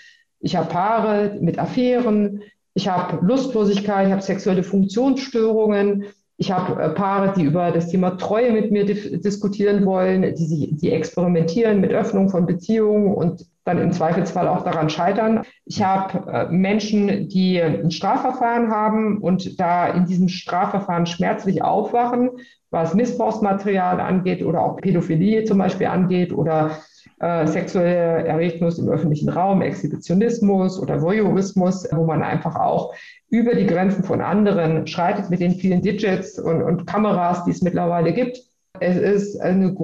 Ich 0.40 0.56
habe 0.56 0.68
Paare 0.68 1.38
mit 1.40 1.58
Affären, 1.58 2.42
ich 2.74 2.88
habe 2.88 3.24
Lustlosigkeit, 3.24 4.06
ich 4.06 4.12
habe 4.12 4.22
sexuelle 4.22 4.62
Funktionsstörungen, 4.62 6.04
ich 6.40 6.50
habe 6.50 6.82
äh, 6.82 6.88
Paare, 6.88 7.34
die 7.36 7.42
über 7.42 7.70
das 7.70 7.88
Thema 7.88 8.16
Treue 8.16 8.50
mit 8.50 8.72
mir 8.72 8.86
diskutieren 8.86 9.84
wollen, 9.84 10.22
die, 10.22 10.74
die 10.74 10.90
experimentieren 10.90 11.82
mit 11.82 11.92
Öffnung 11.92 12.30
von 12.30 12.46
Beziehungen 12.46 13.12
und 13.12 13.44
dann 13.64 13.76
im 13.76 13.92
Zweifelsfall 13.92 14.48
auch 14.48 14.64
daran 14.64 14.88
scheitern. 14.88 15.42
Ich 15.66 15.82
habe 15.82 16.32
äh, 16.32 16.50
Menschen, 16.50 17.28
die 17.28 17.60
ein 17.60 17.90
Strafverfahren 17.90 18.70
haben 18.70 19.18
und 19.18 19.60
da 19.60 19.88
in 19.88 20.06
diesem 20.06 20.28
Strafverfahren 20.28 21.04
schmerzlich 21.04 21.62
aufwachen, 21.62 22.30
was 22.70 22.94
Missbrauchsmaterial 22.94 24.00
angeht 24.00 24.42
oder 24.42 24.62
auch 24.62 24.76
Pädophilie 24.76 25.44
zum 25.44 25.58
Beispiel 25.58 25.88
angeht 25.88 26.32
oder 26.32 26.78
äh, 27.20 27.46
sexuelle 27.46 28.26
Erregnung 28.26 28.72
im 28.76 28.88
öffentlichen 28.88 29.28
Raum, 29.28 29.62
Exhibitionismus 29.62 30.80
oder 30.80 31.00
Voyeurismus, 31.02 31.86
wo 31.92 32.04
man 32.04 32.22
einfach 32.22 32.56
auch 32.56 32.94
über 33.28 33.54
die 33.54 33.66
Grenzen 33.66 34.02
von 34.02 34.20
anderen 34.20 34.86
schreitet 34.86 35.30
mit 35.30 35.40
den 35.40 35.52
vielen 35.52 35.82
Digits 35.82 36.38
und, 36.38 36.62
und 36.62 36.86
Kameras, 36.86 37.44
die 37.44 37.50
es 37.52 37.62
mittlerweile 37.62 38.12
gibt. 38.12 38.49
Es 38.80 38.96
ist 38.96 39.40
eine, 39.40 39.76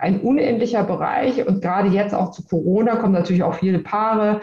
ein 0.00 0.20
unendlicher 0.20 0.84
Bereich 0.84 1.46
und 1.46 1.62
gerade 1.62 1.88
jetzt 1.88 2.14
auch 2.14 2.32
zu 2.32 2.44
Corona 2.44 2.96
kommen 2.96 3.12
natürlich 3.12 3.42
auch 3.42 3.54
viele 3.54 3.78
Paare, 3.78 4.40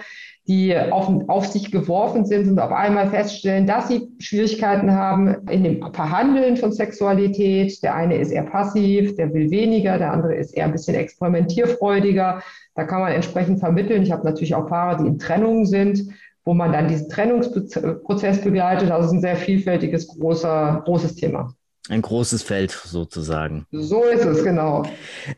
die 0.47 0.75
auf, 0.75 1.10
auf 1.27 1.45
sich 1.45 1.71
geworfen 1.71 2.25
sind 2.25 2.49
und 2.49 2.60
auf 2.60 2.71
einmal 2.71 3.10
feststellen, 3.10 3.67
dass 3.67 3.88
sie 3.88 4.10
Schwierigkeiten 4.19 4.91
haben 4.91 5.47
in 5.49 5.63
dem 5.63 5.93
Verhandeln 5.93 6.58
von 6.58 6.71
Sexualität. 6.71 7.82
Der 7.84 7.95
eine 7.95 8.17
ist 8.17 8.32
eher 8.32 8.43
passiv, 8.43 9.15
der 9.15 9.34
will 9.34 9.51
weniger, 9.51 9.97
der 9.97 10.12
andere 10.12 10.36
ist 10.36 10.56
eher 10.58 10.65
ein 10.65 10.71
bisschen 10.71 10.95
experimentierfreudiger. 10.95 12.41
Da 12.75 12.84
kann 12.86 13.01
man 13.01 13.12
entsprechend 13.12 13.60
vermitteln. 13.60 14.04
Ich 14.04 14.12
habe 14.12 14.25
natürlich 14.25 14.56
auch 14.56 14.67
Paare, 14.67 15.04
die 15.04 15.10
in 15.10 15.19
Trennungen 15.19 15.65
sind, 15.65 16.08
wo 16.43 16.54
man 16.54 16.71
dann 16.71 16.88
diesen 16.88 17.10
Trennungsprozess 17.10 18.41
begleitet. 18.41 18.89
Also 18.89 19.06
es 19.06 19.12
ist 19.12 19.17
ein 19.17 19.21
sehr 19.21 19.36
vielfältiges, 19.36 20.08
großer, 20.08 20.82
großes 20.86 21.15
Thema. 21.15 21.54
Ein 21.89 22.04
großes 22.04 22.44
Feld 22.44 22.72
sozusagen. 22.72 23.65
So 23.72 24.04
ist 24.04 24.24
es, 24.24 24.44
genau. 24.44 24.84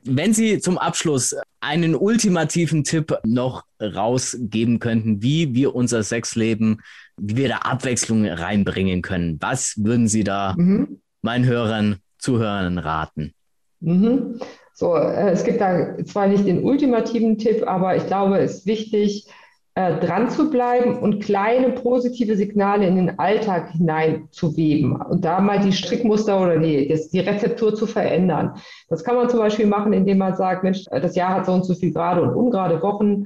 Wenn 0.03 0.33
Sie 0.33 0.59
zum 0.59 0.77
Abschluss 0.77 1.35
einen 1.61 1.95
ultimativen 1.95 2.83
Tipp 2.83 3.17
noch 3.23 3.63
rausgeben 3.81 4.79
könnten, 4.79 5.23
wie 5.23 5.55
wir 5.55 5.73
unser 5.73 6.03
Sexleben, 6.03 6.81
wie 7.17 7.37
wir 7.37 7.47
da 7.47 7.57
Abwechslung 7.59 8.25
reinbringen 8.25 9.01
können, 9.01 9.37
was 9.39 9.75
würden 9.77 10.09
Sie 10.09 10.25
da 10.25 10.53
mhm. 10.57 10.99
meinen 11.21 11.45
Hörern, 11.45 11.99
Zuhörern 12.17 12.77
raten? 12.77 13.33
Mhm. 13.79 14.39
So, 14.73 14.95
äh, 14.97 15.31
es 15.31 15.43
gibt 15.45 15.61
da 15.61 15.95
zwar 16.03 16.27
nicht 16.27 16.45
den 16.45 16.63
ultimativen 16.63 17.37
Tipp, 17.37 17.63
aber 17.65 17.95
ich 17.95 18.05
glaube, 18.07 18.39
es 18.39 18.59
ist 18.59 18.65
wichtig, 18.65 19.27
äh, 19.75 19.99
dran 19.99 20.29
zu 20.29 20.51
bleiben 20.51 20.99
und 20.99 21.19
kleine 21.19 21.71
positive 21.71 22.35
Signale 22.35 22.85
in 22.85 22.95
den 22.95 23.17
Alltag 23.17 23.71
hineinzuweben 23.71 24.95
und 24.95 25.25
da 25.25 25.41
mal 25.41 25.61
die 25.61 25.73
Strickmuster 25.73 26.39
oder 26.39 26.59
die, 26.59 26.87
das, 26.87 27.09
die 27.09 27.21
Rezeptur 27.21 27.73
zu 27.73 27.87
verändern. 27.87 28.53
Das 28.87 29.03
kann 29.03 29.15
man 29.15 29.29
zum 29.29 29.39
Beispiel 29.39 29.65
machen, 29.65 29.91
indem 29.91 30.19
man 30.19 30.35
sagt, 30.35 30.63
Mensch, 30.63 30.85
das 30.85 31.15
Jahr 31.15 31.33
hat 31.33 31.47
so 31.47 31.53
und 31.53 31.65
so 31.65 31.73
viel 31.73 31.91
gerade 31.91 32.21
und 32.21 32.35
ungerade 32.35 32.83
Wochen. 32.83 33.25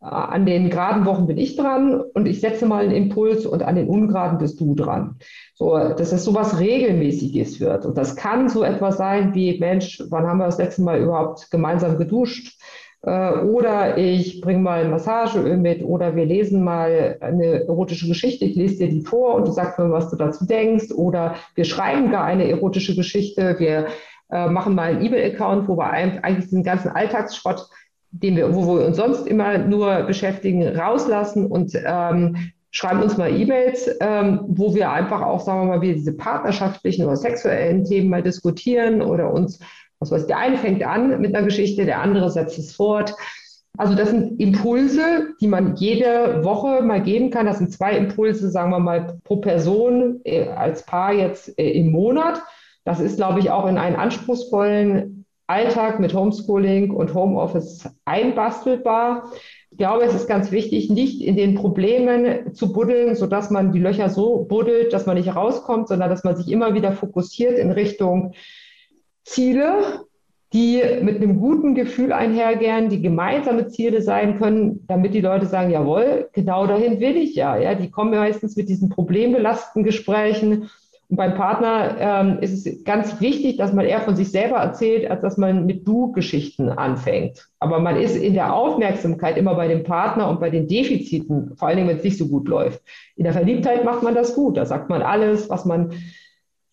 Äh, 0.00 0.06
an 0.06 0.46
den 0.46 0.70
geraden 0.70 1.06
Wochen 1.06 1.26
bin 1.26 1.38
ich 1.38 1.56
dran 1.56 2.00
und 2.14 2.26
ich 2.26 2.40
setze 2.40 2.66
mal 2.66 2.84
einen 2.84 2.94
Impuls 2.94 3.44
und 3.44 3.64
an 3.64 3.74
den 3.74 3.88
ungeraden 3.88 4.38
bist 4.38 4.60
du 4.60 4.76
dran. 4.76 5.16
So, 5.54 5.76
dass 5.76 6.12
es 6.12 6.22
so 6.22 6.34
was 6.34 6.60
Regelmäßiges 6.60 7.58
wird. 7.58 7.84
Und 7.84 7.98
das 7.98 8.14
kann 8.14 8.48
so 8.48 8.62
etwas 8.62 8.96
sein 8.96 9.34
wie, 9.34 9.58
Mensch, 9.58 10.00
wann 10.08 10.24
haben 10.24 10.38
wir 10.38 10.46
das 10.46 10.58
letzte 10.58 10.82
Mal 10.82 11.00
überhaupt 11.00 11.50
gemeinsam 11.50 11.98
geduscht? 11.98 12.60
Äh, 13.02 13.32
oder 13.40 13.96
ich 13.96 14.40
bringe 14.40 14.60
mal 14.60 14.88
Massageöl 14.88 15.56
mit 15.56 15.82
oder 15.82 16.16
wir 16.16 16.26
lesen 16.26 16.62
mal 16.62 17.16
eine 17.20 17.64
erotische 17.64 18.06
Geschichte, 18.06 18.44
ich 18.44 18.56
lese 18.56 18.78
dir 18.78 18.88
die 18.88 19.02
vor 19.02 19.34
und 19.36 19.48
du 19.48 19.52
sagst 19.52 19.78
mir, 19.78 19.90
was 19.90 20.10
du 20.10 20.16
dazu 20.16 20.46
denkst. 20.46 20.92
Oder 20.92 21.36
wir 21.54 21.64
schreiben 21.64 22.10
gar 22.10 22.24
eine 22.24 22.48
erotische 22.48 22.94
Geschichte, 22.94 23.56
wir 23.58 23.86
äh, 24.30 24.48
machen 24.48 24.74
mal 24.74 24.90
einen 24.90 25.04
E-Mail-Account, 25.04 25.68
wo 25.68 25.76
wir 25.76 25.90
eigentlich 25.90 26.50
den 26.50 26.62
ganzen 26.62 26.90
Alltagsschrott, 26.90 27.66
den 28.10 28.36
wir, 28.36 28.54
wo 28.54 28.66
wir 28.66 28.86
uns 28.86 28.96
sonst 28.96 29.26
immer 29.26 29.58
nur 29.58 30.02
beschäftigen, 30.02 30.66
rauslassen 30.76 31.46
und 31.46 31.72
ähm, 31.74 32.36
schreiben 32.70 33.02
uns 33.02 33.16
mal 33.16 33.30
E-Mails, 33.30 33.90
ähm, 34.00 34.40
wo 34.46 34.74
wir 34.74 34.90
einfach 34.90 35.22
auch, 35.22 35.40
sagen 35.40 35.62
wir 35.62 35.76
mal, 35.76 35.80
wie 35.80 35.94
diese 35.94 36.12
partnerschaftlichen 36.12 37.04
oder 37.04 37.16
sexuellen 37.16 37.84
Themen 37.84 38.10
mal 38.10 38.22
diskutieren 38.22 39.02
oder 39.02 39.32
uns 39.32 39.58
was 40.00 40.10
weiß, 40.10 40.26
der 40.26 40.38
eine 40.38 40.56
fängt 40.56 40.82
an 40.82 41.20
mit 41.20 41.34
einer 41.34 41.44
Geschichte, 41.44 41.84
der 41.84 42.00
andere 42.00 42.30
setzt 42.30 42.58
es 42.58 42.74
fort. 42.74 43.14
Also 43.78 43.94
das 43.94 44.10
sind 44.10 44.40
Impulse, 44.40 45.28
die 45.40 45.46
man 45.46 45.76
jede 45.76 46.42
Woche 46.42 46.82
mal 46.82 47.02
geben 47.02 47.30
kann. 47.30 47.46
Das 47.46 47.58
sind 47.58 47.72
zwei 47.72 47.96
Impulse, 47.96 48.50
sagen 48.50 48.70
wir 48.70 48.80
mal, 48.80 49.18
pro 49.24 49.36
Person 49.36 50.20
äh, 50.24 50.48
als 50.48 50.84
Paar 50.84 51.12
jetzt 51.12 51.56
äh, 51.58 51.70
im 51.70 51.92
Monat. 51.92 52.42
Das 52.84 52.98
ist, 52.98 53.16
glaube 53.16 53.38
ich, 53.40 53.50
auch 53.50 53.66
in 53.66 53.78
einen 53.78 53.96
anspruchsvollen 53.96 55.24
Alltag 55.46 56.00
mit 56.00 56.14
Homeschooling 56.14 56.90
und 56.90 57.14
Homeoffice 57.14 57.88
einbastelbar. 58.04 59.32
Ich 59.70 59.78
glaube, 59.78 60.04
es 60.04 60.14
ist 60.14 60.28
ganz 60.28 60.50
wichtig, 60.50 60.90
nicht 60.90 61.20
in 61.22 61.36
den 61.36 61.54
Problemen 61.54 62.54
zu 62.54 62.72
buddeln, 62.72 63.14
sodass 63.14 63.50
man 63.50 63.72
die 63.72 63.78
Löcher 63.78 64.10
so 64.10 64.44
buddelt, 64.44 64.92
dass 64.92 65.06
man 65.06 65.16
nicht 65.16 65.34
rauskommt, 65.34 65.88
sondern 65.88 66.10
dass 66.10 66.24
man 66.24 66.36
sich 66.36 66.50
immer 66.50 66.74
wieder 66.74 66.92
fokussiert 66.92 67.58
in 67.58 67.70
Richtung 67.70 68.32
Ziele, 69.24 70.04
die 70.52 70.82
mit 71.02 71.16
einem 71.16 71.38
guten 71.38 71.74
Gefühl 71.74 72.12
einhergehen, 72.12 72.88
die 72.88 73.00
gemeinsame 73.00 73.68
Ziele 73.68 74.02
sein 74.02 74.38
können, 74.38 74.84
damit 74.88 75.14
die 75.14 75.20
Leute 75.20 75.46
sagen, 75.46 75.70
jawohl, 75.70 76.28
genau 76.32 76.66
dahin 76.66 76.98
will 76.98 77.16
ich 77.16 77.36
ja. 77.36 77.56
ja 77.56 77.74
die 77.74 77.90
kommen 77.90 78.10
meistens 78.10 78.56
mit 78.56 78.68
diesen 78.68 78.88
problembelasteten 78.88 79.84
Gesprächen. 79.84 80.68
Und 81.08 81.16
beim 81.16 81.34
Partner 81.34 81.96
ähm, 81.98 82.38
ist 82.40 82.66
es 82.66 82.84
ganz 82.84 83.20
wichtig, 83.20 83.56
dass 83.58 83.72
man 83.72 83.84
eher 83.84 84.00
von 84.00 84.16
sich 84.16 84.30
selber 84.30 84.56
erzählt, 84.56 85.08
als 85.08 85.22
dass 85.22 85.36
man 85.36 85.66
mit 85.66 85.86
Du-Geschichten 85.86 86.68
anfängt. 86.68 87.48
Aber 87.60 87.78
man 87.80 87.96
ist 87.96 88.16
in 88.16 88.34
der 88.34 88.54
Aufmerksamkeit 88.54 89.36
immer 89.36 89.54
bei 89.54 89.68
dem 89.68 89.84
Partner 89.84 90.28
und 90.28 90.40
bei 90.40 90.50
den 90.50 90.66
Defiziten, 90.66 91.56
vor 91.56 91.68
allen 91.68 91.78
Dingen, 91.78 91.88
wenn 91.88 91.96
es 91.98 92.04
nicht 92.04 92.18
so 92.18 92.28
gut 92.28 92.48
läuft. 92.48 92.80
In 93.16 93.24
der 93.24 93.32
Verliebtheit 93.32 93.84
macht 93.84 94.02
man 94.02 94.14
das 94.14 94.34
gut. 94.34 94.56
Da 94.56 94.66
sagt 94.66 94.88
man 94.88 95.02
alles, 95.02 95.48
was 95.50 95.64
man 95.64 95.92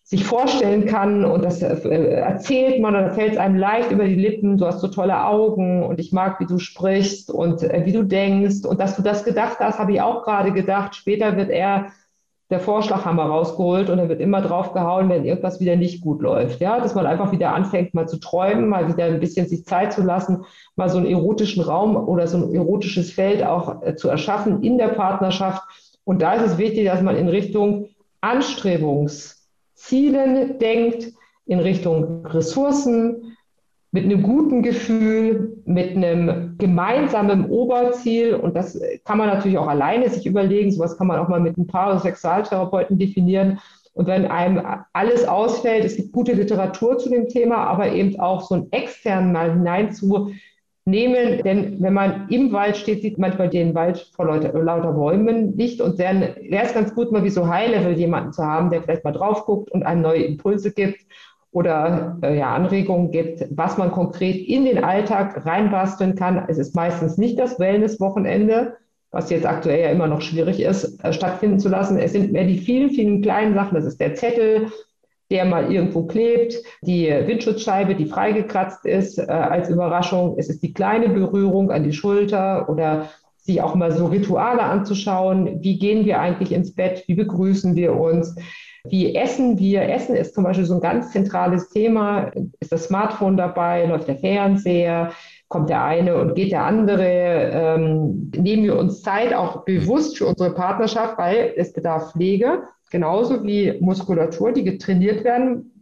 sich 0.08 0.24
vorstellen 0.24 0.86
kann 0.86 1.26
und 1.26 1.44
das 1.44 1.60
äh, 1.60 2.14
erzählt 2.14 2.80
man 2.80 2.96
und 2.96 3.02
da 3.02 3.10
fällt 3.10 3.32
es 3.32 3.38
einem 3.38 3.56
leicht 3.58 3.90
über 3.90 4.06
die 4.06 4.14
Lippen, 4.14 4.56
du 4.56 4.64
hast 4.64 4.80
so 4.80 4.88
tolle 4.88 5.26
Augen 5.26 5.82
und 5.82 6.00
ich 6.00 6.12
mag, 6.12 6.40
wie 6.40 6.46
du 6.46 6.58
sprichst 6.58 7.30
und 7.30 7.62
äh, 7.62 7.82
wie 7.84 7.92
du 7.92 8.04
denkst 8.04 8.64
und 8.64 8.80
dass 8.80 8.96
du 8.96 9.02
das 9.02 9.24
gedacht 9.24 9.58
hast, 9.60 9.78
habe 9.78 9.92
ich 9.92 10.00
auch 10.00 10.24
gerade 10.24 10.52
gedacht. 10.52 10.96
Später 10.96 11.36
wird 11.36 11.50
er 11.50 11.88
der 12.48 12.58
Vorschlaghammer 12.58 13.24
rausgeholt 13.24 13.90
und 13.90 13.98
er 13.98 14.08
wird 14.08 14.22
immer 14.22 14.40
drauf 14.40 14.72
gehauen, 14.72 15.10
wenn 15.10 15.26
irgendwas 15.26 15.60
wieder 15.60 15.76
nicht 15.76 16.00
gut 16.00 16.22
läuft. 16.22 16.62
Ja, 16.62 16.80
dass 16.80 16.94
man 16.94 17.04
einfach 17.04 17.30
wieder 17.30 17.52
anfängt, 17.52 17.92
mal 17.92 18.08
zu 18.08 18.16
träumen, 18.16 18.66
mal 18.66 18.88
wieder 18.88 19.04
ein 19.04 19.20
bisschen 19.20 19.46
sich 19.46 19.66
Zeit 19.66 19.92
zu 19.92 20.00
lassen, 20.00 20.46
mal 20.74 20.88
so 20.88 20.96
einen 20.96 21.06
erotischen 21.06 21.62
Raum 21.62 21.96
oder 22.08 22.26
so 22.26 22.38
ein 22.38 22.54
erotisches 22.54 23.12
Feld 23.12 23.44
auch 23.44 23.82
äh, 23.82 23.94
zu 23.94 24.08
erschaffen 24.08 24.62
in 24.62 24.78
der 24.78 24.88
Partnerschaft. 24.88 25.62
Und 26.04 26.22
da 26.22 26.32
ist 26.32 26.52
es 26.52 26.56
wichtig, 26.56 26.86
dass 26.86 27.02
man 27.02 27.14
in 27.14 27.28
Richtung 27.28 27.90
Anstrebungs 28.22 29.37
Zielen 29.78 30.58
denkt, 30.58 31.12
in 31.46 31.60
Richtung 31.60 32.26
Ressourcen, 32.26 33.36
mit 33.90 34.04
einem 34.04 34.22
guten 34.22 34.62
Gefühl, 34.62 35.62
mit 35.64 35.96
einem 35.96 36.56
gemeinsamen 36.58 37.46
Oberziel. 37.46 38.34
Und 38.34 38.54
das 38.54 38.78
kann 39.04 39.16
man 39.16 39.28
natürlich 39.28 39.56
auch 39.56 39.66
alleine 39.66 40.10
sich 40.10 40.26
überlegen. 40.26 40.70
Sowas 40.70 40.98
kann 40.98 41.06
man 41.06 41.18
auch 41.18 41.28
mal 41.28 41.40
mit 41.40 41.56
ein 41.56 41.66
paar 41.66 41.98
Sexualtherapeuten 41.98 42.98
definieren. 42.98 43.60
Und 43.94 44.06
wenn 44.06 44.26
einem 44.26 44.62
alles 44.92 45.26
ausfällt, 45.26 45.84
es 45.84 45.96
gibt 45.96 46.12
gute 46.12 46.32
Literatur 46.32 46.98
zu 46.98 47.08
dem 47.08 47.28
Thema, 47.28 47.56
aber 47.66 47.90
eben 47.90 48.20
auch 48.20 48.42
so 48.42 48.56
einen 48.56 48.70
externen 48.72 49.32
mal 49.32 49.56
hineinzunehmen. 50.90 51.42
Denn 51.42 51.82
wenn 51.82 51.94
man 51.94 52.28
im 52.28 52.52
Wald 52.52 52.76
steht, 52.76 53.02
sieht 53.02 53.18
manchmal 53.18 53.48
den 53.48 53.74
Wald 53.74 54.10
vor 54.14 54.26
lauter, 54.26 54.52
lauter 54.62 54.92
Bäumen 54.92 55.54
nicht. 55.56 55.80
Und 55.80 56.00
dann 56.00 56.20
wäre 56.20 56.64
es 56.64 56.74
ganz 56.74 56.94
gut, 56.94 57.12
mal 57.12 57.24
wie 57.24 57.30
so 57.30 57.46
High-Level 57.48 57.92
jemanden 57.98 58.32
zu 58.32 58.42
haben, 58.42 58.70
der 58.70 58.82
vielleicht 58.82 59.04
mal 59.04 59.12
drauf 59.12 59.44
guckt 59.44 59.70
und 59.70 59.84
einem 59.84 60.02
neue 60.02 60.22
Impulse 60.22 60.72
gibt 60.72 61.00
oder 61.50 62.18
äh, 62.22 62.38
ja, 62.38 62.54
Anregungen 62.54 63.10
gibt, 63.10 63.46
was 63.50 63.78
man 63.78 63.90
konkret 63.90 64.36
in 64.36 64.64
den 64.64 64.84
Alltag 64.84 65.46
reinbasteln 65.46 66.14
kann. 66.14 66.44
Es 66.48 66.58
ist 66.58 66.74
meistens 66.74 67.16
nicht 67.16 67.38
das 67.38 67.58
Wellness-Wochenende, 67.58 68.76
was 69.10 69.30
jetzt 69.30 69.46
aktuell 69.46 69.80
ja 69.80 69.88
immer 69.88 70.06
noch 70.06 70.20
schwierig 70.20 70.60
ist, 70.60 71.02
äh, 71.02 71.12
stattfinden 71.12 71.58
zu 71.58 71.70
lassen. 71.70 71.98
Es 71.98 72.12
sind 72.12 72.32
mehr 72.32 72.44
die 72.44 72.58
vielen, 72.58 72.90
vielen 72.90 73.22
kleinen 73.22 73.54
Sachen. 73.54 73.74
Das 73.74 73.86
ist 73.86 73.98
der 73.98 74.14
Zettel, 74.14 74.70
der 75.30 75.44
mal 75.44 75.70
irgendwo 75.72 76.06
klebt, 76.06 76.54
die 76.82 77.06
Windschutzscheibe, 77.08 77.94
die 77.94 78.06
freigekratzt 78.06 78.86
ist 78.86 79.18
äh, 79.18 79.26
als 79.26 79.68
Überraschung. 79.68 80.36
Es 80.38 80.48
ist 80.48 80.62
die 80.62 80.72
kleine 80.72 81.08
Berührung 81.08 81.70
an 81.70 81.84
die 81.84 81.92
Schulter 81.92 82.68
oder 82.68 83.10
sich 83.36 83.60
auch 83.62 83.74
mal 83.74 83.92
so 83.92 84.06
Rituale 84.06 84.62
anzuschauen. 84.62 85.62
Wie 85.62 85.78
gehen 85.78 86.04
wir 86.04 86.20
eigentlich 86.20 86.52
ins 86.52 86.74
Bett? 86.74 87.04
Wie 87.06 87.14
begrüßen 87.14 87.76
wir 87.76 87.94
uns? 87.94 88.34
Wie 88.84 89.14
essen 89.14 89.58
wir? 89.58 89.82
Essen 89.82 90.16
ist 90.16 90.34
zum 90.34 90.44
Beispiel 90.44 90.64
so 90.64 90.74
ein 90.74 90.80
ganz 90.80 91.12
zentrales 91.12 91.68
Thema. 91.70 92.30
Ist 92.60 92.72
das 92.72 92.84
Smartphone 92.84 93.36
dabei? 93.36 93.84
Läuft 93.86 94.08
der 94.08 94.16
Fernseher? 94.16 95.12
kommt 95.48 95.70
der 95.70 95.82
eine 95.82 96.16
und 96.16 96.34
geht 96.34 96.52
der 96.52 96.64
andere. 96.64 97.04
Ähm, 97.04 98.30
nehmen 98.36 98.64
wir 98.64 98.78
uns 98.78 99.02
Zeit 99.02 99.34
auch 99.34 99.64
bewusst 99.64 100.18
für 100.18 100.26
unsere 100.26 100.54
Partnerschaft, 100.54 101.18
weil 101.18 101.54
es 101.56 101.72
bedarf 101.72 102.12
Pflege, 102.12 102.62
genauso 102.90 103.44
wie 103.44 103.78
Muskulatur, 103.80 104.52
die 104.52 104.64
getrainiert 104.64 105.24
werden 105.24 105.72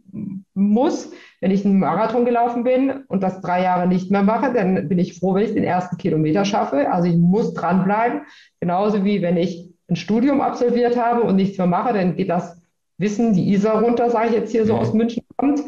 muss. 0.53 1.11
Wenn 1.39 1.51
ich 1.51 1.65
einen 1.65 1.79
Marathon 1.79 2.25
gelaufen 2.25 2.63
bin 2.63 3.03
und 3.07 3.21
das 3.21 3.41
drei 3.41 3.61
Jahre 3.61 3.87
nicht 3.87 4.09
mehr 4.09 4.23
mache, 4.23 4.53
dann 4.53 4.87
bin 4.87 4.97
ich 4.97 5.19
froh, 5.19 5.35
wenn 5.35 5.43
ich 5.43 5.53
den 5.53 5.63
ersten 5.63 5.97
Kilometer 5.97 6.45
schaffe. 6.45 6.91
Also 6.91 7.07
ich 7.09 7.15
muss 7.15 7.53
dranbleiben. 7.53 8.21
Genauso 8.59 9.03
wie 9.03 9.21
wenn 9.21 9.37
ich 9.37 9.69
ein 9.89 9.95
Studium 9.95 10.41
absolviert 10.41 10.97
habe 10.97 11.21
und 11.21 11.35
nichts 11.35 11.57
mehr 11.57 11.67
mache, 11.67 11.93
dann 11.93 12.15
geht 12.15 12.29
das 12.29 12.59
Wissen, 12.97 13.33
die 13.33 13.51
Isar 13.53 13.83
runter, 13.83 14.09
sage 14.09 14.29
ich 14.29 14.33
jetzt 14.33 14.51
hier 14.51 14.65
so 14.65 14.73
aus 14.73 14.93
München 14.93 15.23
kommt 15.35 15.63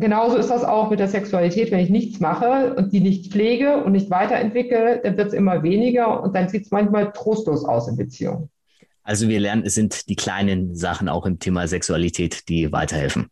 genauso 0.00 0.36
ist 0.36 0.50
das 0.50 0.64
auch 0.64 0.90
mit 0.90 0.98
der 0.98 1.08
Sexualität. 1.08 1.70
Wenn 1.70 1.80
ich 1.80 1.90
nichts 1.90 2.18
mache 2.18 2.74
und 2.74 2.92
die 2.92 3.00
nicht 3.00 3.30
pflege 3.30 3.84
und 3.84 3.92
nicht 3.92 4.10
weiterentwickle, 4.10 5.00
dann 5.02 5.16
wird 5.16 5.28
es 5.28 5.34
immer 5.34 5.62
weniger 5.62 6.22
und 6.22 6.34
dann 6.34 6.48
sieht 6.48 6.64
es 6.64 6.70
manchmal 6.70 7.12
trostlos 7.12 7.64
aus 7.64 7.86
in 7.86 7.96
Beziehungen. 7.96 8.50
Also 9.10 9.28
wir 9.28 9.40
lernen, 9.40 9.64
es 9.66 9.74
sind 9.74 10.08
die 10.08 10.14
kleinen 10.14 10.76
Sachen 10.76 11.08
auch 11.08 11.26
im 11.26 11.40
Thema 11.40 11.66
Sexualität, 11.66 12.48
die 12.48 12.70
weiterhelfen. 12.70 13.26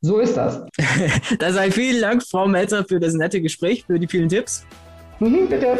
So 0.00 0.20
ist 0.20 0.36
das. 0.36 0.64
da 1.40 1.52
sei 1.52 1.72
vielen 1.72 2.00
Dank, 2.00 2.22
Frau 2.22 2.46
Melzer, 2.46 2.84
für 2.84 3.00
das 3.00 3.14
nette 3.14 3.42
Gespräch, 3.42 3.82
für 3.84 3.98
die 3.98 4.06
vielen 4.06 4.28
Tipps. 4.28 4.64
Mhm, 5.18 5.48
bitte. 5.48 5.76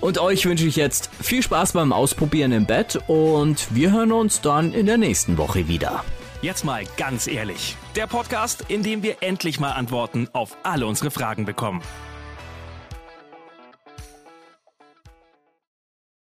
Und 0.00 0.18
euch 0.18 0.46
wünsche 0.46 0.68
ich 0.68 0.76
jetzt 0.76 1.10
viel 1.20 1.42
Spaß 1.42 1.72
beim 1.72 1.92
Ausprobieren 1.92 2.52
im 2.52 2.64
Bett 2.64 3.00
und 3.08 3.74
wir 3.74 3.90
hören 3.90 4.12
uns 4.12 4.40
dann 4.40 4.72
in 4.72 4.86
der 4.86 4.96
nächsten 4.96 5.36
Woche 5.36 5.66
wieder. 5.66 6.04
Jetzt 6.42 6.64
mal 6.64 6.84
ganz 6.96 7.26
ehrlich. 7.26 7.76
Der 7.96 8.06
Podcast, 8.06 8.66
in 8.68 8.84
dem 8.84 9.02
wir 9.02 9.16
endlich 9.20 9.58
mal 9.58 9.72
Antworten 9.72 10.28
auf 10.32 10.56
alle 10.62 10.86
unsere 10.86 11.10
Fragen 11.10 11.44
bekommen. 11.44 11.82